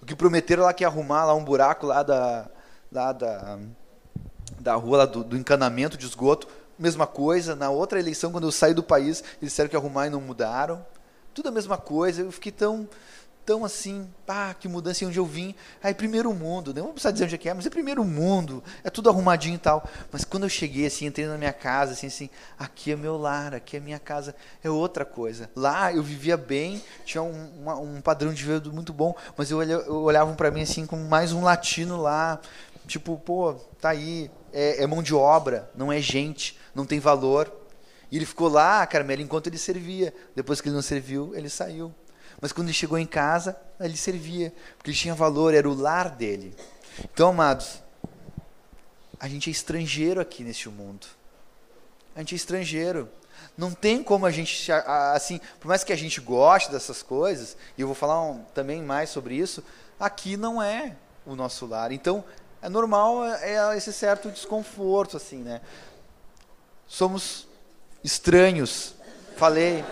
O 0.00 0.06
que 0.06 0.14
prometeram 0.14 0.64
lá 0.64 0.72
que 0.72 0.84
ia 0.84 0.88
arrumar 0.88 1.24
lá 1.24 1.34
um 1.34 1.44
buraco 1.44 1.86
lá 1.86 2.02
da, 2.02 2.48
lá 2.90 3.12
da, 3.12 3.58
da 4.58 4.74
rua 4.74 4.98
lá 4.98 5.06
do, 5.06 5.24
do 5.24 5.36
encanamento 5.36 5.96
de 5.96 6.06
esgoto, 6.06 6.48
mesma 6.78 7.06
coisa. 7.06 7.56
Na 7.56 7.70
outra 7.70 7.98
eleição, 7.98 8.30
quando 8.30 8.46
eu 8.46 8.52
saí 8.52 8.74
do 8.74 8.82
país, 8.82 9.22
eles 9.40 9.50
disseram 9.52 9.68
que 9.68 9.76
ia 9.76 9.80
arrumar 9.80 10.06
e 10.06 10.10
não 10.10 10.20
mudaram 10.20 10.84
tudo 11.34 11.48
a 11.48 11.52
mesma 11.52 11.76
coisa. 11.76 12.22
Eu 12.22 12.32
fiquei 12.32 12.52
tão, 12.52 12.88
tão 13.48 13.64
assim, 13.64 14.06
pá, 14.26 14.52
que 14.52 14.68
mudança 14.68 15.06
onde 15.06 15.18
eu 15.18 15.24
vim. 15.24 15.54
Aí, 15.82 15.94
primeiro 15.94 16.34
mundo, 16.34 16.74
não 16.74 16.82
vou 16.82 16.92
precisar 16.92 17.12
dizer 17.12 17.24
onde 17.24 17.34
é 17.34 17.38
que 17.38 17.48
é, 17.48 17.54
mas 17.54 17.64
é 17.64 17.70
primeiro 17.70 18.04
mundo, 18.04 18.62
é 18.84 18.90
tudo 18.90 19.08
arrumadinho 19.08 19.54
e 19.54 19.58
tal. 19.58 19.88
Mas 20.12 20.22
quando 20.22 20.42
eu 20.42 20.50
cheguei, 20.50 20.84
assim, 20.84 21.06
entrei 21.06 21.26
na 21.26 21.38
minha 21.38 21.54
casa, 21.54 21.92
assim, 21.92 22.08
assim, 22.08 22.28
aqui 22.58 22.92
é 22.92 22.96
meu 22.96 23.16
lar, 23.16 23.54
aqui 23.54 23.78
é 23.78 23.80
minha 23.80 23.98
casa, 23.98 24.34
é 24.62 24.68
outra 24.68 25.02
coisa. 25.02 25.48
Lá 25.56 25.90
eu 25.90 26.02
vivia 26.02 26.36
bem, 26.36 26.84
tinha 27.06 27.22
um, 27.22 27.62
uma, 27.62 27.76
um 27.76 28.02
padrão 28.02 28.34
de 28.34 28.44
vida 28.44 28.68
muito 28.68 28.92
bom, 28.92 29.16
mas 29.34 29.50
eu, 29.50 29.62
eu 29.62 30.02
olhavam 30.02 30.34
para 30.34 30.50
mim 30.50 30.60
assim, 30.60 30.84
com 30.84 30.96
mais 30.96 31.32
um 31.32 31.42
latino 31.42 31.96
lá, 31.96 32.38
tipo, 32.86 33.16
pô, 33.16 33.54
tá 33.80 33.88
aí, 33.88 34.30
é, 34.52 34.82
é 34.82 34.86
mão 34.86 35.02
de 35.02 35.14
obra, 35.14 35.70
não 35.74 35.90
é 35.90 36.02
gente, 36.02 36.58
não 36.74 36.84
tem 36.84 37.00
valor. 37.00 37.50
E 38.12 38.16
ele 38.16 38.26
ficou 38.26 38.48
lá, 38.48 38.86
Carmela, 38.86 39.22
enquanto 39.22 39.46
ele 39.46 39.56
servia. 39.56 40.12
Depois 40.36 40.60
que 40.60 40.68
ele 40.68 40.74
não 40.74 40.82
serviu, 40.82 41.34
ele 41.34 41.48
saiu. 41.48 41.94
Mas 42.40 42.52
quando 42.52 42.68
ele 42.68 42.74
chegou 42.74 42.98
em 42.98 43.06
casa, 43.06 43.56
ele 43.80 43.96
servia, 43.96 44.52
porque 44.76 44.90
ele 44.90 44.96
tinha 44.96 45.14
valor, 45.14 45.54
era 45.54 45.68
o 45.68 45.74
lar 45.74 46.10
dele. 46.10 46.54
Então, 47.12 47.30
amados, 47.30 47.82
a 49.18 49.28
gente 49.28 49.50
é 49.50 49.52
estrangeiro 49.52 50.20
aqui 50.20 50.44
neste 50.44 50.68
mundo. 50.68 51.06
A 52.14 52.20
gente 52.20 52.34
é 52.34 52.36
estrangeiro. 52.36 53.08
Não 53.56 53.72
tem 53.72 54.02
como 54.02 54.24
a 54.26 54.30
gente, 54.30 54.70
assim, 54.72 55.40
por 55.60 55.68
mais 55.68 55.82
que 55.82 55.92
a 55.92 55.96
gente 55.96 56.20
goste 56.20 56.70
dessas 56.70 57.02
coisas, 57.02 57.56
e 57.76 57.80
eu 57.80 57.86
vou 57.86 57.94
falar 57.94 58.22
um, 58.22 58.42
também 58.54 58.82
mais 58.82 59.10
sobre 59.10 59.34
isso, 59.34 59.64
aqui 59.98 60.36
não 60.36 60.62
é 60.62 60.96
o 61.26 61.34
nosso 61.34 61.66
lar. 61.66 61.90
Então, 61.90 62.24
é 62.62 62.68
normal 62.68 63.24
é, 63.24 63.54
é 63.54 63.76
esse 63.76 63.92
certo 63.92 64.30
desconforto, 64.30 65.16
assim, 65.16 65.38
né? 65.38 65.60
Somos 66.86 67.46
estranhos. 68.02 68.94
Falei. 69.36 69.84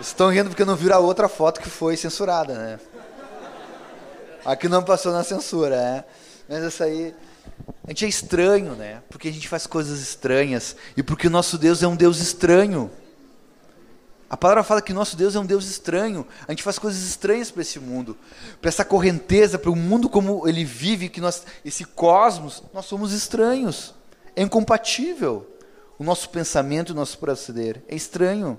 Estão 0.00 0.30
rindo 0.30 0.50
porque 0.50 0.64
não 0.64 0.76
viram 0.76 0.96
a 0.96 1.00
outra 1.00 1.28
foto 1.28 1.60
que 1.60 1.68
foi 1.68 1.96
censurada, 1.96 2.54
né? 2.54 2.80
Aqui 4.44 4.68
não 4.68 4.82
passou 4.82 5.12
na 5.12 5.24
censura, 5.24 5.76
né? 5.76 6.04
Mas 6.48 6.62
essa 6.62 6.84
aí. 6.84 7.14
A 7.84 7.90
gente 7.90 8.04
é 8.04 8.08
estranho, 8.08 8.74
né? 8.74 9.02
Porque 9.10 9.28
a 9.28 9.32
gente 9.32 9.48
faz 9.48 9.66
coisas 9.66 10.00
estranhas. 10.00 10.76
E 10.96 11.02
porque 11.02 11.26
o 11.26 11.30
nosso 11.30 11.58
Deus 11.58 11.82
é 11.82 11.88
um 11.88 11.96
Deus 11.96 12.20
estranho. 12.20 12.90
A 14.30 14.36
palavra 14.36 14.62
fala 14.62 14.82
que 14.82 14.92
nosso 14.92 15.16
Deus 15.16 15.34
é 15.34 15.40
um 15.40 15.46
Deus 15.46 15.66
estranho. 15.66 16.26
A 16.46 16.52
gente 16.52 16.62
faz 16.62 16.78
coisas 16.78 17.02
estranhas 17.02 17.50
para 17.50 17.62
esse 17.62 17.80
mundo, 17.80 18.16
para 18.60 18.68
essa 18.68 18.84
correnteza, 18.84 19.58
para 19.58 19.70
o 19.70 19.76
mundo 19.76 20.08
como 20.08 20.46
ele 20.46 20.64
vive, 20.64 21.08
que 21.08 21.20
nós, 21.20 21.44
esse 21.64 21.84
cosmos, 21.84 22.62
nós 22.72 22.84
somos 22.84 23.12
estranhos. 23.12 23.94
É 24.36 24.42
incompatível 24.42 25.46
o 25.98 26.04
nosso 26.04 26.28
pensamento, 26.28 26.90
o 26.90 26.94
nosso 26.94 27.18
proceder. 27.18 27.82
É 27.88 27.96
estranho. 27.96 28.58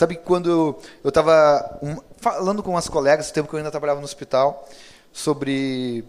Sabe 0.00 0.16
quando 0.16 0.78
eu 1.04 1.08
estava 1.10 1.78
um, 1.82 1.94
falando 2.16 2.62
com 2.62 2.70
umas 2.70 2.88
colegas, 2.88 3.28
no 3.28 3.34
tempo 3.34 3.46
que 3.50 3.54
eu 3.54 3.58
ainda 3.58 3.70
trabalhava 3.70 4.00
no 4.00 4.06
hospital, 4.06 4.66
sobre 5.12 6.02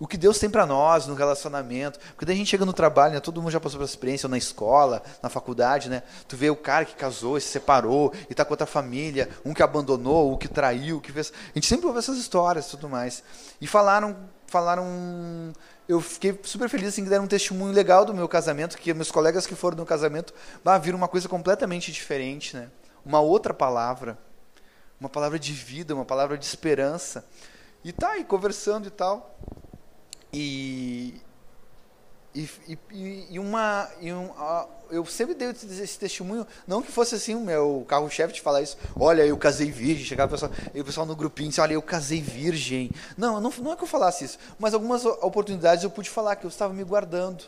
o 0.00 0.06
que 0.08 0.16
Deus 0.16 0.36
tem 0.40 0.50
para 0.50 0.66
nós 0.66 1.06
no 1.06 1.14
relacionamento. 1.14 1.96
Porque 2.08 2.24
daí 2.24 2.34
a 2.34 2.38
gente 2.38 2.48
chega 2.48 2.64
no 2.64 2.72
trabalho, 2.72 3.14
né, 3.14 3.20
todo 3.20 3.40
mundo 3.40 3.52
já 3.52 3.60
passou 3.60 3.80
essa 3.80 3.92
experiência, 3.92 4.26
ou 4.26 4.32
na 4.32 4.36
escola, 4.36 5.00
na 5.22 5.28
faculdade, 5.28 5.88
né? 5.88 6.02
Tu 6.26 6.36
vê 6.36 6.50
o 6.50 6.56
cara 6.56 6.84
que 6.84 6.96
casou, 6.96 7.38
se 7.38 7.46
separou, 7.46 8.12
e 8.28 8.32
está 8.32 8.44
com 8.44 8.52
outra 8.52 8.66
família, 8.66 9.28
um 9.44 9.54
que 9.54 9.62
abandonou, 9.62 10.32
o 10.32 10.36
que 10.36 10.48
traiu, 10.48 10.96
o 10.96 11.00
que 11.00 11.12
fez. 11.12 11.32
A 11.32 11.52
gente 11.54 11.68
sempre 11.68 11.86
ouve 11.86 12.00
essas 12.00 12.18
histórias 12.18 12.66
e 12.66 12.70
tudo 12.70 12.88
mais. 12.88 13.22
E 13.60 13.66
falaram, 13.68 14.16
falaram 14.48 15.52
eu 15.88 16.00
fiquei 16.00 16.36
super 16.42 16.68
feliz 16.68 16.88
assim, 16.88 17.04
que 17.04 17.10
deram 17.10 17.26
um 17.26 17.28
testemunho 17.28 17.72
legal 17.72 18.04
do 18.04 18.12
meu 18.12 18.26
casamento, 18.26 18.76
que 18.76 18.92
meus 18.92 19.12
colegas 19.12 19.46
que 19.46 19.54
foram 19.54 19.76
no 19.76 19.86
casamento 19.86 20.34
bah, 20.64 20.78
viram 20.78 20.98
uma 20.98 21.06
coisa 21.06 21.28
completamente 21.28 21.92
diferente, 21.92 22.56
né? 22.56 22.66
Uma 23.06 23.20
outra 23.20 23.54
palavra, 23.54 24.18
uma 24.98 25.08
palavra 25.08 25.38
de 25.38 25.52
vida, 25.52 25.94
uma 25.94 26.04
palavra 26.04 26.36
de 26.36 26.44
esperança. 26.44 27.24
E 27.84 27.92
tá 27.92 28.10
aí 28.10 28.24
conversando 28.24 28.88
e 28.88 28.90
tal. 28.90 29.38
E, 30.32 31.14
e, 32.34 32.48
e, 32.90 33.26
e 33.30 33.38
uma. 33.38 33.88
E 34.00 34.12
um, 34.12 34.28
eu 34.90 35.06
sempre 35.06 35.36
dei 35.36 35.50
esse 35.50 35.96
testemunho, 35.96 36.44
não 36.66 36.82
que 36.82 36.90
fosse 36.90 37.14
assim 37.14 37.36
o 37.36 37.40
meu 37.40 37.84
carro-chefe 37.88 38.34
de 38.34 38.40
falar 38.40 38.62
isso, 38.62 38.76
olha, 38.98 39.24
eu 39.24 39.36
casei 39.36 39.70
virgem, 39.70 40.04
chegava 40.04 40.34
o 40.34 40.38
pessoal, 40.38 40.52
o 40.74 40.84
pessoal 40.84 41.06
no 41.06 41.14
grupinho 41.14 41.48
disse, 41.48 41.60
olha, 41.60 41.74
eu 41.74 41.82
casei 41.82 42.20
virgem. 42.20 42.90
Não, 43.16 43.40
não, 43.40 43.50
não 43.50 43.72
é 43.72 43.76
que 43.76 43.84
eu 43.84 43.88
falasse 43.88 44.24
isso, 44.24 44.38
mas 44.58 44.74
algumas 44.74 45.04
oportunidades 45.04 45.84
eu 45.84 45.90
pude 45.90 46.10
falar 46.10 46.34
que 46.34 46.44
eu 46.44 46.48
estava 46.48 46.74
me 46.74 46.82
guardando, 46.82 47.44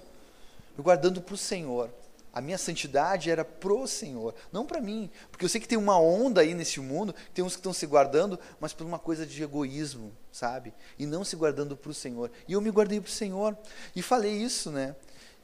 me 0.76 0.84
guardando 0.84 1.20
para 1.20 1.34
o 1.34 1.36
Senhor. 1.36 1.90
A 2.32 2.40
minha 2.40 2.58
santidade 2.58 3.30
era 3.30 3.44
pro 3.44 3.86
Senhor, 3.86 4.34
não 4.52 4.66
para 4.66 4.80
mim. 4.80 5.10
Porque 5.30 5.44
eu 5.44 5.48
sei 5.48 5.60
que 5.60 5.68
tem 5.68 5.78
uma 5.78 5.98
onda 5.98 6.40
aí 6.42 6.54
nesse 6.54 6.80
mundo, 6.80 7.14
tem 7.34 7.44
uns 7.44 7.54
que 7.54 7.60
estão 7.60 7.72
se 7.72 7.86
guardando, 7.86 8.38
mas 8.60 8.72
por 8.72 8.86
uma 8.86 8.98
coisa 8.98 9.26
de 9.26 9.42
egoísmo, 9.42 10.12
sabe? 10.30 10.72
E 10.98 11.06
não 11.06 11.24
se 11.24 11.34
guardando 11.34 11.76
para 11.76 11.90
o 11.90 11.94
Senhor. 11.94 12.30
E 12.46 12.52
eu 12.52 12.60
me 12.60 12.70
guardei 12.70 13.00
para 13.00 13.08
o 13.08 13.12
Senhor. 13.12 13.56
E 13.96 14.02
falei 14.02 14.32
isso, 14.32 14.70
né? 14.70 14.94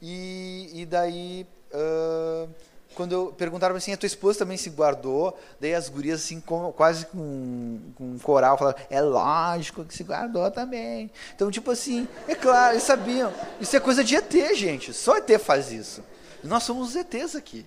E, 0.01 0.71
e 0.73 0.87
daí, 0.87 1.47
uh, 1.73 2.49
quando 2.95 3.13
eu 3.13 3.35
perguntaram 3.37 3.75
assim, 3.75 3.93
a 3.93 3.97
tua 3.97 4.07
esposa 4.07 4.41
também 4.41 4.57
se 4.57 4.71
guardou? 4.71 5.37
Daí 5.61 5.75
as 5.75 5.89
gurias, 5.89 6.23
assim, 6.23 6.41
com, 6.41 6.71
quase 6.73 7.07
com, 7.07 7.81
com 7.95 8.05
um 8.05 8.19
coral, 8.19 8.57
falaram, 8.57 8.79
é 8.91 9.01
lógico 9.01 9.85
que 9.85 9.95
se 9.95 10.05
guardou 10.05 10.51
também. 10.51 11.11
Então, 11.35 11.51
tipo 11.51 11.71
assim, 11.71 12.07
é 12.29 12.35
claro, 12.35 12.75
eles 12.75 12.85
sabiam. 12.85 13.33
Isso 13.61 13.75
é 13.77 13.81
coisa 13.81 14.05
de 14.05 14.15
ET, 14.15 14.33
gente. 14.55 14.93
Só 14.93 15.17
ET 15.17 15.41
faz 15.41 15.73
isso. 15.73 16.03
Nós 16.45 16.63
somos 16.63 16.91
os 16.91 16.97
ETs 16.97 17.35
aqui. 17.35 17.67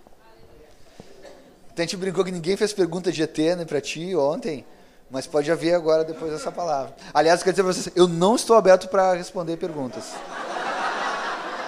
A 1.75 1.81
gente 1.81 1.97
brincou 1.97 2.23
que 2.23 2.31
ninguém 2.31 2.57
fez 2.57 2.73
pergunta 2.73 3.11
de 3.11 3.21
ET 3.21 3.37
né, 3.37 3.65
para 3.65 3.79
ti 3.79 4.15
ontem, 4.15 4.65
mas 5.11 5.27
pode 5.27 5.51
haver 5.51 5.75
agora 5.75 6.03
depois 6.03 6.31
dessa 6.31 6.51
palavra. 6.51 6.95
Aliás, 7.13 7.43
quero 7.43 7.53
dizer 7.53 7.63
para 7.63 7.73
vocês, 7.73 7.95
eu 7.95 8.07
não 8.07 8.35
estou 8.35 8.55
aberto 8.55 8.87
para 8.87 9.13
responder 9.13 9.57
perguntas. 9.57 10.05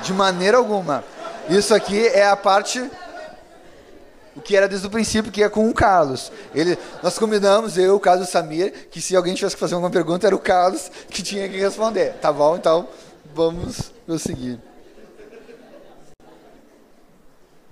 De 0.03 0.13
maneira 0.13 0.57
alguma. 0.57 1.03
Isso 1.47 1.73
aqui 1.75 2.07
é 2.07 2.27
a 2.27 2.35
parte. 2.35 2.89
O 4.35 4.41
que 4.41 4.55
era 4.55 4.67
desde 4.67 4.87
o 4.87 4.89
princípio, 4.89 5.31
que 5.31 5.41
ia 5.41 5.49
com 5.49 5.67
o 5.69 5.73
Carlos. 5.73 6.31
Ele, 6.55 6.77
nós 7.03 7.19
combinamos, 7.19 7.77
eu, 7.77 7.95
o 7.95 7.99
Carlos 7.99 8.27
e 8.27 8.29
o 8.29 8.31
Samir, 8.31 8.87
que 8.89 9.01
se 9.01 9.15
alguém 9.15 9.33
tivesse 9.33 9.55
que 9.55 9.59
fazer 9.59 9.73
alguma 9.73 9.91
pergunta, 9.91 10.25
era 10.25 10.35
o 10.35 10.39
Carlos 10.39 10.89
que 11.09 11.21
tinha 11.21 11.49
que 11.49 11.57
responder. 11.57 12.13
Tá 12.21 12.31
bom? 12.31 12.55
Então, 12.55 12.87
vamos 13.33 13.91
prosseguir. 14.05 14.68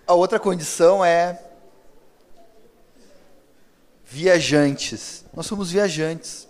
A 0.08 0.14
outra 0.14 0.40
condição 0.40 1.04
é 1.04 1.38
viajantes. 4.06 5.26
Nós 5.34 5.46
somos 5.46 5.70
viajantes. 5.70 6.48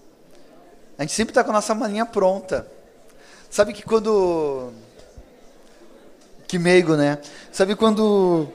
A 0.97 1.01
gente 1.01 1.13
sempre 1.13 1.31
está 1.31 1.43
com 1.43 1.49
a 1.49 1.53
nossa 1.53 1.73
malinha 1.73 2.05
pronta. 2.05 2.69
Sabe 3.49 3.73
que 3.73 3.81
quando. 3.81 4.71
Que 6.47 6.59
meigo, 6.59 6.95
né? 6.95 7.19
Sabe 7.51 7.75
quando. 7.75 8.47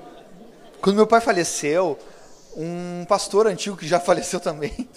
Quando 0.81 0.97
meu 0.97 1.07
pai 1.07 1.21
faleceu, 1.21 1.99
um 2.57 3.05
pastor 3.07 3.47
antigo 3.47 3.77
que 3.77 3.87
já 3.87 3.99
faleceu 4.01 4.39
também, 4.39 4.89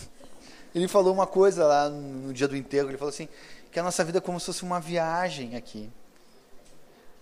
ele 0.74 0.88
falou 0.88 1.14
uma 1.14 1.28
coisa 1.28 1.66
lá 1.66 1.90
no 1.90 2.32
dia 2.32 2.48
do 2.48 2.56
enterro. 2.56 2.90
Ele 2.90 2.98
falou 2.98 3.10
assim: 3.10 3.28
que 3.72 3.80
a 3.80 3.84
nossa 3.84 4.04
vida 4.04 4.20
é 4.20 4.22
como 4.22 4.40
se 4.40 4.46
fosse 4.46 4.62
uma 4.64 4.80
viagem 4.80 5.56
aqui. 5.56 5.90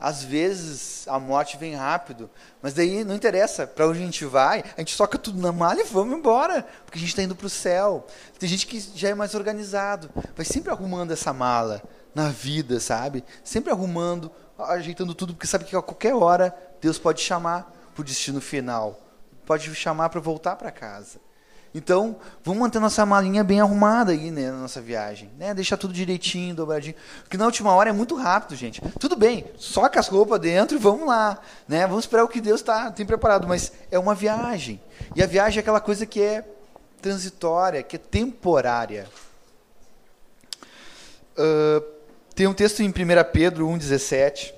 Às 0.03 0.21
vezes 0.21 1.07
a 1.07 1.17
morte 1.17 1.55
vem 1.55 1.75
rápido, 1.75 2.29
mas 2.61 2.73
daí 2.73 3.05
não 3.05 3.15
interessa 3.15 3.65
para 3.65 3.87
onde 3.87 3.99
a 3.99 4.01
gente 4.01 4.25
vai, 4.25 4.61
a 4.75 4.81
gente 4.81 4.97
toca 4.97 5.17
tudo 5.17 5.39
na 5.39 5.53
mala 5.53 5.79
e 5.79 5.85
vamos 5.85 6.17
embora, 6.17 6.67
porque 6.83 6.97
a 6.97 6.99
gente 6.99 7.11
está 7.11 7.23
indo 7.23 7.33
para 7.33 7.47
o 7.47 7.49
céu. 7.49 8.05
Tem 8.37 8.49
gente 8.49 8.67
que 8.67 8.81
já 8.81 9.07
é 9.07 9.13
mais 9.13 9.33
organizado, 9.33 10.09
vai 10.35 10.45
sempre 10.45 10.71
arrumando 10.71 11.11
essa 11.11 11.31
mala 11.31 11.81
na 12.13 12.27
vida, 12.27 12.81
sabe? 12.81 13.23
Sempre 13.45 13.71
arrumando, 13.71 14.29
ajeitando 14.59 15.15
tudo, 15.15 15.35
porque 15.35 15.47
sabe 15.47 15.63
que 15.63 15.73
a 15.73 15.81
qualquer 15.81 16.13
hora 16.13 16.53
Deus 16.81 16.99
pode 16.99 17.21
chamar 17.21 17.71
para 17.95 18.01
o 18.01 18.03
destino 18.03 18.41
final, 18.41 18.99
pode 19.45 19.73
chamar 19.73 20.09
para 20.09 20.19
voltar 20.19 20.57
para 20.57 20.69
casa. 20.69 21.17
Então, 21.75 22.17
vamos 22.43 22.61
manter 22.61 22.79
nossa 22.79 23.03
malinha 23.03 23.43
bem 23.43 23.59
arrumada 23.59 24.11
aí, 24.11 24.29
né, 24.29 24.51
na 24.51 24.57
nossa 24.57 24.79
viagem, 24.79 25.31
né? 25.39 25.55
Deixar 25.55 25.75
tudo 25.75 25.91
direitinho, 25.91 26.53
dobradinho, 26.53 26.95
porque 27.23 27.35
na 27.35 27.45
última 27.45 27.73
hora 27.73 27.89
é 27.89 27.93
muito 27.93 28.15
rápido, 28.15 28.55
gente. 28.55 28.79
Tudo 28.99 29.15
bem, 29.15 29.45
soca 29.57 29.99
as 29.99 30.07
roupas 30.07 30.39
dentro 30.39 30.77
e 30.77 30.79
vamos 30.79 31.07
lá, 31.07 31.39
né? 31.67 31.87
Vamos 31.87 32.03
esperar 32.03 32.23
o 32.23 32.27
que 32.27 32.39
Deus 32.39 32.61
tá, 32.61 32.91
tem 32.91 33.05
preparado, 33.05 33.47
mas 33.47 33.71
é 33.89 33.97
uma 33.97 34.13
viagem. 34.13 34.79
E 35.15 35.23
a 35.23 35.25
viagem 35.25 35.57
é 35.57 35.61
aquela 35.61 35.81
coisa 35.81 36.05
que 36.05 36.21
é 36.21 36.47
transitória, 37.01 37.81
que 37.81 37.95
é 37.95 37.99
temporária. 37.99 39.07
Uh, 41.35 41.83
tem 42.35 42.45
um 42.45 42.53
texto 42.53 42.81
em 42.81 42.89
1 42.89 42.93
Pedro 43.31 43.67
1,17. 43.67 44.53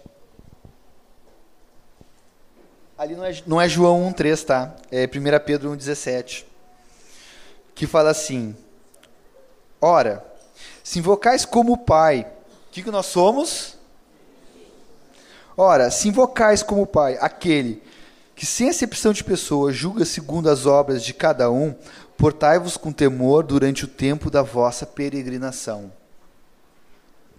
Ali 2.98 3.16
não 3.16 3.26
é, 3.26 3.44
não 3.48 3.62
é 3.62 3.70
João 3.70 4.12
1,3, 4.12 4.46
tá? 4.46 4.76
É 4.92 5.06
1 5.06 5.46
Pedro 5.46 5.72
1,17 5.72 6.55
que 7.76 7.86
fala 7.86 8.10
assim: 8.10 8.56
Ora, 9.82 10.26
se 10.84 10.98
invocais 10.98 11.46
como 11.46 11.78
Pai, 11.78 12.26
o 12.70 12.72
que, 12.72 12.82
que 12.82 12.90
nós 12.90 13.06
somos? 13.06 13.78
Ora, 15.58 15.92
se 15.92 16.08
invocais 16.08 16.64
como 16.64 16.88
Pai 16.88 17.18
aquele 17.20 17.84
que, 18.36 18.46
sem 18.46 18.70
acepção 18.70 19.14
de 19.14 19.24
pessoa, 19.24 19.72
julga 19.72 20.04
segundo 20.06 20.50
as 20.50 20.66
obras 20.66 21.04
de 21.04 21.14
cada 21.14 21.52
um, 21.52 21.74
portai-vos 22.18 22.76
com 22.78 22.92
temor 22.92 23.44
durante 23.44 23.86
o 23.86 23.88
tempo 23.88 24.30
da 24.30 24.42
vossa 24.42 24.86
peregrinação. 24.86 25.92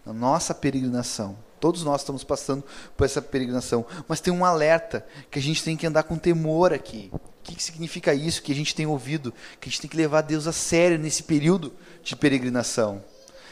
A 0.06 0.12
nossa 0.12 0.54
peregrinação. 0.54 1.36
Todos 1.58 1.82
nós 1.82 2.02
estamos 2.02 2.22
passando 2.22 2.62
por 2.96 3.04
essa 3.04 3.20
peregrinação. 3.20 3.84
Mas 4.06 4.20
tem 4.20 4.32
um 4.32 4.44
alerta 4.44 5.04
que 5.30 5.38
a 5.38 5.42
gente 5.42 5.64
tem 5.64 5.76
que 5.76 5.86
andar 5.86 6.04
com 6.04 6.16
temor 6.16 6.72
aqui 6.72 7.10
que, 7.46 7.54
que 7.54 7.62
significa 7.62 8.12
isso 8.12 8.42
que 8.42 8.52
a 8.52 8.54
gente 8.54 8.74
tem 8.74 8.86
ouvido? 8.86 9.32
Que 9.60 9.68
a 9.68 9.70
gente 9.70 9.80
tem 9.80 9.90
que 9.90 9.96
levar 9.96 10.22
Deus 10.22 10.46
a 10.46 10.52
sério 10.52 10.98
nesse 10.98 11.22
período 11.22 11.72
de 12.02 12.16
peregrinação. 12.16 13.02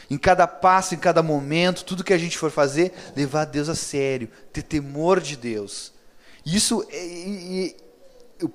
Em 0.09 0.17
cada 0.17 0.45
passo, 0.45 0.93
em 0.93 0.97
cada 0.99 1.23
momento, 1.23 1.83
tudo 1.83 2.03
que 2.03 2.13
a 2.13 2.17
gente 2.17 2.37
for 2.37 2.51
fazer, 2.51 2.93
levar 3.15 3.45
Deus 3.45 3.69
a 3.69 3.75
sério, 3.75 4.29
ter 4.53 4.61
temor 4.61 5.19
de 5.19 5.35
Deus. 5.35 5.93
Isso, 6.45 6.85
é, 6.91 7.65
é, 7.67 7.75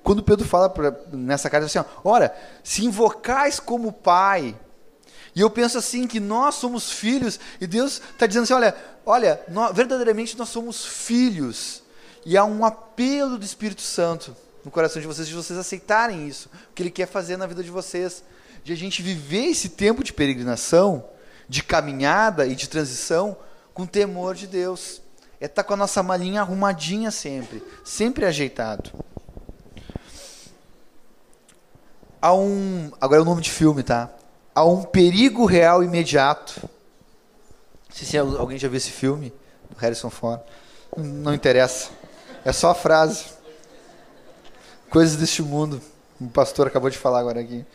quando 0.01 0.23
Pedro 0.23 0.47
fala 0.47 0.69
pra, 0.69 0.95
nessa 1.11 1.49
carta 1.49 1.65
assim, 1.65 1.79
ó, 1.79 1.85
ora, 2.03 2.33
se 2.63 2.85
invocais 2.85 3.59
como 3.59 3.91
Pai, 3.91 4.55
e 5.35 5.41
eu 5.41 5.49
penso 5.49 5.77
assim 5.77 6.07
que 6.07 6.19
nós 6.19 6.55
somos 6.55 6.91
filhos 6.91 7.39
e 7.59 7.67
Deus 7.67 8.01
está 8.11 8.27
dizendo 8.27 8.43
assim, 8.43 8.53
olha, 8.53 8.75
olha, 9.05 9.41
nós, 9.49 9.75
verdadeiramente 9.75 10.37
nós 10.37 10.49
somos 10.49 10.85
filhos 10.85 11.83
e 12.25 12.37
há 12.37 12.45
um 12.45 12.63
apelo 12.63 13.37
do 13.37 13.45
Espírito 13.45 13.81
Santo 13.81 14.35
no 14.63 14.71
coração 14.71 15.01
de 15.01 15.07
vocês, 15.07 15.27
de 15.27 15.33
vocês 15.33 15.57
aceitarem 15.57 16.27
isso, 16.27 16.49
o 16.69 16.73
que 16.73 16.83
Ele 16.83 16.91
quer 16.91 17.07
fazer 17.07 17.37
na 17.37 17.47
vida 17.47 17.63
de 17.63 17.69
vocês, 17.69 18.23
de 18.63 18.71
a 18.73 18.75
gente 18.75 19.01
viver 19.01 19.45
esse 19.45 19.69
tempo 19.69 20.03
de 20.03 20.13
peregrinação, 20.13 21.03
de 21.49 21.63
caminhada 21.63 22.45
e 22.45 22.55
de 22.55 22.69
transição 22.69 23.35
com 23.73 23.85
temor 23.85 24.35
de 24.35 24.47
Deus. 24.47 25.01
É 25.39 25.45
estar 25.45 25.63
tá 25.63 25.67
com 25.67 25.73
a 25.73 25.77
nossa 25.77 26.03
malinha 26.03 26.41
arrumadinha 26.41 27.09
sempre, 27.09 27.63
sempre 27.83 28.25
ajeitado. 28.25 28.91
Há 32.21 32.35
um, 32.35 32.91
agora 33.01 33.19
é 33.19 33.23
o 33.23 33.25
nome 33.25 33.41
de 33.41 33.49
filme, 33.49 33.81
tá? 33.81 34.11
Há 34.53 34.63
um 34.63 34.83
perigo 34.83 35.45
real 35.45 35.83
imediato. 35.83 36.61
Não 37.89 37.95
sei 37.95 38.07
se 38.07 38.17
alguém 38.17 38.59
já 38.59 38.67
viu 38.67 38.77
esse 38.77 38.91
filme, 38.91 39.33
do 39.69 39.75
Harrison 39.77 40.11
Ford. 40.11 40.39
Não 40.95 41.33
interessa. 41.33 41.89
É 42.45 42.51
só 42.51 42.69
a 42.69 42.75
frase. 42.75 43.25
Coisas 44.91 45.15
deste 45.15 45.41
mundo. 45.41 45.81
O 46.19 46.27
pastor 46.27 46.67
acabou 46.67 46.89
de 46.89 46.97
falar 46.97 47.21
agora 47.21 47.39
aqui. 47.39 47.65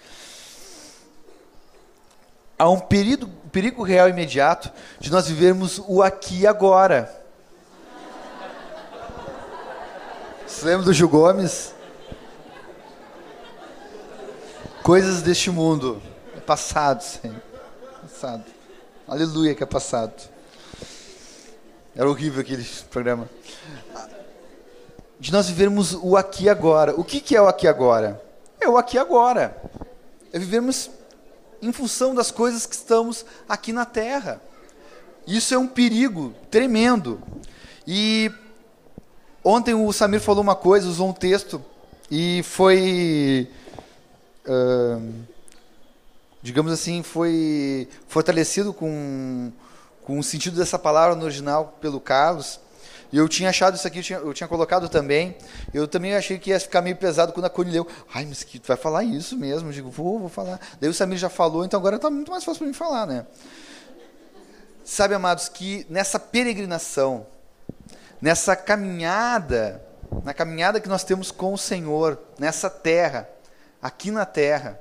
Há 2.59 2.69
um 2.69 2.79
perigo, 2.79 3.27
perigo 3.51 3.83
real 3.83 4.07
imediato 4.07 4.71
de 5.01 5.11
nós 5.11 5.27
vivermos 5.27 5.81
o 5.89 6.03
aqui 6.03 6.41
e 6.41 6.47
agora. 6.47 7.11
Você 10.47 10.67
lembra 10.67 10.85
do 10.85 10.93
Gil 10.93 11.09
Gomes? 11.09 11.75
Coisas 14.83 15.23
deste 15.23 15.51
mundo. 15.51 16.03
É 16.37 16.41
passado, 16.41 17.01
Senhor. 17.01 17.41
Passado. 18.03 18.45
Aleluia 19.09 19.55
que 19.55 19.63
é 19.63 19.67
passado. 19.67 20.15
Era 21.95 22.11
horrível 22.11 22.43
aquele 22.43 22.65
programa 22.91 23.27
de 25.19 25.33
nós 25.33 25.49
vivermos 25.49 25.95
o 25.95 26.17
aqui 26.17 26.49
agora. 26.49 26.95
O 26.99 27.05
que, 27.05 27.21
que 27.21 27.35
é 27.35 27.41
o 27.41 27.49
aqui 27.49 27.67
agora? 27.67 28.23
É 28.61 28.69
o 28.69 28.77
aqui 28.77 28.99
agora. 28.99 29.57
É 30.33 30.39
vivermos 30.39 30.91
em 31.61 31.73
função 31.73 32.15
das 32.15 32.31
coisas 32.31 32.67
que 32.67 32.75
estamos 32.75 33.25
aqui 33.49 33.73
na 33.73 33.85
Terra. 33.85 34.41
Isso 35.27 35.55
é 35.55 35.59
um 35.59 35.67
perigo 35.67 36.35
tremendo. 36.51 37.21
E 37.87 38.31
ontem 39.43 39.75
o 39.75 39.93
Samir 39.93 40.21
falou 40.21 40.43
uma 40.43 40.55
coisa, 40.55 40.89
usou 40.89 41.09
um 41.09 41.13
texto 41.13 41.65
e 42.11 42.43
foi, 42.45 43.51
uh, 44.47 45.25
digamos 46.43 46.71
assim, 46.71 47.03
foi 47.03 47.89
fortalecido 48.07 48.73
com, 48.73 49.51
com 50.05 50.19
o 50.19 50.23
sentido 50.23 50.57
dessa 50.57 50.79
palavra 50.79 51.17
no 51.17 51.25
original 51.25 51.77
pelo 51.81 52.01
Carlos. 52.01 52.61
E 53.17 53.19
eu 53.19 53.27
tinha 53.27 53.49
achado 53.49 53.77
isso 53.77 53.87
aqui, 53.87 54.01
eu 54.01 54.03
tinha, 54.03 54.19
eu 54.19 54.35
tinha, 54.35 54.47
colocado 54.47 54.91
também. 54.91 55.35
Eu 55.73 55.89
também 55.89 56.15
achei 56.15 56.39
que 56.39 56.51
ia 56.51 56.61
ficar 56.61 56.83
meio 56.83 56.97
pesado 56.97 57.33
quando 57.33 57.47
a 57.47 57.49
Cone 57.49 57.71
leu. 57.71 57.89
Ai, 58.13 58.27
mas 58.27 58.45
que 58.45 58.59
tu 58.59 58.69
vai 58.69 58.77
falar 58.77 59.05
isso 59.05 59.39
mesmo? 59.39 59.71
Eu 59.71 59.73
digo, 59.73 59.89
vou, 59.89 60.19
vou 60.19 60.29
falar. 60.29 60.61
Daí 60.79 60.91
o 60.91 60.93
Samir 60.93 61.17
já 61.17 61.31
falou, 61.31 61.65
então 61.65 61.81
agora 61.81 61.97
está 61.97 62.11
muito 62.11 62.31
mais 62.31 62.45
fácil 62.45 62.59
para 62.59 62.67
mim 62.67 62.75
falar, 62.75 63.07
né? 63.07 63.27
Sabe, 64.85 65.15
amados, 65.15 65.49
que 65.49 65.87
nessa 65.89 66.21
peregrinação, 66.21 67.27
nessa 68.21 68.55
caminhada, 68.55 69.83
na 70.23 70.35
caminhada 70.35 70.79
que 70.79 70.89
nós 70.91 71.03
temos 71.03 71.31
com 71.31 71.55
o 71.55 71.59
Senhor, 71.59 72.21
nessa 72.39 72.69
terra, 72.69 73.27
aqui 73.81 74.11
na 74.11 74.27
terra, 74.27 74.79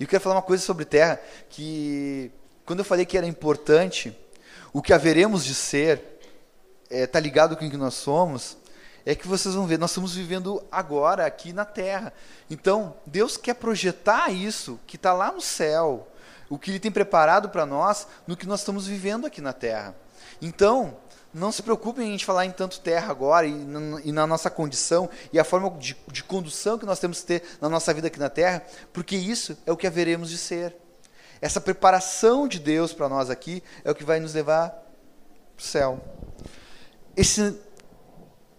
e 0.00 0.04
eu 0.04 0.08
quero 0.08 0.22
falar 0.22 0.36
uma 0.36 0.42
coisa 0.42 0.64
sobre 0.64 0.86
terra, 0.86 1.20
que 1.50 2.32
quando 2.64 2.78
eu 2.78 2.84
falei 2.86 3.04
que 3.04 3.18
era 3.18 3.26
importante, 3.26 4.18
o 4.72 4.80
que 4.80 4.94
haveremos 4.94 5.44
de 5.44 5.54
ser, 5.54 6.17
é, 6.90 7.06
tá 7.06 7.20
ligado 7.20 7.56
com 7.56 7.66
o 7.66 7.70
que 7.70 7.76
nós 7.76 7.94
somos, 7.94 8.56
é 9.04 9.14
que 9.14 9.26
vocês 9.26 9.54
vão 9.54 9.66
ver, 9.66 9.78
nós 9.78 9.90
estamos 9.90 10.14
vivendo 10.14 10.62
agora 10.70 11.24
aqui 11.24 11.52
na 11.52 11.64
Terra. 11.64 12.12
Então, 12.50 12.94
Deus 13.06 13.36
quer 13.36 13.54
projetar 13.54 14.30
isso 14.30 14.78
que 14.86 14.96
está 14.96 15.12
lá 15.12 15.32
no 15.32 15.40
céu, 15.40 16.06
o 16.48 16.58
que 16.58 16.70
Ele 16.70 16.78
tem 16.78 16.90
preparado 16.90 17.48
para 17.48 17.64
nós, 17.64 18.06
no 18.26 18.36
que 18.36 18.46
nós 18.46 18.60
estamos 18.60 18.86
vivendo 18.86 19.26
aqui 19.26 19.40
na 19.40 19.52
Terra. 19.52 19.94
Então, 20.42 20.96
não 21.32 21.50
se 21.52 21.62
preocupem 21.62 22.04
em 22.04 22.08
a 22.08 22.12
gente 22.12 22.24
falar 22.24 22.46
em 22.46 22.50
tanto 22.50 22.80
terra 22.80 23.10
agora 23.10 23.46
e, 23.46 23.52
e 24.04 24.12
na 24.12 24.26
nossa 24.26 24.48
condição 24.48 25.10
e 25.32 25.38
a 25.38 25.44
forma 25.44 25.70
de, 25.78 25.96
de, 26.10 26.24
condução 26.24 26.78
que 26.78 26.86
nós 26.86 26.98
temos 26.98 27.20
que 27.20 27.26
ter 27.26 27.42
na 27.60 27.68
nossa 27.68 27.92
vida 27.92 28.08
aqui 28.08 28.18
na 28.18 28.30
terra, 28.30 28.62
porque 28.94 29.14
isso 29.14 29.56
é 29.66 29.72
o 29.72 29.76
que 29.76 29.86
haveremos 29.86 30.30
de 30.30 30.38
ser. 30.38 30.74
Essa 31.40 31.60
preparação 31.60 32.48
de 32.48 32.58
Deus 32.58 32.92
para 32.92 33.08
nós 33.08 33.30
aqui 33.30 33.62
é 33.84 33.90
o 33.90 33.94
que 33.94 34.04
vai 34.04 34.18
nos 34.20 34.34
levar 34.34 34.70
para 34.70 35.62
o 35.62 35.62
céu 35.62 36.00
esse, 37.18 37.58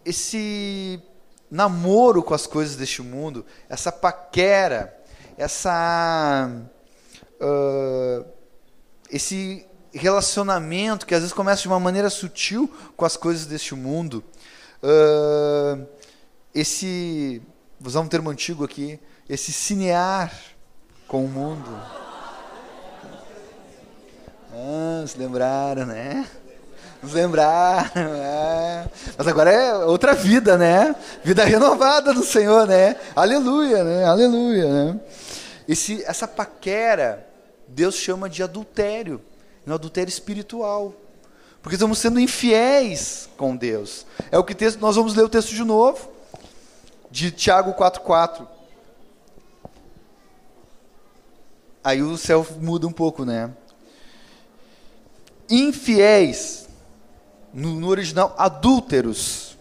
esse 0.03 1.01
namoro 1.49 2.21
com 2.21 2.33
as 2.33 2.45
coisas 2.45 2.75
deste 2.75 3.01
mundo, 3.01 3.45
essa 3.69 3.89
paquera, 3.89 4.93
essa 5.37 6.51
uh, 7.39 8.25
esse 9.09 9.65
relacionamento 9.93 11.05
que 11.05 11.15
às 11.15 11.21
vezes 11.21 11.33
começa 11.33 11.61
de 11.61 11.69
uma 11.69 11.79
maneira 11.79 12.09
sutil 12.09 12.69
com 12.97 13.05
as 13.05 13.15
coisas 13.15 13.45
deste 13.45 13.73
mundo, 13.73 14.21
uh, 14.83 15.87
esse, 16.53 17.41
vou 17.79 17.87
usar 17.87 18.01
um 18.01 18.09
termo 18.09 18.29
antigo 18.29 18.65
aqui, 18.65 18.99
esse 19.29 19.53
cinear 19.53 20.37
com 21.07 21.23
o 21.23 21.29
mundo. 21.29 21.71
Ah, 24.51 25.05
se 25.07 25.17
lembraram, 25.17 25.85
né? 25.85 26.29
Nos 27.01 27.13
lembraram, 27.13 27.91
é. 27.95 28.89
Mas 29.17 29.27
agora 29.27 29.51
é 29.51 29.73
outra 29.85 30.13
vida, 30.13 30.57
né? 30.57 30.95
Vida 31.23 31.45
renovada 31.45 32.13
do 32.13 32.23
Senhor, 32.23 32.67
né? 32.67 32.97
Aleluia, 33.15 33.83
né? 33.83 34.05
Aleluia, 34.05 34.67
né? 34.67 34.99
Esse, 35.67 36.03
essa 36.03 36.27
paquera, 36.27 37.25
Deus 37.67 37.95
chama 37.95 38.29
de 38.29 38.43
adultério, 38.43 39.21
no 39.65 39.73
adultério 39.75 40.09
espiritual. 40.09 40.93
Porque 41.61 41.75
estamos 41.75 41.99
sendo 41.99 42.19
infiéis 42.19 43.29
com 43.37 43.55
Deus. 43.55 44.05
É 44.31 44.37
o 44.37 44.43
que 44.43 44.55
texto, 44.55 44.79
nós 44.79 44.95
vamos 44.95 45.15
ler 45.15 45.23
o 45.23 45.29
texto 45.29 45.49
de 45.49 45.63
novo, 45.63 46.09
de 47.11 47.31
Tiago 47.31 47.73
4,4. 47.73 48.47
Aí 51.83 52.01
o 52.01 52.17
céu 52.17 52.45
muda 52.59 52.87
um 52.87 52.91
pouco, 52.91 53.25
né? 53.25 53.51
Infiéis, 55.49 56.68
no, 57.53 57.79
no 57.79 57.87
original, 57.87 58.35
adúlteros. 58.37 59.57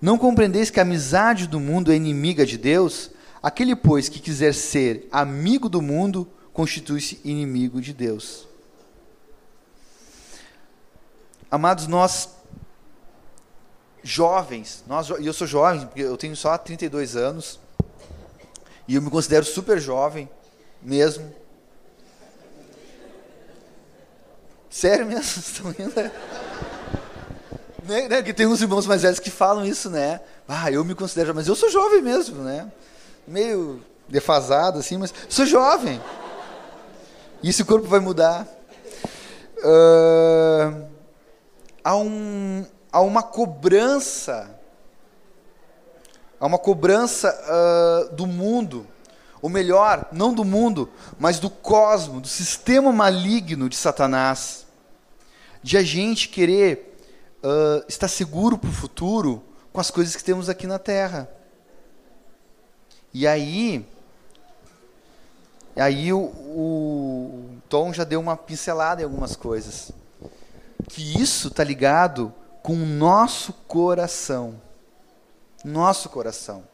Não 0.00 0.16
compreendeis 0.16 0.70
que 0.70 0.80
a 0.80 0.82
amizade 0.82 1.46
do 1.46 1.60
mundo 1.60 1.92
é 1.92 1.96
inimiga 1.96 2.46
de 2.46 2.56
Deus? 2.56 3.10
Aquele, 3.42 3.74
pois, 3.76 4.08
que 4.08 4.18
quiser 4.18 4.54
ser 4.54 5.08
amigo 5.10 5.68
do 5.68 5.82
mundo, 5.82 6.28
constitui-se 6.52 7.20
inimigo 7.24 7.80
de 7.80 7.92
Deus. 7.92 8.48
Amados, 11.50 11.86
nós 11.86 12.28
jovens, 14.02 14.84
nós, 14.86 15.08
e 15.10 15.26
eu 15.26 15.32
sou 15.32 15.46
jovem, 15.46 15.86
porque 15.86 16.02
eu 16.02 16.16
tenho 16.16 16.36
só 16.36 16.56
32 16.56 17.16
anos, 17.16 17.60
e 18.86 18.94
eu 18.94 19.02
me 19.02 19.10
considero 19.10 19.44
super 19.44 19.80
jovem, 19.80 20.28
mesmo. 20.82 21.34
Sério 24.70 25.06
mesmo? 25.06 25.20
Estão 25.42 25.70
rindo? 25.72 25.92
Né, 27.86 28.08
né, 28.08 28.22
que 28.22 28.32
tem 28.32 28.46
uns 28.46 28.60
irmãos 28.60 28.86
mais 28.86 29.02
velhos 29.02 29.18
que 29.18 29.30
falam 29.30 29.64
isso, 29.64 29.90
né? 29.90 30.20
Ah, 30.48 30.70
eu 30.70 30.84
me 30.84 30.94
considero, 30.94 31.34
mas 31.34 31.46
eu 31.48 31.54
sou 31.54 31.70
jovem 31.70 32.02
mesmo, 32.02 32.42
né? 32.42 32.70
Meio 33.26 33.80
defasado 34.08 34.78
assim, 34.78 34.98
mas 34.98 35.14
sou 35.28 35.46
jovem. 35.46 36.00
E 37.42 37.48
esse 37.48 37.64
corpo 37.64 37.86
vai 37.86 38.00
mudar. 38.00 38.46
Uh, 39.58 40.86
há, 41.84 41.96
um, 41.96 42.66
há 42.90 43.00
uma 43.00 43.22
cobrança, 43.22 44.50
há 46.38 46.46
uma 46.46 46.58
cobrança 46.58 47.30
uh, 47.30 48.14
do 48.14 48.26
mundo, 48.26 48.86
ou 49.40 49.48
melhor, 49.48 50.06
não 50.12 50.34
do 50.34 50.44
mundo, 50.44 50.90
mas 51.18 51.38
do 51.38 51.48
cosmo, 51.48 52.20
do 52.20 52.28
sistema 52.28 52.92
maligno 52.92 53.68
de 53.68 53.76
Satanás, 53.76 54.66
de 55.62 55.76
a 55.76 55.82
gente 55.82 56.28
querer 56.28 56.89
uh, 57.42 57.84
estar 57.88 58.08
seguro 58.08 58.56
para 58.58 58.70
o 58.70 58.72
futuro 58.72 59.42
com 59.72 59.80
as 59.80 59.90
coisas 59.90 60.16
que 60.16 60.24
temos 60.24 60.48
aqui 60.48 60.66
na 60.66 60.78
Terra. 60.78 61.28
E 63.12 63.26
aí, 63.26 63.86
aí 65.76 66.12
o, 66.12 66.20
o 66.20 67.60
Tom 67.68 67.92
já 67.92 68.04
deu 68.04 68.20
uma 68.20 68.36
pincelada 68.36 69.02
em 69.02 69.04
algumas 69.04 69.36
coisas. 69.36 69.90
Que 70.88 71.20
isso 71.20 71.48
está 71.48 71.62
ligado 71.64 72.32
com 72.62 72.74
o 72.74 72.86
nosso 72.86 73.52
coração. 73.66 74.60
Nosso 75.64 76.08
coração. 76.08 76.64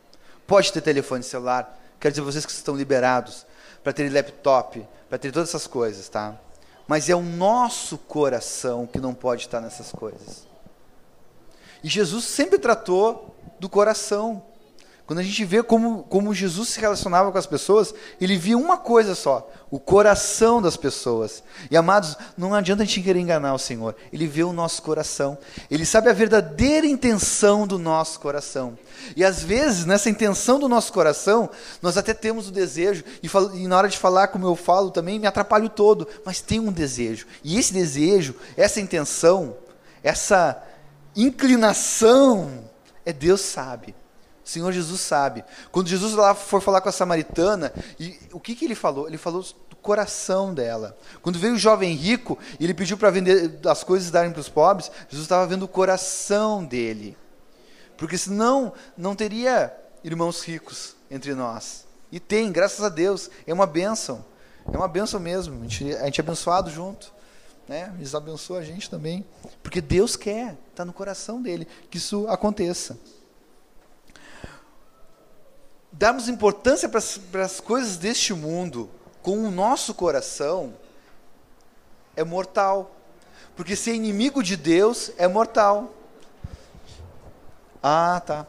Pode 0.47 0.73
ter 0.73 0.81
telefone 0.81 1.23
celular. 1.23 1.79
Quero 1.99 2.13
dizer 2.13 2.23
vocês 2.23 2.47
que 2.47 2.53
estão 2.53 2.77
liberados 2.77 3.47
para 3.83 3.93
ter 3.93 4.13
laptop, 4.13 4.87
para 5.09 5.19
ter 5.19 5.33
todas 5.33 5.49
essas 5.49 5.67
coisas, 5.67 6.09
tá? 6.09 6.39
Mas 6.87 7.09
é 7.09 7.15
o 7.17 7.23
nosso 7.23 7.99
coração 7.99 8.87
que 8.87 9.01
não 9.01 9.13
pode 9.13 9.43
estar 9.43 9.61
nessas 9.61 9.91
coisas. 9.91 10.46
E 11.83 11.89
Jesus 11.89 12.25
sempre 12.25 12.59
tratou 12.59 13.35
do 13.59 13.69
coração. 13.69 14.43
Quando 15.07 15.21
a 15.21 15.23
gente 15.23 15.45
vê 15.45 15.63
como, 15.63 16.03
como 16.03 16.35
Jesus 16.35 16.71
se 16.71 16.81
relacionava 16.81 17.31
com 17.31 17.39
as 17.39 17.47
pessoas, 17.47 17.95
ele 18.21 18.37
via 18.37 18.59
uma 18.59 18.77
coisa 18.77 19.15
só: 19.15 19.49
o 19.71 19.79
coração 19.79 20.61
das 20.61 20.77
pessoas. 20.77 21.45
E 21.71 21.77
amados, 21.77 22.17
não 22.37 22.53
adianta 22.53 22.83
a 22.83 22.87
gente 22.87 23.01
querer 23.03 23.21
enganar 23.21 23.55
o 23.55 23.59
Senhor. 23.59 23.95
Ele 24.13 24.27
vê 24.27 24.43
o 24.43 24.53
nosso 24.53 24.83
coração. 24.83 25.39
Ele 25.71 25.87
sabe 25.87 26.11
a 26.11 26.13
verdadeira 26.13 26.89
intenção 26.89 27.69
do 27.69 27.79
nosso 27.79 28.19
coração. 28.19 28.77
E 29.15 29.25
às 29.25 29.45
vezes, 29.45 29.87
nessa 29.87 30.11
intenção 30.11 30.59
do 30.59 30.69
nosso 30.69 30.93
coração, 30.93 31.49
nós 31.81 31.97
até 31.97 32.13
temos 32.13 32.49
o 32.49 32.53
desejo, 32.53 33.05
e, 33.23 33.31
e 33.55 33.69
na 33.69 33.79
hora 33.79 33.89
de 33.89 33.99
falar 33.99 34.27
como 34.29 34.45
eu 34.45 34.57
falo 34.57 34.91
também, 34.91 35.21
me 35.21 35.27
atrapalho 35.29 35.69
todo. 35.69 36.09
Mas 36.25 36.41
tem 36.41 36.59
um 36.59 36.73
desejo. 36.73 37.29
E 37.45 37.57
esse 37.57 37.73
desejo, 37.73 38.35
essa 38.57 38.81
intenção, 38.81 39.57
essa 40.03 40.66
inclinação, 41.17 42.71
é 43.05 43.13
Deus 43.13 43.41
sabe. 43.41 43.95
O 44.45 44.49
Senhor 44.49 44.71
Jesus 44.71 45.01
sabe. 45.01 45.45
Quando 45.73 45.89
Jesus 45.89 46.15
lá 46.15 46.35
for 46.35 46.63
falar 46.63 46.81
com 46.81 46.89
a 46.89 46.93
samaritana, 46.93 47.73
e 47.99 48.17
o 48.33 48.39
que, 48.39 48.55
que 48.55 48.65
ele 48.65 48.77
falou? 48.77 49.09
Ele 49.09 49.19
falou 49.19 49.43
do 49.43 49.75
coração 49.77 50.55
dela. 50.55 50.97
Quando 51.21 51.39
veio 51.39 51.55
o 51.55 51.59
jovem 51.59 51.95
rico 51.95 52.39
e 52.61 52.65
ele 52.65 52.75
pediu 52.75 52.97
para 52.97 53.11
vender 53.11 53.59
as 53.67 53.83
coisas 53.83 54.09
e 54.09 54.13
darem 54.13 54.31
para 54.31 54.41
os 54.41 54.49
pobres, 54.49 54.91
Jesus 55.09 55.25
estava 55.25 55.47
vendo 55.49 55.65
o 55.65 55.69
coração 55.69 56.65
dele. 56.65 57.17
Porque 57.97 58.17
senão 58.17 58.73
não 58.97 59.17
teria 59.17 59.75
irmãos 60.05 60.43
ricos 60.43 60.95
entre 61.11 61.35
nós. 61.35 61.85
E 62.13 62.21
tem, 62.21 62.53
graças 62.53 62.85
a 62.85 62.89
Deus. 62.89 63.29
É 63.47 63.53
uma 63.53 63.67
bênção. 63.67 64.25
É 64.73 64.77
uma 64.77 64.89
bênção 64.89 65.19
mesmo. 65.19 65.65
A 65.65 65.69
gente, 65.69 65.97
a 65.97 66.05
gente 66.05 66.21
é 66.21 66.23
abençoado 66.25 66.71
junto. 66.71 67.13
Né? 67.69 67.93
Eles 67.97 68.15
abençoam 68.15 68.61
a 68.61 68.63
gente 68.63 68.89
também. 68.89 69.25
Porque 69.63 69.81
Deus 69.81 70.17
quer, 70.17 70.57
está 70.71 70.85
no 70.85 70.93
coração 70.93 71.43
dele, 71.43 71.67
que 71.91 71.99
isso 71.99 72.27
aconteça 72.29 72.99
darmos 75.99 76.29
importância 76.29 76.89
para 76.89 77.43
as 77.43 77.61
coisas 77.61 77.97
deste 77.97 78.35
mundo 78.35 78.91
com 79.23 79.39
o 79.39 79.51
nosso 79.51 79.95
coração 79.95 80.75
é 82.15 82.23
mortal. 82.23 82.95
Porque 83.57 83.75
ser 83.75 83.95
inimigo 83.95 84.43
de 84.43 84.57
Deus 84.57 85.11
é 85.17 85.27
mortal. 85.27 85.95
Ah, 87.83 88.21
tá. 88.25 88.47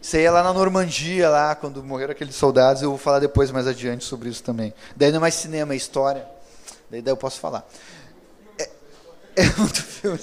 Isso 0.00 0.16
aí 0.16 0.22
é 0.22 0.30
lá 0.30 0.42
na 0.42 0.52
Normandia, 0.52 1.28
lá, 1.28 1.54
quando 1.54 1.82
morreram 1.82 2.12
aqueles 2.12 2.36
soldados, 2.36 2.82
eu 2.82 2.90
vou 2.90 2.98
falar 2.98 3.18
depois, 3.18 3.50
mais 3.50 3.66
adiante, 3.66 4.04
sobre 4.04 4.28
isso 4.28 4.42
também. 4.42 4.72
Daí 4.94 5.10
não 5.10 5.16
é 5.16 5.20
mais 5.20 5.34
cinema, 5.34 5.72
é 5.72 5.76
história. 5.76 6.26
Daí, 6.90 7.00
daí 7.02 7.12
eu 7.12 7.16
posso 7.16 7.40
falar. 7.40 7.66
É, 9.44 9.58
muito 9.58 9.82
filme. 9.82 10.18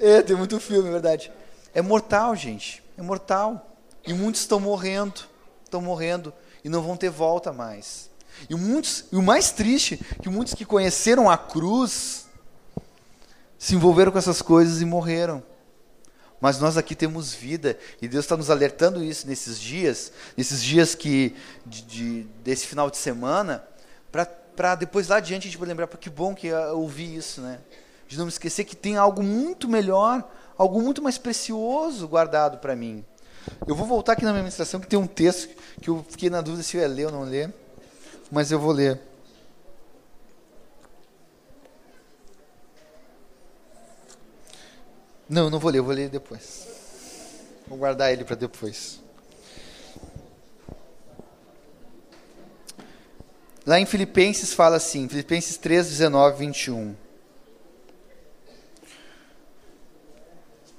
É, 0.00 0.22
tem 0.22 0.36
muito 0.36 0.58
filme, 0.58 0.88
é 0.88 0.92
verdade. 0.92 1.32
É 1.72 1.80
mortal, 1.80 2.34
gente. 2.34 2.82
É 2.96 3.02
mortal. 3.02 3.76
E 4.06 4.12
muitos 4.12 4.40
estão 4.40 4.58
morrendo 4.58 5.28
estão 5.68 5.80
morrendo 5.80 6.32
e 6.64 6.68
não 6.68 6.82
vão 6.82 6.96
ter 6.96 7.10
volta 7.10 7.52
mais. 7.52 8.10
E, 8.48 8.54
muitos, 8.54 9.04
e 9.12 9.16
o 9.16 9.22
mais 9.22 9.50
triste, 9.50 9.96
que 10.22 10.28
muitos 10.28 10.54
que 10.54 10.64
conheceram 10.64 11.30
a 11.30 11.36
cruz 11.36 12.26
se 13.58 13.74
envolveram 13.74 14.12
com 14.12 14.18
essas 14.18 14.42
coisas 14.42 14.80
e 14.80 14.84
morreram. 14.84 15.42
Mas 16.40 16.60
nós 16.60 16.76
aqui 16.76 16.94
temos 16.94 17.34
vida 17.34 17.76
e 18.00 18.06
Deus 18.06 18.24
está 18.24 18.36
nos 18.36 18.48
alertando 18.48 19.02
isso 19.02 19.26
nesses 19.26 19.58
dias, 19.58 20.12
nesses 20.36 20.62
dias 20.62 20.94
que 20.94 21.34
de, 21.66 21.82
de, 21.82 22.22
desse 22.44 22.66
final 22.66 22.88
de 22.88 22.96
semana, 22.96 23.64
para 24.12 24.74
depois 24.76 25.08
lá 25.08 25.16
adiante 25.16 25.48
a 25.48 25.50
gente 25.50 25.64
lembrar, 25.64 25.88
que 25.88 26.08
bom 26.08 26.34
que 26.34 26.46
eu 26.46 26.78
ouvi 26.78 27.16
isso, 27.16 27.40
né? 27.40 27.58
De 28.08 28.18
não 28.18 28.24
me 28.24 28.30
esquecer 28.30 28.64
que 28.64 28.74
tem 28.74 28.96
algo 28.96 29.22
muito 29.22 29.68
melhor, 29.68 30.28
algo 30.56 30.82
muito 30.82 31.00
mais 31.00 31.18
precioso 31.18 32.08
guardado 32.08 32.58
para 32.58 32.74
mim. 32.74 33.04
Eu 33.66 33.74
vou 33.74 33.86
voltar 33.86 34.14
aqui 34.14 34.24
na 34.24 34.30
minha 34.30 34.40
administração 34.40 34.80
que 34.80 34.88
tem 34.88 34.98
um 34.98 35.06
texto 35.06 35.54
que 35.80 35.88
eu 35.88 36.04
fiquei 36.08 36.28
na 36.28 36.40
dúvida 36.40 36.62
se 36.62 36.76
eu 36.76 36.80
ia 36.80 36.88
ler 36.88 37.06
ou 37.06 37.12
não 37.12 37.22
ler, 37.22 37.52
mas 38.30 38.50
eu 38.50 38.58
vou 38.58 38.72
ler. 38.72 39.00
Não, 45.28 45.50
não 45.50 45.58
vou 45.58 45.70
ler, 45.70 45.78
eu 45.78 45.84
vou 45.84 45.94
ler 45.94 46.08
depois. 46.08 46.66
Vou 47.66 47.76
guardar 47.76 48.10
ele 48.10 48.24
para 48.24 48.36
depois. 48.36 49.00
Lá 53.66 53.78
em 53.78 53.84
Filipenses 53.84 54.54
fala 54.54 54.76
assim, 54.76 55.06
Filipenses 55.06 55.58
3, 55.58 55.90
19, 55.90 56.38
21. 56.38 57.07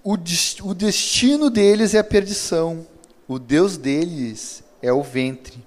O, 0.04 0.14
o 0.14 0.74
destino 0.74 1.50
deles 1.50 1.94
é 1.94 2.00
a 2.00 2.04
perdição, 2.04 2.86
o 3.28 3.38
Deus 3.38 3.78
deles 3.78 4.64
é 4.82 4.92
o 4.92 5.04
ventre, 5.04 5.64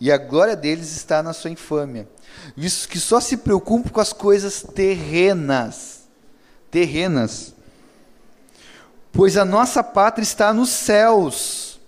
e 0.00 0.10
a 0.10 0.16
glória 0.18 0.56
deles 0.56 0.96
está 0.96 1.22
na 1.22 1.32
sua 1.32 1.50
infâmia, 1.50 2.08
visto 2.56 2.88
que 2.88 2.98
só 2.98 3.20
se 3.20 3.36
preocupam 3.38 3.90
com 3.90 4.00
as 4.00 4.12
coisas 4.12 4.62
terrenas. 4.74 6.04
Terrenas. 6.70 7.54
Pois 9.12 9.36
a 9.36 9.44
nossa 9.44 9.82
pátria 9.82 10.22
está 10.22 10.52
nos 10.52 10.68
céus, 10.68 11.80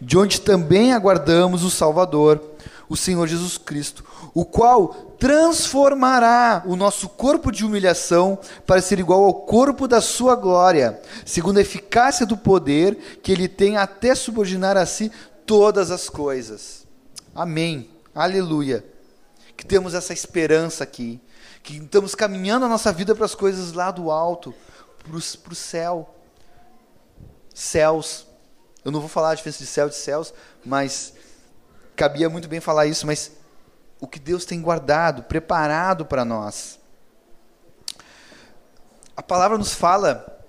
de 0.00 0.18
onde 0.18 0.40
também 0.40 0.92
aguardamos 0.92 1.62
o 1.62 1.70
Salvador, 1.70 2.42
o 2.88 2.96
Senhor 2.96 3.26
Jesus 3.28 3.56
Cristo, 3.56 4.04
o 4.34 4.44
qual 4.44 5.11
transformará 5.22 6.64
o 6.66 6.74
nosso 6.74 7.08
corpo 7.08 7.52
de 7.52 7.64
humilhação 7.64 8.36
para 8.66 8.82
ser 8.82 8.98
igual 8.98 9.22
ao 9.22 9.32
corpo 9.32 9.86
da 9.86 10.00
sua 10.00 10.34
glória, 10.34 11.00
segundo 11.24 11.58
a 11.58 11.60
eficácia 11.60 12.26
do 12.26 12.36
poder 12.36 13.20
que 13.22 13.30
ele 13.30 13.46
tem 13.46 13.76
até 13.76 14.16
subordinar 14.16 14.76
a 14.76 14.84
si 14.84 15.12
todas 15.46 15.92
as 15.92 16.08
coisas. 16.08 16.88
Amém. 17.32 17.88
Aleluia. 18.12 18.84
Que 19.56 19.64
temos 19.64 19.94
essa 19.94 20.12
esperança 20.12 20.82
aqui, 20.82 21.20
que 21.62 21.76
estamos 21.76 22.16
caminhando 22.16 22.66
a 22.66 22.68
nossa 22.68 22.92
vida 22.92 23.14
para 23.14 23.24
as 23.24 23.36
coisas 23.36 23.72
lá 23.72 23.92
do 23.92 24.10
alto, 24.10 24.52
para 25.04 25.16
o 25.52 25.54
céu. 25.54 26.16
Céus. 27.54 28.26
Eu 28.84 28.90
não 28.90 28.98
vou 28.98 29.08
falar 29.08 29.30
a 29.30 29.34
diferença 29.36 29.60
de 29.60 29.70
céu 29.70 29.86
e 29.86 29.90
de 29.90 29.96
céus, 29.96 30.34
mas 30.64 31.14
cabia 31.94 32.28
muito 32.28 32.48
bem 32.48 32.58
falar 32.58 32.86
isso, 32.86 33.06
mas 33.06 33.30
o 34.02 34.08
que 34.08 34.18
Deus 34.18 34.44
tem 34.44 34.60
guardado, 34.60 35.22
preparado 35.22 36.04
para 36.04 36.24
nós. 36.24 36.80
A 39.16 39.22
palavra 39.22 39.56
nos 39.56 39.72
fala 39.72 40.44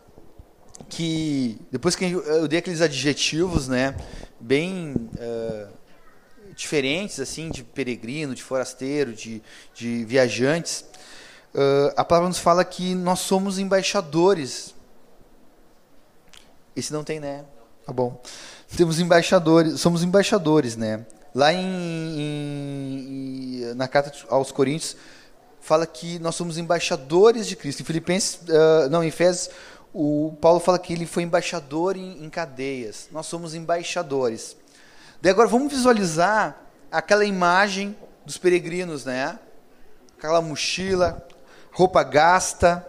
que, 0.89 1.61
depois 1.71 1.95
que 1.95 2.03
eu 2.03 2.47
dei 2.47 2.57
aqueles 2.57 2.81
adjetivos, 2.81 3.67
né, 3.67 3.95
bem 4.39 4.95
uh, 4.95 5.67
diferentes, 6.55 7.19
assim, 7.19 7.51
de 7.51 7.63
peregrino, 7.63 8.33
de 8.33 8.41
forasteiro, 8.41 9.13
de, 9.13 9.39
de 9.75 10.03
viajantes, 10.03 10.83
uh, 11.53 11.93
a 11.95 12.03
palavra 12.03 12.29
nos 12.29 12.39
fala 12.39 12.65
que 12.65 12.95
nós 12.95 13.19
somos 13.19 13.59
embaixadores. 13.59 14.73
Esse 16.75 16.91
não 16.91 17.03
tem, 17.03 17.19
né? 17.19 17.45
Tá 17.85 17.93
bom. 17.93 18.19
Temos 18.75 18.99
embaixadores, 18.99 19.79
somos 19.79 20.03
embaixadores, 20.03 20.75
né? 20.75 21.05
Lá 21.35 21.51
em, 21.51 21.65
em, 21.65 23.03
na 23.75 23.87
carta 23.87 24.11
aos 24.29 24.51
Coríntios 24.51 24.95
fala 25.61 25.87
que 25.87 26.19
nós 26.19 26.35
somos 26.35 26.57
embaixadores 26.57 27.47
de 27.47 27.55
Cristo. 27.55 27.81
Em 27.81 27.85
Filipenses, 27.85 28.39
uh, 28.49 28.89
não, 28.89 29.03
em 29.03 29.07
Efésios, 29.07 29.49
o 29.93 30.35
Paulo 30.41 30.59
fala 30.59 30.77
que 30.77 30.91
ele 30.91 31.05
foi 31.05 31.23
embaixador 31.23 31.95
em, 31.95 32.23
em 32.23 32.29
cadeias. 32.29 33.07
Nós 33.11 33.27
somos 33.27 33.55
embaixadores. 33.55 34.57
Daí 35.21 35.31
agora 35.31 35.47
vamos 35.47 35.71
visualizar 35.71 36.59
aquela 36.91 37.23
imagem 37.23 37.95
dos 38.25 38.37
peregrinos, 38.37 39.05
né? 39.05 39.39
Aquela 40.17 40.41
mochila, 40.41 41.25
roupa 41.71 42.03
gasta, 42.03 42.85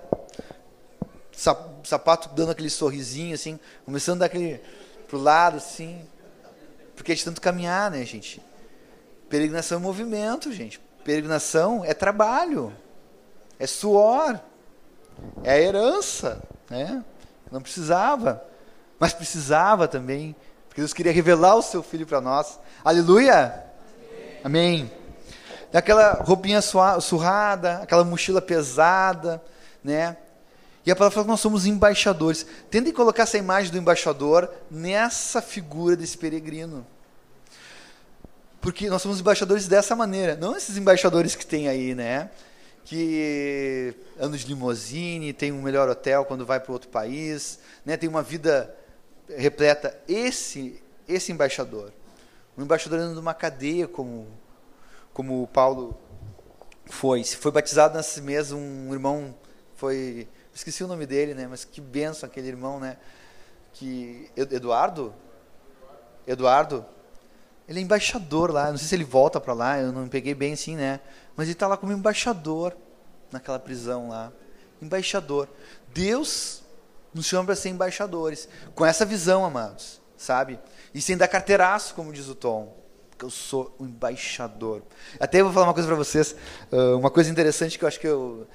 sapato 1.84 2.30
dando 2.34 2.50
aquele 2.50 2.70
sorrisinho 2.70 3.34
assim, 3.34 3.58
começando 3.84 4.16
a 4.16 4.20
dar 4.20 4.26
aquele 4.26 4.60
pro 5.06 5.18
lado 5.18 5.58
assim, 5.58 6.04
porque 6.96 7.12
é 7.12 7.14
de 7.14 7.24
tanto 7.24 7.40
caminhar, 7.40 7.90
né, 7.90 8.04
gente? 8.04 8.42
Peregrinação 9.34 9.78
é 9.78 9.80
movimento, 9.80 10.52
gente. 10.52 10.80
Peregrinação 11.02 11.84
é 11.84 11.92
trabalho. 11.92 12.72
É 13.58 13.66
suor. 13.66 14.38
É 15.42 15.54
a 15.54 15.60
herança, 15.60 16.40
né? 16.70 17.04
Não 17.50 17.60
precisava, 17.60 18.44
mas 18.96 19.12
precisava 19.12 19.88
também, 19.88 20.36
porque 20.68 20.80
Deus 20.80 20.92
queria 20.92 21.10
revelar 21.10 21.56
o 21.56 21.62
seu 21.62 21.82
filho 21.82 22.06
para 22.06 22.20
nós. 22.20 22.60
Aleluia! 22.84 23.64
Amém. 24.44 24.88
Aquela 25.72 26.12
roupinha 26.22 26.60
surrada, 27.00 27.78
aquela 27.78 28.04
mochila 28.04 28.40
pesada, 28.40 29.42
né? 29.82 30.16
E 30.86 30.92
a 30.92 30.94
palavra 30.94 31.12
fala 31.12 31.24
que 31.24 31.30
nós 31.32 31.40
somos 31.40 31.66
embaixadores. 31.66 32.46
Tentem 32.70 32.92
colocar 32.92 33.24
essa 33.24 33.36
imagem 33.36 33.72
do 33.72 33.78
embaixador 33.78 34.48
nessa 34.70 35.42
figura 35.42 35.96
desse 35.96 36.16
peregrino. 36.16 36.86
Porque 38.64 38.88
nós 38.88 39.02
somos 39.02 39.20
embaixadores 39.20 39.68
dessa 39.68 39.94
maneira, 39.94 40.36
não 40.36 40.56
esses 40.56 40.78
embaixadores 40.78 41.36
que 41.36 41.44
tem 41.44 41.68
aí, 41.68 41.94
né? 41.94 42.30
Que 42.82 43.94
andam 44.18 44.38
de 44.38 44.46
limousine, 44.46 45.34
tem 45.34 45.52
um 45.52 45.60
melhor 45.60 45.86
hotel 45.86 46.24
quando 46.24 46.46
vai 46.46 46.58
para 46.58 46.72
outro 46.72 46.88
país, 46.88 47.58
né? 47.84 47.98
Tem 47.98 48.08
uma 48.08 48.22
vida 48.22 48.74
repleta. 49.28 49.94
Esse, 50.08 50.82
esse 51.06 51.30
embaixador, 51.30 51.92
um 52.56 52.62
embaixador 52.62 53.00
andando 53.00 53.16
numa 53.16 53.34
cadeia 53.34 53.86
como, 53.86 54.26
como 55.12 55.42
o 55.42 55.46
Paulo 55.46 55.94
foi. 56.86 57.22
Se 57.22 57.36
foi 57.36 57.52
batizado 57.52 57.98
nesse 57.98 58.22
mês 58.22 58.50
um 58.50 58.90
irmão 58.94 59.34
foi 59.76 60.26
esqueci 60.54 60.82
o 60.82 60.88
nome 60.88 61.04
dele, 61.04 61.34
né? 61.34 61.46
Mas 61.46 61.66
que 61.66 61.82
benção 61.82 62.26
aquele 62.26 62.48
irmão, 62.48 62.80
né? 62.80 62.96
Que 63.74 64.30
Eduardo, 64.34 65.14
Eduardo, 66.26 66.86
ele 67.68 67.80
é 67.80 67.82
embaixador 67.82 68.50
lá. 68.50 68.70
Não 68.70 68.78
sei 68.78 68.88
se 68.88 68.94
ele 68.94 69.04
volta 69.04 69.40
para 69.40 69.52
lá. 69.52 69.78
Eu 69.80 69.92
não 69.92 70.08
peguei 70.08 70.34
bem 70.34 70.52
assim, 70.52 70.76
né? 70.76 71.00
Mas 71.36 71.46
ele 71.46 71.52
está 71.52 71.66
lá 71.66 71.76
como 71.76 71.92
embaixador 71.92 72.76
naquela 73.32 73.58
prisão 73.58 74.08
lá. 74.08 74.32
Embaixador. 74.80 75.48
Deus 75.92 76.62
nos 77.12 77.26
chama 77.26 77.46
para 77.46 77.56
ser 77.56 77.70
embaixadores. 77.70 78.48
Com 78.74 78.84
essa 78.84 79.04
visão, 79.04 79.44
amados, 79.44 80.00
sabe? 80.16 80.58
E 80.92 81.00
sem 81.00 81.16
dar 81.16 81.28
carteiraço, 81.28 81.94
como 81.94 82.12
diz 82.12 82.28
o 82.28 82.34
Tom. 82.34 82.76
Porque 83.10 83.24
eu 83.24 83.30
sou 83.30 83.74
o 83.78 83.84
embaixador. 83.84 84.82
Até 85.18 85.40
eu 85.40 85.44
vou 85.44 85.54
falar 85.54 85.66
uma 85.66 85.74
coisa 85.74 85.88
para 85.88 85.96
vocês. 85.96 86.36
uma 86.98 87.10
coisa 87.10 87.30
interessante 87.30 87.78
que 87.78 87.84
eu 87.84 87.88
acho 87.88 88.00
que 88.00 88.08
eu 88.08 88.46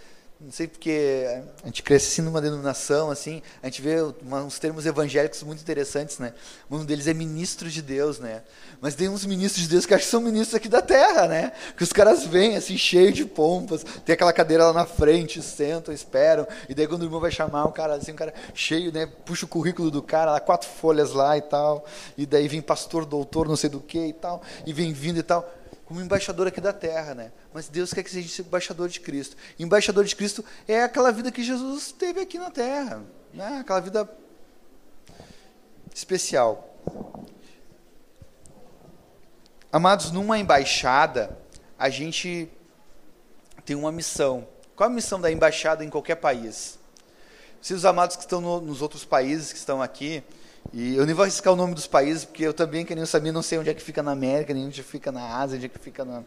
não 0.42 0.54
sei 0.54 0.68
porque 0.68 1.28
a 1.62 1.66
gente 1.66 1.84
cresce 1.84 2.08
assim 2.08 2.22
numa 2.22 2.40
denominação, 2.40 3.12
assim, 3.12 3.42
a 3.62 3.66
gente 3.66 3.82
vê 3.82 4.02
uns 4.02 4.58
termos 4.58 4.86
evangélicos 4.86 5.44
muito 5.44 5.60
interessantes, 5.60 6.18
né? 6.18 6.34
Um 6.72 6.86
deles 6.86 7.08
é 7.08 7.14
ministro 7.14 7.70
de 7.70 7.82
Deus, 7.82 8.20
né? 8.20 8.42
Mas 8.80 8.96
tem 8.96 9.10
uns 9.10 9.26
ministros 9.26 9.64
de 9.64 9.70
Deus 9.70 9.86
que 9.86 9.94
acho 9.94 10.06
que 10.06 10.10
são 10.10 10.22
ministros 10.22 10.56
aqui 10.56 10.70
da 10.70 10.82
terra, 10.82 11.28
né? 11.28 11.52
Que 11.76 11.84
os 11.84 11.92
caras 11.92 12.26
vêm, 12.26 12.56
assim, 12.56 12.78
cheios 12.78 13.16
de 13.16 13.26
pompas, 13.26 13.84
tem 14.06 14.14
aquela 14.14 14.32
cadeira 14.32 14.68
lá 14.68 14.72
na 14.72 14.86
frente, 14.86 15.42
sentam, 15.42 15.94
esperam, 15.94 16.48
e 16.70 16.74
daí 16.74 16.88
quando 16.88 17.02
o 17.02 17.06
irmão 17.06 17.20
vai 17.20 17.32
chamar, 17.32 17.66
um 17.66 17.72
cara 17.74 17.96
assim, 17.96 18.14
um 18.14 18.16
cara 18.16 18.34
cheio, 18.54 18.94
né? 18.94 19.08
Puxa 19.26 19.46
o 19.46 19.50
currículo 19.50 19.92
do 19.92 20.02
cara, 20.02 20.32
lá, 20.32 20.40
quatro 20.40 20.70
folhas 20.70 21.12
lá 21.12 21.38
e 21.38 21.42
tal, 21.42 21.84
e 22.18 22.26
daí 22.26 22.48
vem 22.48 22.62
pastor, 22.62 23.06
doutor, 23.06 23.46
não 23.46 23.58
sei 23.58 23.70
do 23.70 23.82
que 23.82 24.00
e 24.00 24.14
tal, 24.14 24.42
e 24.66 24.72
vem 24.72 24.94
vindo 24.94 25.20
e 25.20 25.24
tal 25.24 25.59
como 25.90 26.00
embaixador 26.00 26.46
aqui 26.46 26.62
da 26.62 26.72
terra, 26.72 27.16
né? 27.16 27.32
Mas 27.52 27.68
Deus 27.68 27.92
quer 27.92 28.04
que 28.04 28.12
seja 28.12 28.44
embaixador 28.44 28.88
de 28.88 29.00
Cristo. 29.00 29.36
embaixador 29.58 30.06
de 30.06 30.16
Cristo 30.16 30.46
é 30.68 30.84
aquela 30.84 31.12
vida 31.12 31.32
que 31.32 31.42
Jesus 31.44 31.92
teve 31.92 32.22
aqui 32.22 32.38
na 32.38 32.52
terra, 32.52 33.04
né? 33.34 33.58
Aquela 33.62 33.80
vida 33.80 34.08
especial. 35.92 36.78
Amados, 39.72 40.12
numa 40.12 40.38
embaixada, 40.38 41.36
a 41.76 41.90
gente 41.90 42.48
tem 43.66 43.76
uma 43.76 43.92
missão. 43.92 44.48
Qual 44.76 44.88
a 44.88 44.94
missão 44.94 45.20
da 45.20 45.32
embaixada 45.32 45.84
em 45.84 45.90
qualquer 45.90 46.18
país? 46.18 46.78
Os 47.68 47.84
amados 47.84 48.16
que 48.16 48.22
estão 48.22 48.40
no, 48.40 48.62
nos 48.62 48.84
outros 48.84 49.04
países 49.04 49.52
que 49.52 49.58
estão 49.58 49.82
aqui, 49.82 50.24
e 50.72 50.96
eu 50.96 51.06
nem 51.06 51.16
vou 51.16 51.24
arriscar 51.24 51.52
o 51.52 51.56
nome 51.56 51.74
dos 51.74 51.88
países, 51.88 52.26
porque 52.26 52.44
eu 52.44 52.54
também, 52.54 52.86
que 52.86 52.94
nem 52.94 53.02
eu 53.02 53.08
sabia, 53.08 53.32
não 53.32 53.42
sei 53.42 53.58
onde 53.58 53.72
é 53.72 53.74
que 53.74 53.82
fica 53.82 54.04
na 54.04 54.12
América, 54.12 54.54
nem 54.54 54.68
onde 54.68 54.84
fica 54.84 55.12
na 55.12 55.38
Ásia, 55.38 55.58
onde 55.58 55.66
é 55.66 55.70
que 55.70 55.80
fica 55.80 56.06
na. 56.06 56.24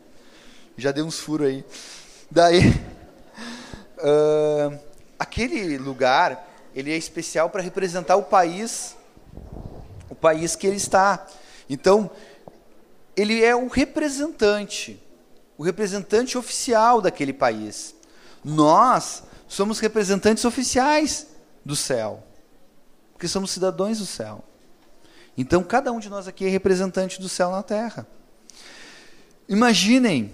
Já 0.76 0.90
dei 0.90 1.02
uns 1.02 1.18
furos 1.18 1.48
aí. 1.48 1.64
Daí. 2.30 2.60
Uh, 4.04 4.76
aquele 5.16 5.78
lugar, 5.78 6.48
ele 6.74 6.90
é 6.90 6.96
especial 6.96 7.48
para 7.48 7.62
representar 7.62 8.16
o 8.16 8.24
país, 8.24 8.96
o 10.10 10.14
país 10.16 10.56
que 10.56 10.66
ele 10.66 10.74
está. 10.74 11.24
Então, 11.70 12.10
ele 13.14 13.44
é 13.44 13.54
o 13.54 13.68
representante, 13.68 15.00
o 15.56 15.62
representante 15.62 16.36
oficial 16.36 17.00
daquele 17.00 17.32
país. 17.32 17.94
Nós 18.44 19.22
somos 19.46 19.78
representantes 19.78 20.44
oficiais 20.44 21.28
do 21.64 21.76
céu 21.76 22.24
porque 23.22 23.28
somos 23.28 23.52
cidadãos 23.52 24.00
do 24.00 24.04
céu. 24.04 24.42
Então, 25.38 25.62
cada 25.62 25.92
um 25.92 26.00
de 26.00 26.08
nós 26.08 26.26
aqui 26.26 26.44
é 26.44 26.48
representante 26.48 27.20
do 27.20 27.28
céu 27.28 27.52
na 27.52 27.62
terra. 27.62 28.04
Imaginem, 29.48 30.32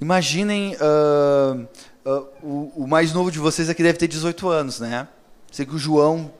imaginem, 0.00 0.74
uh, 0.74 1.68
uh, 2.04 2.26
o, 2.42 2.72
o, 2.82 2.86
mais 2.88 3.12
novo 3.12 3.30
de 3.30 3.38
vocês 3.38 3.70
aqui 3.70 3.80
deve 3.80 3.96
ter 3.96 4.08
18 4.08 4.48
anos, 4.48 4.80
né? 4.80 5.06
Sei 5.52 5.64
que 5.64 5.72
o 5.72 5.78
João 5.78 6.32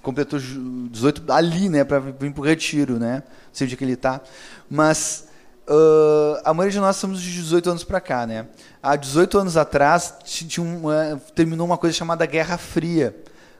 completou 0.00 0.40
18 0.40 1.30
ali, 1.30 1.68
né, 1.68 1.84
para 1.84 1.98
vir 1.98 2.32
para 2.32 2.40
o 2.40 2.44
retiro, 2.44 2.98
né? 2.98 3.22
Não 3.26 3.52
sei 3.52 3.66
onde 3.66 3.74
é 3.74 3.76
que 3.76 3.84
ele 3.84 3.92
está. 3.92 4.22
Mas 4.70 5.28
uh, 5.68 6.40
a 6.42 6.54
maioria 6.54 6.72
de 6.72 6.80
nós 6.80 6.96
somos 6.96 7.20
de 7.20 7.30
18 7.34 7.68
anos 7.68 7.84
para 7.84 8.00
cá, 8.00 8.26
né? 8.26 8.48
Há 8.82 8.96
18 8.96 9.40
anos 9.40 9.58
atrás 9.58 10.14
uma, 10.58 11.20
terminou 11.34 11.66
uma 11.66 11.76
coisa 11.76 11.94
chamada 11.94 12.24
Guerra 12.24 12.56
Fria 12.56 13.14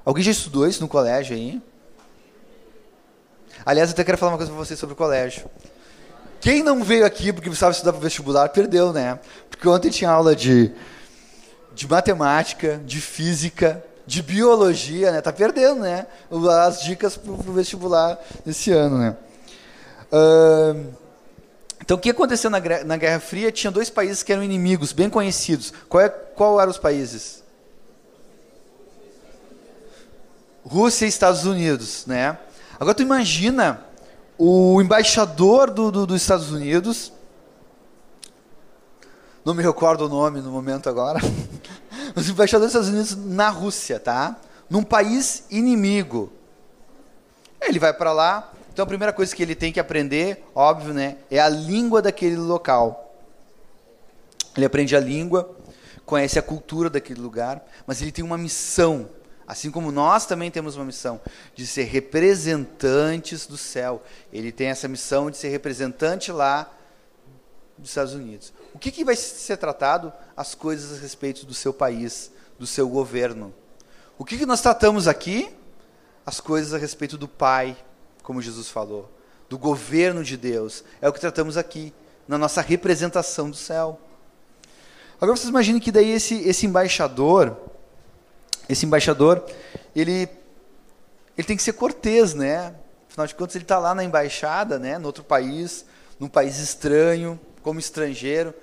Alguém 0.09 0.25
já 0.25 0.31
estudou 0.31 0.67
isso 0.67 0.81
no 0.81 0.89
colégio 0.89 1.37
aí? 1.37 1.61
Aliás, 3.63 3.91
eu 3.91 3.93
até 3.93 4.03
quero 4.03 4.17
falar 4.17 4.33
uma 4.33 4.39
coisa 4.39 4.51
para 4.51 4.59
vocês 4.59 4.81
sobre 4.81 4.95
o 4.95 4.97
colégio. 4.97 5.45
Quem 6.41 6.63
não 6.63 6.83
veio 6.83 7.05
aqui 7.05 7.31
porque 7.31 7.51
precisava 7.51 7.73
estudar 7.73 7.93
para 7.93 8.01
vestibular, 8.01 8.49
perdeu, 8.49 8.91
né? 8.91 9.21
Porque 9.51 9.69
ontem 9.69 9.91
tinha 9.91 10.09
aula 10.09 10.35
de, 10.35 10.73
de 11.75 11.87
matemática, 11.87 12.81
de 12.87 13.03
física, 13.03 13.85
de 14.07 14.23
biologia, 14.23 15.13
né? 15.13 15.21
Tá 15.21 15.31
perdendo, 15.31 15.81
né? 15.81 16.07
As 16.67 16.83
dicas 16.83 17.19
para 17.19 17.31
o 17.31 17.53
vestibular 17.53 18.19
esse 18.47 18.73
ano, 18.73 18.97
né? 18.97 19.15
Uh, 20.11 20.87
então, 21.83 21.99
o 21.99 22.01
que 22.01 22.09
aconteceu 22.09 22.49
na, 22.49 22.61
na, 22.83 22.97
Guerra 22.97 23.21
Fria? 23.21 23.53
Tinha 23.53 23.71
dois 23.71 23.91
países 23.91 24.23
que 24.23 24.33
eram 24.33 24.43
inimigos, 24.43 24.91
bem 24.91 25.11
conhecidos. 25.11 25.71
Qual, 25.87 26.03
é, 26.03 26.09
qual 26.09 26.59
eram 26.59 26.71
os 26.71 26.79
países? 26.79 27.47
Rússia 30.69 31.07
e 31.07 31.09
Estados 31.09 31.47
Unidos, 31.47 32.05
né? 32.07 32.39
Agora, 32.79 32.95
tu 32.95 33.03
imagina 33.03 33.81
o 34.37 34.83
embaixador 34.83 35.71
do, 35.71 35.91
do, 35.91 36.07
dos 36.07 36.21
Estados 36.21 36.53
Unidos, 36.53 37.11
não 39.43 39.55
me 39.55 39.63
recordo 39.63 40.05
o 40.05 40.09
nome 40.11 40.43
no 40.43 40.51
momento 40.51 40.91
agora, 40.91 41.21
os 42.15 42.29
embaixadores 42.29 42.75
dos 42.75 42.87
Estados 42.87 43.15
Unidos 43.15 43.35
na 43.35 43.49
Rússia, 43.49 43.99
tá? 43.99 44.37
Num 44.69 44.83
país 44.83 45.45
inimigo. 45.51 46.31
Ele 47.63 47.79
vai 47.79 47.95
para 47.95 48.13
lá, 48.13 48.53
então 48.71 48.83
a 48.83 48.87
primeira 48.87 49.13
coisa 49.13 49.35
que 49.35 49.43
ele 49.43 49.55
tem 49.55 49.73
que 49.73 49.81
aprender, 49.81 50.45
óbvio, 50.55 50.93
né, 50.93 51.17
é 51.31 51.41
a 51.41 51.49
língua 51.49 52.03
daquele 52.03 52.37
local. 52.37 53.15
Ele 54.55 54.67
aprende 54.67 54.95
a 54.95 55.01
língua, 55.01 55.57
conhece 56.05 56.39
a 56.39 56.43
cultura 56.43 56.91
daquele 56.91 57.23
lugar, 57.23 57.65
mas 57.87 58.03
ele 58.03 58.13
tem 58.13 58.23
uma 58.23 58.37
missão 58.37 59.09
Assim 59.49 59.71
como 59.71 59.91
nós 59.91 60.27
também 60.27 60.51
temos 60.51 60.77
uma 60.77 60.85
missão 60.85 61.19
de 61.55 61.67
ser 61.67 61.85
representantes 61.85 63.47
do 63.47 63.57
céu. 63.57 64.03
Ele 64.31 64.53
tem 64.53 64.69
essa 64.69 64.87
missão 64.87 65.31
de 65.31 65.39
ser 65.39 65.49
representante 65.49 66.31
lá 66.31 66.71
dos 67.79 67.89
Estados 67.89 68.13
Unidos. 68.13 68.53
O 68.75 68.79
que, 68.79 68.93
que 68.93 69.07
vai 69.07 69.17
ser 69.17 69.57
tratado? 69.57 70.13
As 70.37 70.55
coisas 70.55 70.99
a 70.99 71.01
respeito 71.01 71.47
do 71.47 71.55
seu 71.55 71.73
país, 71.73 72.31
do 72.59 72.67
seu 72.67 72.87
governo. 72.91 73.55
O 74.19 74.25
que, 74.25 74.37
que 74.37 74.45
nós 74.45 74.61
tratamos 74.61 75.09
aqui? 75.09 75.51
As 76.27 76.41
coisas 76.41 76.75
a 76.75 76.79
respeito 76.79 77.17
do 77.17 77.27
Pai, 77.27 77.75
como 78.23 78.43
Jesus 78.43 78.69
falou, 78.69 79.11
do 79.49 79.57
governo 79.57 80.23
de 80.23 80.37
Deus. 80.37 80.85
É 81.01 81.09
o 81.09 81.13
que 81.13 81.21
tratamos 81.21 81.57
aqui, 81.57 81.95
na 82.27 82.37
nossa 82.37 82.61
representação 82.61 83.49
do 83.49 83.57
céu. 83.57 83.99
Agora 85.19 85.39
vocês 85.39 85.49
imaginem 85.49 85.81
que 85.81 85.91
daí 85.91 86.11
esse, 86.11 86.35
esse 86.47 86.67
embaixador, 86.67 87.57
esse 88.69 88.85
embaixador, 88.85 89.45
ele, 89.95 90.29
ele 91.37 91.47
tem 91.47 91.57
que 91.57 91.63
ser 91.63 91.73
cortês, 91.73 92.35
né? 92.35 92.75
Afinal 93.09 93.27
de 93.27 93.35
contas, 93.35 93.57
ele 93.57 93.65
está 93.65 93.79
lá 93.79 93.95
na 93.95 94.05
embaixada, 94.05 94.79
né? 94.79 94.99
No 94.99 95.07
outro 95.07 95.25
país, 95.25 95.85
num 96.21 96.29
país 96.29 96.59
estranho, 96.59 97.41
como 97.63 97.81
estrangeiro. 97.81 98.55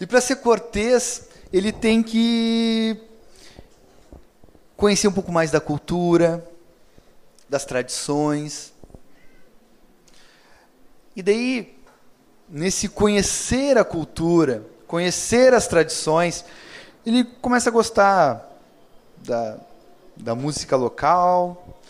E 0.00 0.06
para 0.06 0.20
ser 0.20 0.36
cortês, 0.36 1.28
ele 1.52 1.70
tem 1.70 2.02
que 2.02 2.98
conhecer 4.76 5.06
um 5.06 5.12
pouco 5.12 5.30
mais 5.30 5.50
da 5.50 5.60
cultura, 5.60 6.44
das 7.48 7.64
tradições. 7.64 8.72
E 11.14 11.22
daí, 11.22 11.78
nesse 12.48 12.88
conhecer 12.88 13.76
a 13.76 13.84
cultura, 13.84 14.66
conhecer 14.86 15.54
as 15.54 15.66
tradições, 15.68 16.44
ele 17.04 17.24
começa 17.24 17.68
a 17.68 17.72
gostar 17.72 18.51
da, 19.24 19.58
da 20.16 20.34
música 20.34 20.76
local, 20.76 21.80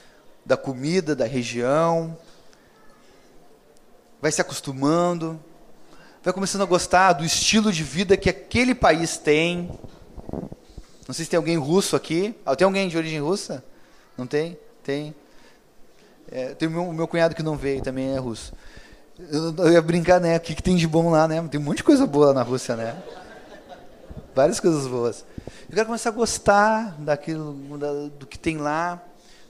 da 0.45 0.57
comida 0.57 1.15
da 1.15 1.25
região, 1.25 2.17
vai 4.21 4.31
se 4.31 4.41
acostumando, 4.41 5.39
vai 6.23 6.33
começando 6.33 6.63
a 6.63 6.67
gostar 6.67 7.15
do 7.15 7.25
estilo 7.25 7.73
de 7.73 7.83
vida 7.83 8.17
que 8.17 8.31
aquele 8.31 8.75
país 8.75 9.17
tem. 9.17 9.71
Não 11.07 11.15
sei 11.15 11.25
se 11.25 11.31
tem 11.31 11.37
alguém 11.37 11.57
russo 11.57 11.97
aqui. 11.97 12.35
Ah, 12.47 12.55
tem 12.55 12.65
alguém 12.65 12.89
de 12.89 12.97
origem 12.97 13.21
russa? 13.21 13.65
Não 14.17 14.27
tem? 14.27 14.57
Tem. 14.85 15.15
É, 16.31 16.55
tem 16.55 16.69
o 16.69 16.71
meu, 16.71 16.93
meu, 16.93 17.09
cunhado 17.09 17.35
que 17.35 17.43
não 17.43 17.57
veio, 17.57 17.83
também 17.83 18.15
é 18.15 18.19
russo. 18.19 18.53
Eu, 19.19 19.55
eu 19.57 19.73
ia 19.73 19.83
brincar, 19.83 20.21
né? 20.21 20.37
O 20.37 20.41
que, 20.41 20.55
que 20.55 20.63
tem 20.63 20.77
de 20.77 20.87
bom 20.87 21.11
lá, 21.11 21.29
né? 21.29 21.47
Tem 21.51 21.61
um 21.61 21.65
monte 21.65 21.79
de 21.79 21.85
coisa 21.85 22.07
boa 22.07 22.27
lá 22.27 22.35
na 22.35 22.43
Rússia, 22.43 22.77
né? 22.77 22.97
Várias 24.35 24.59
coisas 24.59 24.87
boas. 24.87 25.25
Eu 25.69 25.75
quero 25.75 25.87
começar 25.87 26.09
a 26.09 26.13
gostar 26.13 26.97
daquilo, 26.99 27.53
do 28.19 28.27
que 28.27 28.39
tem 28.39 28.57
lá, 28.57 29.03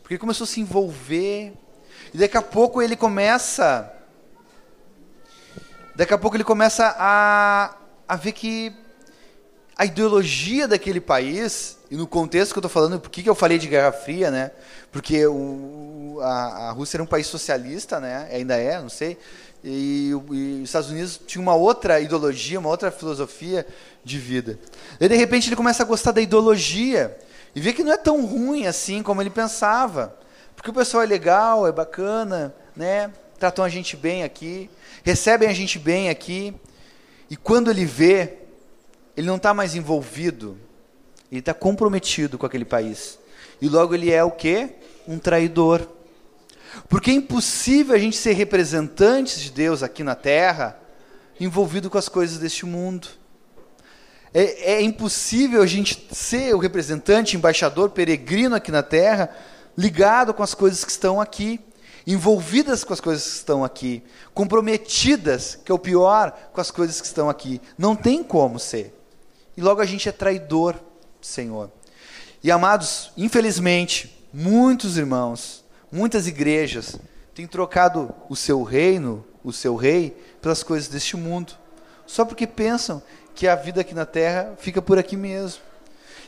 porque 0.02 0.14
ele 0.14 0.20
começou 0.20 0.44
a 0.44 0.48
se 0.48 0.60
envolver. 0.60 1.52
E 2.12 2.18
daqui 2.18 2.36
a 2.36 2.42
pouco 2.42 2.82
ele 2.82 2.96
começa. 2.96 3.92
Daqui 5.94 6.12
a 6.12 6.18
pouco 6.18 6.36
ele 6.36 6.42
começa 6.42 6.96
a, 6.98 7.76
a 8.08 8.16
ver 8.16 8.32
que 8.32 8.74
a 9.76 9.84
ideologia 9.84 10.66
daquele 10.66 11.00
país, 11.00 11.78
e 11.90 11.96
no 11.96 12.06
contexto 12.06 12.52
que 12.52 12.58
eu 12.58 12.60
estou 12.60 12.70
falando, 12.70 12.98
por 12.98 13.10
que 13.10 13.28
eu 13.28 13.34
falei 13.34 13.58
de 13.58 13.68
Guerra 13.68 13.92
Fria, 13.92 14.30
né? 14.30 14.50
Porque 14.90 15.24
o, 15.26 16.18
a, 16.22 16.68
a 16.68 16.70
Rússia 16.72 16.96
era 16.96 17.04
um 17.04 17.06
país 17.06 17.28
socialista, 17.28 18.00
né? 18.00 18.28
Ainda 18.32 18.56
é, 18.56 18.80
não 18.80 18.88
sei. 18.88 19.16
E, 19.64 20.10
e, 20.10 20.60
os 20.62 20.68
Estados 20.68 20.90
Unidos 20.90 21.20
tinha 21.26 21.40
uma 21.40 21.54
outra 21.54 22.00
ideologia, 22.00 22.58
uma 22.58 22.68
outra 22.68 22.90
filosofia 22.90 23.66
de 24.04 24.18
vida. 24.18 24.58
E 25.00 25.08
de 25.08 25.16
repente 25.16 25.48
ele 25.48 25.56
começa 25.56 25.82
a 25.82 25.86
gostar 25.86 26.12
da 26.12 26.20
ideologia 26.20 27.16
e 27.54 27.60
vê 27.60 27.72
que 27.72 27.84
não 27.84 27.92
é 27.92 27.96
tão 27.96 28.24
ruim 28.24 28.66
assim 28.66 29.02
como 29.02 29.22
ele 29.22 29.30
pensava, 29.30 30.16
porque 30.56 30.70
o 30.70 30.74
pessoal 30.74 31.02
é 31.02 31.06
legal, 31.06 31.66
é 31.66 31.72
bacana, 31.72 32.54
né? 32.74 33.12
Tratam 33.38 33.64
a 33.64 33.68
gente 33.68 33.96
bem 33.96 34.22
aqui, 34.22 34.70
recebem 35.02 35.48
a 35.48 35.52
gente 35.52 35.78
bem 35.78 36.08
aqui. 36.08 36.54
E 37.28 37.36
quando 37.36 37.70
ele 37.70 37.84
vê, 37.84 38.38
ele 39.16 39.26
não 39.26 39.36
está 39.36 39.52
mais 39.52 39.74
envolvido, 39.74 40.58
ele 41.30 41.40
está 41.40 41.54
comprometido 41.54 42.38
com 42.38 42.46
aquele 42.46 42.64
país. 42.64 43.18
E 43.60 43.68
logo 43.68 43.94
ele 43.94 44.10
é 44.10 44.22
o 44.24 44.30
quê? 44.30 44.70
Um 45.06 45.18
traidor. 45.18 45.86
Porque 46.92 47.10
é 47.10 47.14
impossível 47.14 47.94
a 47.94 47.98
gente 47.98 48.18
ser 48.18 48.34
representantes 48.34 49.40
de 49.40 49.50
Deus 49.50 49.82
aqui 49.82 50.04
na 50.04 50.14
terra 50.14 50.78
envolvido 51.40 51.88
com 51.88 51.96
as 51.96 52.06
coisas 52.06 52.36
deste 52.36 52.66
mundo. 52.66 53.08
É, 54.34 54.74
é, 54.74 54.82
impossível 54.82 55.62
a 55.62 55.66
gente 55.66 56.06
ser 56.12 56.54
o 56.54 56.58
representante, 56.58 57.34
embaixador, 57.34 57.88
peregrino 57.88 58.54
aqui 58.54 58.70
na 58.70 58.82
terra, 58.82 59.34
ligado 59.74 60.34
com 60.34 60.42
as 60.42 60.52
coisas 60.52 60.84
que 60.84 60.90
estão 60.90 61.18
aqui, 61.18 61.58
envolvidas 62.06 62.84
com 62.84 62.92
as 62.92 63.00
coisas 63.00 63.24
que 63.24 63.36
estão 63.38 63.64
aqui, 63.64 64.02
comprometidas, 64.34 65.58
que 65.64 65.72
é 65.72 65.74
o 65.74 65.78
pior, 65.78 66.50
com 66.52 66.60
as 66.60 66.70
coisas 66.70 67.00
que 67.00 67.06
estão 67.06 67.30
aqui. 67.30 67.58
Não 67.78 67.96
tem 67.96 68.22
como 68.22 68.58
ser. 68.58 68.94
E 69.56 69.62
logo 69.62 69.80
a 69.80 69.86
gente 69.86 70.10
é 70.10 70.12
traidor, 70.12 70.76
Senhor. 71.22 71.70
E 72.44 72.50
amados, 72.50 73.10
infelizmente, 73.16 74.14
muitos 74.30 74.98
irmãos, 74.98 75.61
muitas 75.92 76.26
igrejas 76.26 76.98
têm 77.34 77.46
trocado 77.46 78.12
o 78.28 78.34
seu 78.34 78.62
reino, 78.62 79.24
o 79.44 79.52
seu 79.52 79.76
rei, 79.76 80.10
pelas 80.40 80.62
coisas 80.62 80.88
deste 80.88 81.16
mundo, 81.16 81.52
só 82.06 82.24
porque 82.24 82.46
pensam 82.46 83.02
que 83.34 83.46
a 83.46 83.54
vida 83.54 83.82
aqui 83.82 83.94
na 83.94 84.06
terra 84.06 84.54
fica 84.58 84.80
por 84.80 84.98
aqui 84.98 85.16
mesmo. 85.16 85.62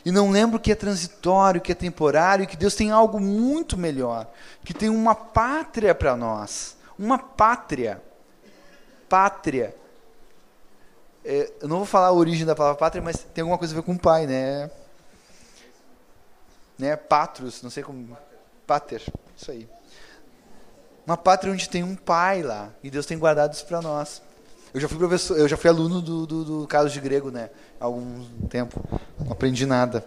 E 0.05 0.11
não 0.11 0.29
lembro 0.29 0.59
que 0.59 0.71
é 0.71 0.75
transitório, 0.75 1.59
que 1.59 1.71
é 1.71 1.75
temporário, 1.75 2.45
que 2.45 2.55
Deus 2.55 2.75
tem 2.75 2.91
algo 2.91 3.19
muito 3.19 3.75
melhor, 3.75 4.27
que 4.63 4.73
tem 4.73 4.87
uma 4.87 5.15
pátria 5.15 5.95
para 5.95 6.15
nós, 6.15 6.77
uma 6.97 7.17
pátria. 7.17 8.01
Pátria. 9.09 9.75
É, 11.23 11.51
eu 11.59 11.67
não 11.67 11.77
vou 11.77 11.85
falar 11.87 12.07
a 12.07 12.13
origem 12.13 12.45
da 12.45 12.55
palavra 12.55 12.77
pátria, 12.77 13.01
mas 13.01 13.17
tem 13.33 13.41
alguma 13.41 13.57
coisa 13.57 13.73
a 13.73 13.77
ver 13.77 13.81
com 13.81 13.97
pai, 13.97 14.27
né? 14.27 14.69
Né? 16.77 16.95
Patros, 16.95 17.63
não 17.63 17.71
sei 17.71 17.81
como. 17.81 18.15
Pater, 18.65 19.01
isso 19.37 19.51
aí. 19.51 19.67
Uma 21.05 21.17
pátria 21.17 21.53
onde 21.53 21.69
tem 21.69 21.83
um 21.83 21.95
pai 21.95 22.41
lá, 22.41 22.71
e 22.83 22.89
Deus 22.89 23.05
tem 23.05 23.17
guardado 23.17 23.53
isso 23.53 23.65
para 23.65 23.81
nós. 23.81 24.21
Eu 24.73 24.81
já 24.81 24.89
fui 24.89 24.97
professor, 24.97 25.37
eu 25.37 25.47
já 25.47 25.55
fui 25.55 25.69
aluno 25.69 26.01
do, 26.01 26.25
do, 26.25 26.43
do 26.43 26.67
Carlos 26.67 26.91
de 26.91 26.99
Grego, 26.99 27.31
né? 27.31 27.49
Há 27.79 27.85
algum 27.85 28.25
tempo. 28.49 28.83
Não 29.19 29.31
aprendi 29.31 29.65
nada. 29.65 30.03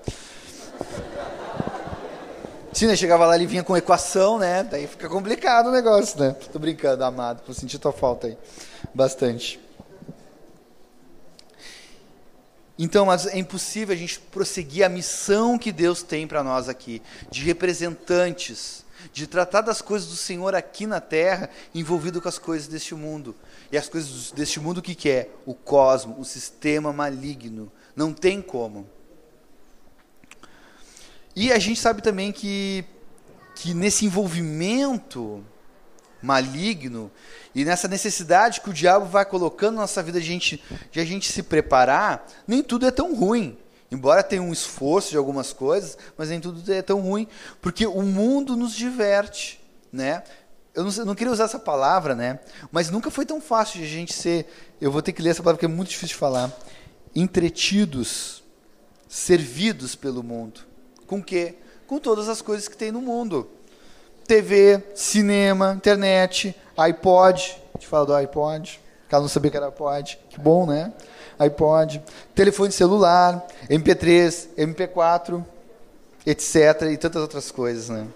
Sim, 2.72 2.86
né? 2.86 2.94
Chegava 2.94 3.26
lá, 3.26 3.34
ele 3.34 3.46
vinha 3.46 3.64
com 3.64 3.76
equação, 3.76 4.38
né? 4.38 4.62
Daí 4.62 4.86
fica 4.86 5.09
complicado 5.09 5.68
o 5.68 5.72
negócio, 5.72 6.20
né? 6.20 6.36
Tô 6.52 6.59
brincando, 6.59 7.02
amado. 7.02 7.42
Vou 7.46 7.54
sentir 7.54 7.78
tua 7.78 7.92
falta 7.92 8.26
aí. 8.26 8.36
Bastante. 8.94 9.59
Então, 12.79 13.07
mas 13.07 13.26
é 13.26 13.37
impossível 13.37 13.93
a 13.93 13.99
gente 13.99 14.20
prosseguir 14.20 14.85
a 14.85 14.89
missão 14.89 15.59
que 15.59 15.72
Deus 15.72 16.03
tem 16.03 16.29
para 16.29 16.45
nós 16.45 16.68
aqui, 16.68 17.03
de 17.29 17.43
representantes, 17.43 18.85
de 19.12 19.26
tratar 19.26 19.62
das 19.62 19.83
coisas 19.83 20.09
do 20.09 20.14
Senhor 20.14 20.55
aqui 20.55 20.87
na 20.87 21.01
terra, 21.01 21.51
envolvido 21.74 22.22
com 22.22 22.29
as 22.29 22.39
coisas 22.39 22.68
deste 22.68 22.95
mundo. 22.95 23.35
E 23.72 23.76
as 23.76 23.89
coisas 23.89 24.31
deste 24.31 24.61
mundo, 24.61 24.79
o 24.79 24.83
que, 24.83 24.95
que 24.95 25.11
é? 25.11 25.29
O 25.45 25.55
cosmo, 25.55 26.20
o 26.20 26.24
sistema 26.24 26.93
maligno. 26.93 27.70
Não 27.97 28.12
tem 28.12 28.41
como. 28.41 28.89
E 31.35 31.53
a 31.53 31.59
gente 31.59 31.81
sabe 31.81 32.01
também 32.01 32.31
que, 32.31 32.85
que 33.57 33.74
nesse 33.74 34.05
envolvimento 34.05 35.45
maligno 36.23 37.11
e 37.55 37.64
nessa 37.64 37.89
necessidade 37.89 38.61
que 38.61 38.71
o 38.71 38.73
diabo 38.73 39.07
vai 39.07 39.25
colocando 39.25 39.75
na 39.75 39.81
nossa 39.83 40.03
vida 40.03 40.21
de 40.21 40.27
a 40.27 40.31
gente, 40.31 40.62
de 40.93 41.01
a 41.01 41.05
gente 41.05 41.33
se 41.33 41.43
preparar, 41.43 42.27
nem 42.47 42.62
tudo 42.62 42.87
é 42.87 42.91
tão 42.91 43.14
ruim. 43.14 43.59
Embora 43.91 44.23
tenha 44.23 44.43
um 44.43 44.53
esforço 44.53 45.11
de 45.11 45.16
algumas 45.16 45.53
coisas, 45.53 45.97
mas 46.16 46.29
nem 46.29 46.39
tudo 46.39 46.73
é 46.73 46.83
tão 46.83 47.01
ruim, 47.01 47.27
porque 47.61 47.87
o 47.87 48.03
mundo 48.03 48.55
nos 48.55 48.75
diverte, 48.75 49.61
né? 49.91 50.23
Eu 50.75 50.85
não, 50.85 50.93
não, 51.07 51.14
queria 51.14 51.33
usar 51.33 51.45
essa 51.45 51.59
palavra, 51.59 52.14
né? 52.14 52.39
Mas 52.71 52.91
nunca 52.91 53.11
foi 53.11 53.25
tão 53.25 53.41
fácil 53.41 53.81
de 53.81 53.87
a 53.87 53.89
gente 53.89 54.12
ser. 54.12 54.47
Eu 54.81 54.93
vou 54.93 55.03
ter 55.03 55.12
que 55.12 55.23
ler 55.23 55.31
essa 55.31 55.43
palavra 55.43 55.57
porque 55.57 55.64
é 55.64 55.77
muito 55.77 55.89
difícil 55.89 56.09
de 56.09 56.14
falar. 56.14 56.53
Entretidos, 57.16 58.45
servidos 59.09 59.97
pelo 59.97 60.23
mundo. 60.23 60.61
Com 61.07 61.21
quê? 61.21 61.57
Com 61.87 61.99
todas 61.99 62.29
as 62.29 62.41
coisas 62.43 62.69
que 62.69 62.77
tem 62.77 62.93
no 62.93 63.01
mundo. 63.01 63.51
TV, 64.29 64.81
cinema, 64.95 65.72
internet, 65.76 66.55
iPod. 66.76 67.57
A 67.74 67.79
gente 67.79 67.89
fala 67.89 68.07
do 68.07 68.14
iPod. 68.14 68.81
Caso 69.09 69.22
não 69.22 69.29
sabia 69.29 69.51
que 69.51 69.57
era 69.57 69.66
iPod. 69.66 70.18
Que 70.29 70.39
bom, 70.39 70.66
né? 70.66 70.93
iPod. 71.39 72.03
Telefone 72.35 72.70
celular, 72.70 73.47
MP3, 73.70 74.49
MP4, 74.59 75.45
etc. 76.26 76.83
E 76.93 76.97
tantas 76.97 77.22
outras 77.22 77.51
coisas, 77.51 77.89
né? 77.89 78.07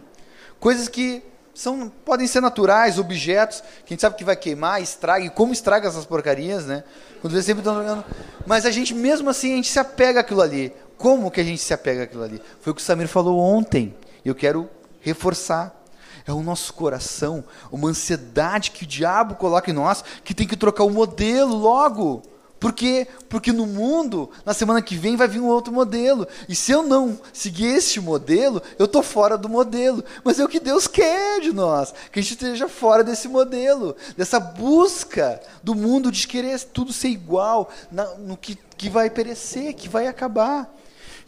Coisas 0.61 0.87
que 0.87 1.23
são, 1.55 1.91
podem 2.05 2.27
ser 2.27 2.41
naturais, 2.41 2.99
objetos, 2.99 3.61
que 3.85 3.87
a 3.87 3.95
gente 3.95 4.01
sabe 4.01 4.17
que 4.17 4.25
vai 4.25 4.37
queimar, 4.37 4.83
estraga, 4.83 5.25
e 5.25 5.31
como 5.31 5.53
estraga 5.53 5.89
essas 5.89 6.05
porcarias, 6.05 6.67
né? 6.67 6.85
Quando 7.21 7.35
vê 7.35 7.43
sempre 7.43 7.61
estão 7.61 7.75
jogando. 7.75 8.05
Mas 8.47 8.67
a 8.67 8.71
gente, 8.71 8.95
mesmo 8.95 9.31
assim, 9.31 9.53
a 9.53 9.57
gente 9.57 9.71
se 9.71 9.79
apega 9.79 10.21
àquilo 10.21 10.43
ali. 10.43 10.75
Como 10.97 11.31
que 11.31 11.41
a 11.41 11.45
gente 11.45 11.61
se 11.61 11.73
apega 11.73 12.05
àquilo 12.05 12.23
ali? 12.23 12.43
Foi 12.61 12.73
o 12.73 12.75
que 12.75 12.83
o 12.83 12.85
Samir 12.85 13.09
falou 13.09 13.39
ontem. 13.39 13.95
E 14.25 14.29
eu 14.29 14.35
quero 14.35 14.69
reforçar. 15.01 15.82
É 16.27 16.33
o 16.33 16.43
nosso 16.43 16.73
coração, 16.75 17.45
uma 17.71 17.89
ansiedade 17.89 18.71
que 18.71 18.85
o 18.85 18.87
diabo 18.87 19.35
coloca 19.35 19.71
em 19.71 19.75
nós, 19.75 20.05
que 20.25 20.35
tem 20.35 20.47
que 20.47 20.57
trocar 20.57 20.85
o 20.85 20.91
modelo 20.91 21.55
logo. 21.57 22.23
Por 22.63 22.73
quê? 22.73 23.09
Porque 23.29 23.51
no 23.51 23.67
mundo, 23.67 24.31
na 24.47 24.55
semana 24.55 24.81
que 24.81 24.95
vem, 24.95 25.17
vai 25.17 25.27
vir 25.27 25.41
um 25.41 25.49
outro 25.49 25.73
modelo. 25.73 26.29
E 26.49 26.55
se 26.55 26.71
eu 26.71 26.85
não 26.85 27.19
seguir 27.33 27.67
este 27.67 28.01
modelo, 28.01 28.63
eu 28.79 28.85
estou 28.85 29.03
fora 29.03 29.37
do 29.37 29.49
modelo. 29.49 30.05
Mas 30.23 30.39
é 30.39 30.45
o 30.45 30.49
que 30.49 30.61
Deus 30.61 30.87
quer 30.87 31.41
de 31.41 31.53
nós, 31.53 31.93
que 32.13 32.21
a 32.21 32.23
gente 32.23 32.35
esteja 32.35 32.69
fora 32.69 33.03
desse 33.03 33.27
modelo, 33.27 33.97
dessa 34.17 34.39
busca 34.39 35.41
do 35.61 35.75
mundo 35.75 36.13
de 36.13 36.25
querer 36.29 36.57
tudo 36.61 36.93
ser 36.93 37.09
igual, 37.09 37.69
na, 37.91 38.05
no 38.15 38.37
que, 38.37 38.57
que 38.77 38.89
vai 38.89 39.11
perecer, 39.11 39.75
que 39.75 39.89
vai 39.89 40.07
acabar. 40.07 40.73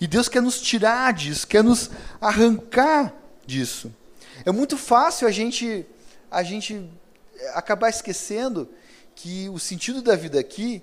E 0.01 0.07
Deus 0.07 0.29
quer 0.29 0.41
nos 0.41 0.61
tirar 0.61 1.13
disso, 1.13 1.49
quer 1.49 1.65
nos 1.65 1.91
arrancar 2.21 3.13
disso. 3.45 3.93
É 4.47 4.53
muito 4.53 4.77
fácil 4.77 5.27
a 5.27 5.31
gente, 5.31 5.87
a 6.31 6.43
gente 6.43 6.89
acabar 7.55 7.89
esquecendo 7.89 8.69
que 9.15 9.49
o 9.49 9.59
sentido 9.59 10.03
da 10.03 10.17
vida 10.17 10.39
aqui 10.39 10.83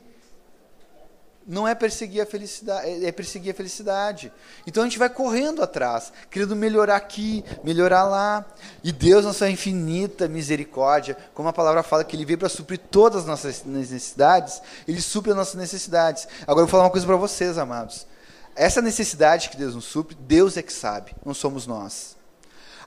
não 1.45 1.67
é 1.67 1.73
perseguir 1.73 2.21
a 2.21 2.25
felicidade, 2.25 2.87
é, 2.87 3.05
é 3.05 3.11
perseguir 3.11 3.51
a 3.51 3.55
felicidade. 3.55 4.31
Então 4.65 4.83
a 4.83 4.85
gente 4.85 4.97
vai 4.97 5.09
correndo 5.09 5.61
atrás, 5.61 6.11
querendo 6.29 6.55
melhorar 6.55 6.95
aqui, 6.95 7.43
melhorar 7.63 8.03
lá. 8.03 8.45
E 8.83 8.91
Deus, 8.91 9.25
na 9.25 9.33
sua 9.33 9.49
infinita 9.49 10.27
misericórdia, 10.27 11.17
como 11.33 11.49
a 11.49 11.53
palavra 11.53 11.83
fala 11.83 12.03
que 12.03 12.15
ele 12.15 12.25
veio 12.25 12.39
para 12.39 12.49
suprir 12.49 12.79
todas 12.79 13.21
as 13.21 13.27
nossas 13.27 13.63
necessidades, 13.63 14.61
ele 14.87 15.01
supre 15.01 15.31
as 15.31 15.37
nossas 15.37 15.55
necessidades. 15.55 16.27
Agora 16.43 16.61
eu 16.61 16.65
vou 16.65 16.67
falar 16.67 16.83
uma 16.83 16.91
coisa 16.91 17.05
para 17.05 17.15
vocês, 17.15 17.57
amados. 17.57 18.07
Essa 18.55 18.81
necessidade 18.81 19.49
que 19.49 19.57
Deus 19.57 19.75
nos 19.75 19.85
supre, 19.85 20.15
Deus 20.15 20.57
é 20.57 20.61
que 20.61 20.73
sabe, 20.73 21.15
não 21.25 21.33
somos 21.33 21.65
nós. 21.65 22.20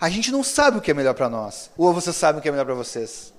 A 0.00 0.08
gente 0.08 0.30
não 0.30 0.42
sabe 0.42 0.78
o 0.78 0.80
que 0.80 0.90
é 0.90 0.94
melhor 0.94 1.14
para 1.14 1.28
nós. 1.28 1.70
Ou 1.76 1.92
vocês 1.92 2.14
sabem 2.16 2.38
o 2.38 2.42
que 2.42 2.48
é 2.48 2.52
melhor 2.52 2.64
para 2.64 2.74
vocês? 2.74 3.32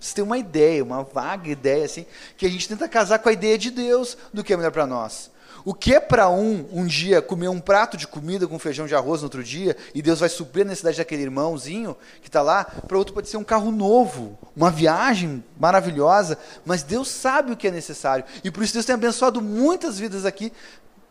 Você 0.00 0.14
tem 0.14 0.24
uma 0.24 0.38
ideia, 0.38 0.82
uma 0.82 1.02
vaga 1.02 1.50
ideia, 1.50 1.84
assim, 1.84 2.06
que 2.36 2.46
a 2.46 2.48
gente 2.48 2.66
tenta 2.66 2.88
casar 2.88 3.18
com 3.18 3.28
a 3.28 3.32
ideia 3.32 3.58
de 3.58 3.70
Deus 3.70 4.16
do 4.32 4.42
que 4.42 4.52
é 4.52 4.56
melhor 4.56 4.72
para 4.72 4.86
nós. 4.86 5.30
O 5.62 5.74
que 5.74 5.94
é 5.94 6.00
para 6.00 6.30
um, 6.30 6.66
um 6.72 6.86
dia, 6.86 7.20
comer 7.20 7.48
um 7.48 7.60
prato 7.60 7.96
de 7.96 8.06
comida 8.06 8.48
com 8.48 8.58
feijão 8.58 8.86
de 8.86 8.94
arroz 8.94 9.20
no 9.20 9.26
outro 9.26 9.44
dia, 9.44 9.76
e 9.94 10.00
Deus 10.00 10.20
vai 10.20 10.28
suprir 10.30 10.64
a 10.64 10.68
necessidade 10.68 10.96
daquele 10.96 11.22
irmãozinho 11.22 11.94
que 12.22 12.28
está 12.28 12.40
lá, 12.40 12.64
para 12.64 12.96
outro 12.96 13.12
pode 13.12 13.28
ser 13.28 13.36
um 13.36 13.44
carro 13.44 13.70
novo, 13.70 14.38
uma 14.56 14.70
viagem 14.70 15.44
maravilhosa, 15.58 16.38
mas 16.64 16.82
Deus 16.82 17.08
sabe 17.08 17.52
o 17.52 17.56
que 17.56 17.68
é 17.68 17.70
necessário. 17.70 18.24
E 18.42 18.50
por 18.50 18.62
isso 18.62 18.72
Deus 18.72 18.86
tem 18.86 18.94
abençoado 18.94 19.42
muitas 19.42 19.98
vidas 19.98 20.24
aqui, 20.24 20.50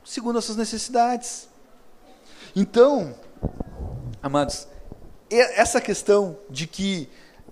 segundo 0.03 0.39
as 0.39 0.45
suas 0.45 0.57
necessidades. 0.57 1.47
Então, 2.55 3.15
amados, 4.23 4.67
essa 5.30 5.80
questão 5.80 6.38
de 6.49 6.65
que 6.65 7.09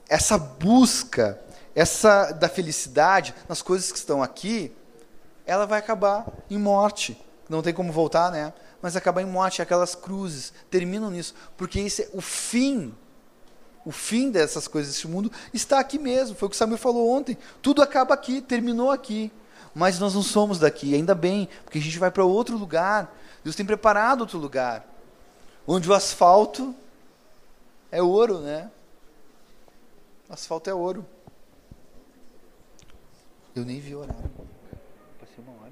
essa 0.09 0.37
busca, 0.37 1.39
essa 1.75 2.31
da 2.31 2.49
felicidade 2.49 3.35
nas 3.47 3.61
coisas 3.61 3.91
que 3.91 3.97
estão 3.97 4.23
aqui, 4.23 4.71
ela 5.45 5.65
vai 5.65 5.79
acabar 5.79 6.25
em 6.49 6.57
morte. 6.57 7.21
Não 7.49 7.61
tem 7.61 7.73
como 7.73 7.91
voltar, 7.91 8.31
né? 8.31 8.53
Mas 8.81 8.95
acabar 8.95 9.21
em 9.21 9.25
morte, 9.25 9.61
aquelas 9.61 9.95
cruzes 9.95 10.53
terminam 10.69 11.09
nisso, 11.09 11.33
porque 11.55 11.79
esse 11.79 12.03
é 12.03 12.09
o 12.13 12.21
fim. 12.21 12.93
O 13.85 13.91
fim 13.91 14.29
dessas 14.29 14.67
coisas 14.67 14.93
desse 14.93 15.07
mundo 15.07 15.31
está 15.53 15.79
aqui 15.79 15.97
mesmo. 15.97 16.35
Foi 16.35 16.47
o 16.47 16.49
que 16.49 16.55
o 16.55 16.57
Samuel 16.57 16.77
falou 16.77 17.09
ontem. 17.09 17.37
Tudo 17.61 17.81
acaba 17.81 18.13
aqui, 18.13 18.41
terminou 18.41 18.91
aqui. 18.91 19.31
Mas 19.73 19.97
nós 19.97 20.13
não 20.13 20.23
somos 20.23 20.59
daqui, 20.59 20.93
ainda 20.93 21.15
bem, 21.15 21.47
porque 21.63 21.77
a 21.77 21.81
gente 21.81 21.97
vai 21.97 22.11
para 22.11 22.25
outro 22.25 22.57
lugar. 22.57 23.15
Deus 23.43 23.55
tem 23.55 23.65
preparado 23.65 24.21
outro 24.21 24.37
lugar. 24.37 24.85
Onde 25.65 25.89
o 25.89 25.93
asfalto 25.93 26.75
é 27.91 28.01
ouro, 28.01 28.39
né? 28.39 28.69
Asfalto 30.29 30.69
é 30.69 30.73
ouro. 30.73 31.05
Eu 33.55 33.65
nem 33.65 33.79
vi 33.79 33.95
o 33.95 33.99
horário. 33.99 34.29
Passei 35.19 35.37
uma 35.39 35.53
hora. 35.61 35.71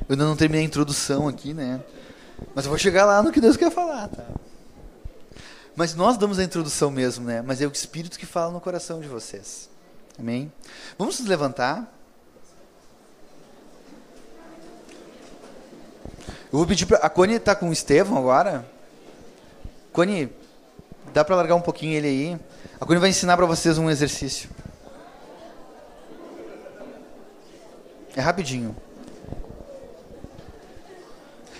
Eu 0.00 0.06
ainda 0.10 0.24
não 0.24 0.36
terminei 0.36 0.64
a 0.64 0.66
introdução 0.66 1.28
aqui, 1.28 1.52
né? 1.52 1.82
Mas 2.54 2.64
eu 2.64 2.70
vou 2.70 2.78
chegar 2.78 3.04
lá 3.04 3.22
no 3.22 3.32
que 3.32 3.40
Deus 3.40 3.56
quer 3.56 3.70
falar, 3.70 4.08
tá? 4.08 4.26
Mas 5.76 5.94
nós 5.94 6.16
damos 6.16 6.38
a 6.38 6.44
introdução 6.44 6.90
mesmo, 6.90 7.24
né? 7.24 7.42
Mas 7.42 7.60
é 7.60 7.66
o 7.66 7.72
Espírito 7.72 8.18
que 8.18 8.26
fala 8.26 8.52
no 8.52 8.60
coração 8.60 9.00
de 9.00 9.08
vocês. 9.08 9.68
Amém? 10.18 10.52
Vamos 10.98 11.18
nos 11.18 11.28
levantar. 11.28 11.92
Eu 16.52 16.58
vou 16.58 16.66
pedir 16.66 16.86
para 16.86 16.98
a 16.98 17.08
Cone 17.08 17.34
está 17.34 17.54
com 17.54 17.68
o 17.68 17.72
Estevão 17.72 18.18
agora. 18.18 18.68
Cone, 19.92 20.32
dá 21.12 21.24
para 21.24 21.36
largar 21.36 21.54
um 21.54 21.60
pouquinho 21.60 21.94
ele 21.94 22.06
aí? 22.06 22.40
A 22.80 22.86
Cunha 22.86 23.00
vai 23.00 23.10
ensinar 23.10 23.36
para 23.36 23.46
vocês 23.46 23.78
um 23.78 23.90
exercício. 23.90 24.48
É 28.16 28.20
rapidinho. 28.20 28.74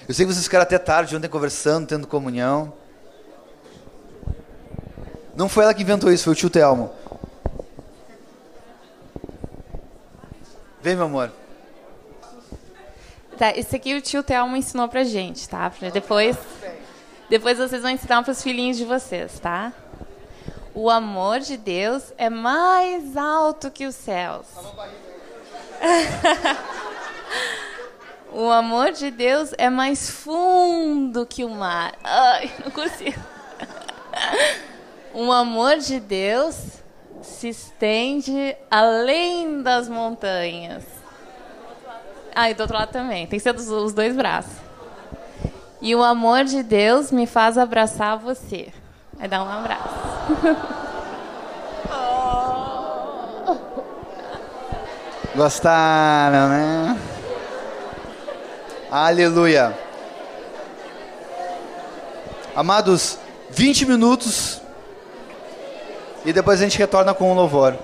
Eu 0.09 0.15
sei 0.15 0.27
que 0.27 0.33
vocês 0.33 0.45
ficaram 0.45 0.65
até 0.65 0.79
tarde 0.79 1.17
ontem 1.17 1.29
conversando, 1.29 1.87
tendo 1.87 2.07
comunhão. 2.07 2.73
Não 5.37 5.49
foi 5.49 5.65
ela 5.65 5.73
que 5.73 5.83
inventou 5.83 6.13
isso, 6.13 6.25
foi 6.25 6.33
o 6.33 6.37
tio 6.37 6.51
Telmo. 6.51 6.93
Vem, 10.83 10.97
meu 10.97 11.05
amor. 11.05 11.31
Tá, 13.39 13.57
esse 13.57 13.77
aqui 13.77 13.95
o 13.95 14.03
tio 14.03 14.23
Telmo 14.23 14.57
ensinou 14.57 14.89
pra 14.89 15.05
gente, 15.05 15.49
tá? 15.49 15.71
Pra 15.71 15.91
depois, 15.91 16.37
depois 17.31 17.59
vocês 17.59 17.81
vão 17.81 17.93
ensinar 17.93 18.25
para 18.25 18.33
os 18.33 18.43
filhinhos 18.43 18.77
de 18.77 18.85
vocês, 18.85 19.39
tá? 19.39 19.73
O 20.75 20.91
amor 20.91 21.39
de 21.39 21.57
Deus 21.57 22.13
é 22.19 22.29
mais 22.29 23.17
alto 23.17 23.71
que 23.71 23.87
os 23.87 23.95
céus. 23.95 24.47
o 28.33 28.51
amor 28.51 28.91
de 28.91 29.13
Deus 29.13 29.55
é 29.57 29.71
mais 29.71 30.11
fundo 30.11 31.25
que 31.25 31.45
o 31.45 31.51
mar. 31.51 31.95
Ai, 32.03 32.51
não 32.65 32.73
consigo. 32.73 33.21
o 35.15 35.31
amor 35.33 35.79
de 35.79 36.01
Deus 36.01 36.83
se 37.23 37.51
estende 37.51 38.57
além 38.69 39.63
das 39.63 39.89
montanhas. 39.89 40.83
Ah, 42.35 42.51
e 42.51 42.55
do 42.55 42.63
outro 42.63 42.77
lado 42.77 42.91
também. 42.91 43.25
Tem 43.29 43.39
que 43.39 43.43
ser 43.43 43.53
dos, 43.53 43.69
os 43.69 43.93
dois 43.93 44.17
braços. 44.17 44.70
E 45.81 45.95
o 45.95 46.03
amor 46.03 46.45
de 46.45 46.63
Deus 46.63 47.11
me 47.11 47.27
faz 47.27 47.57
abraçar 47.57 48.19
você. 48.19 48.73
É 49.19 49.27
dar 49.27 49.43
um 49.43 49.49
abraço. 49.51 49.89
Gostaram, 55.35 56.49
né? 56.49 56.99
Aleluia. 58.91 59.79
Amados, 62.55 63.19
20 63.51 63.87
minutos 63.87 64.61
e 66.25 66.33
depois 66.33 66.61
a 66.61 66.65
gente 66.65 66.77
retorna 66.77 67.15
com 67.15 67.31
o 67.31 67.35
louvor. 67.35 67.79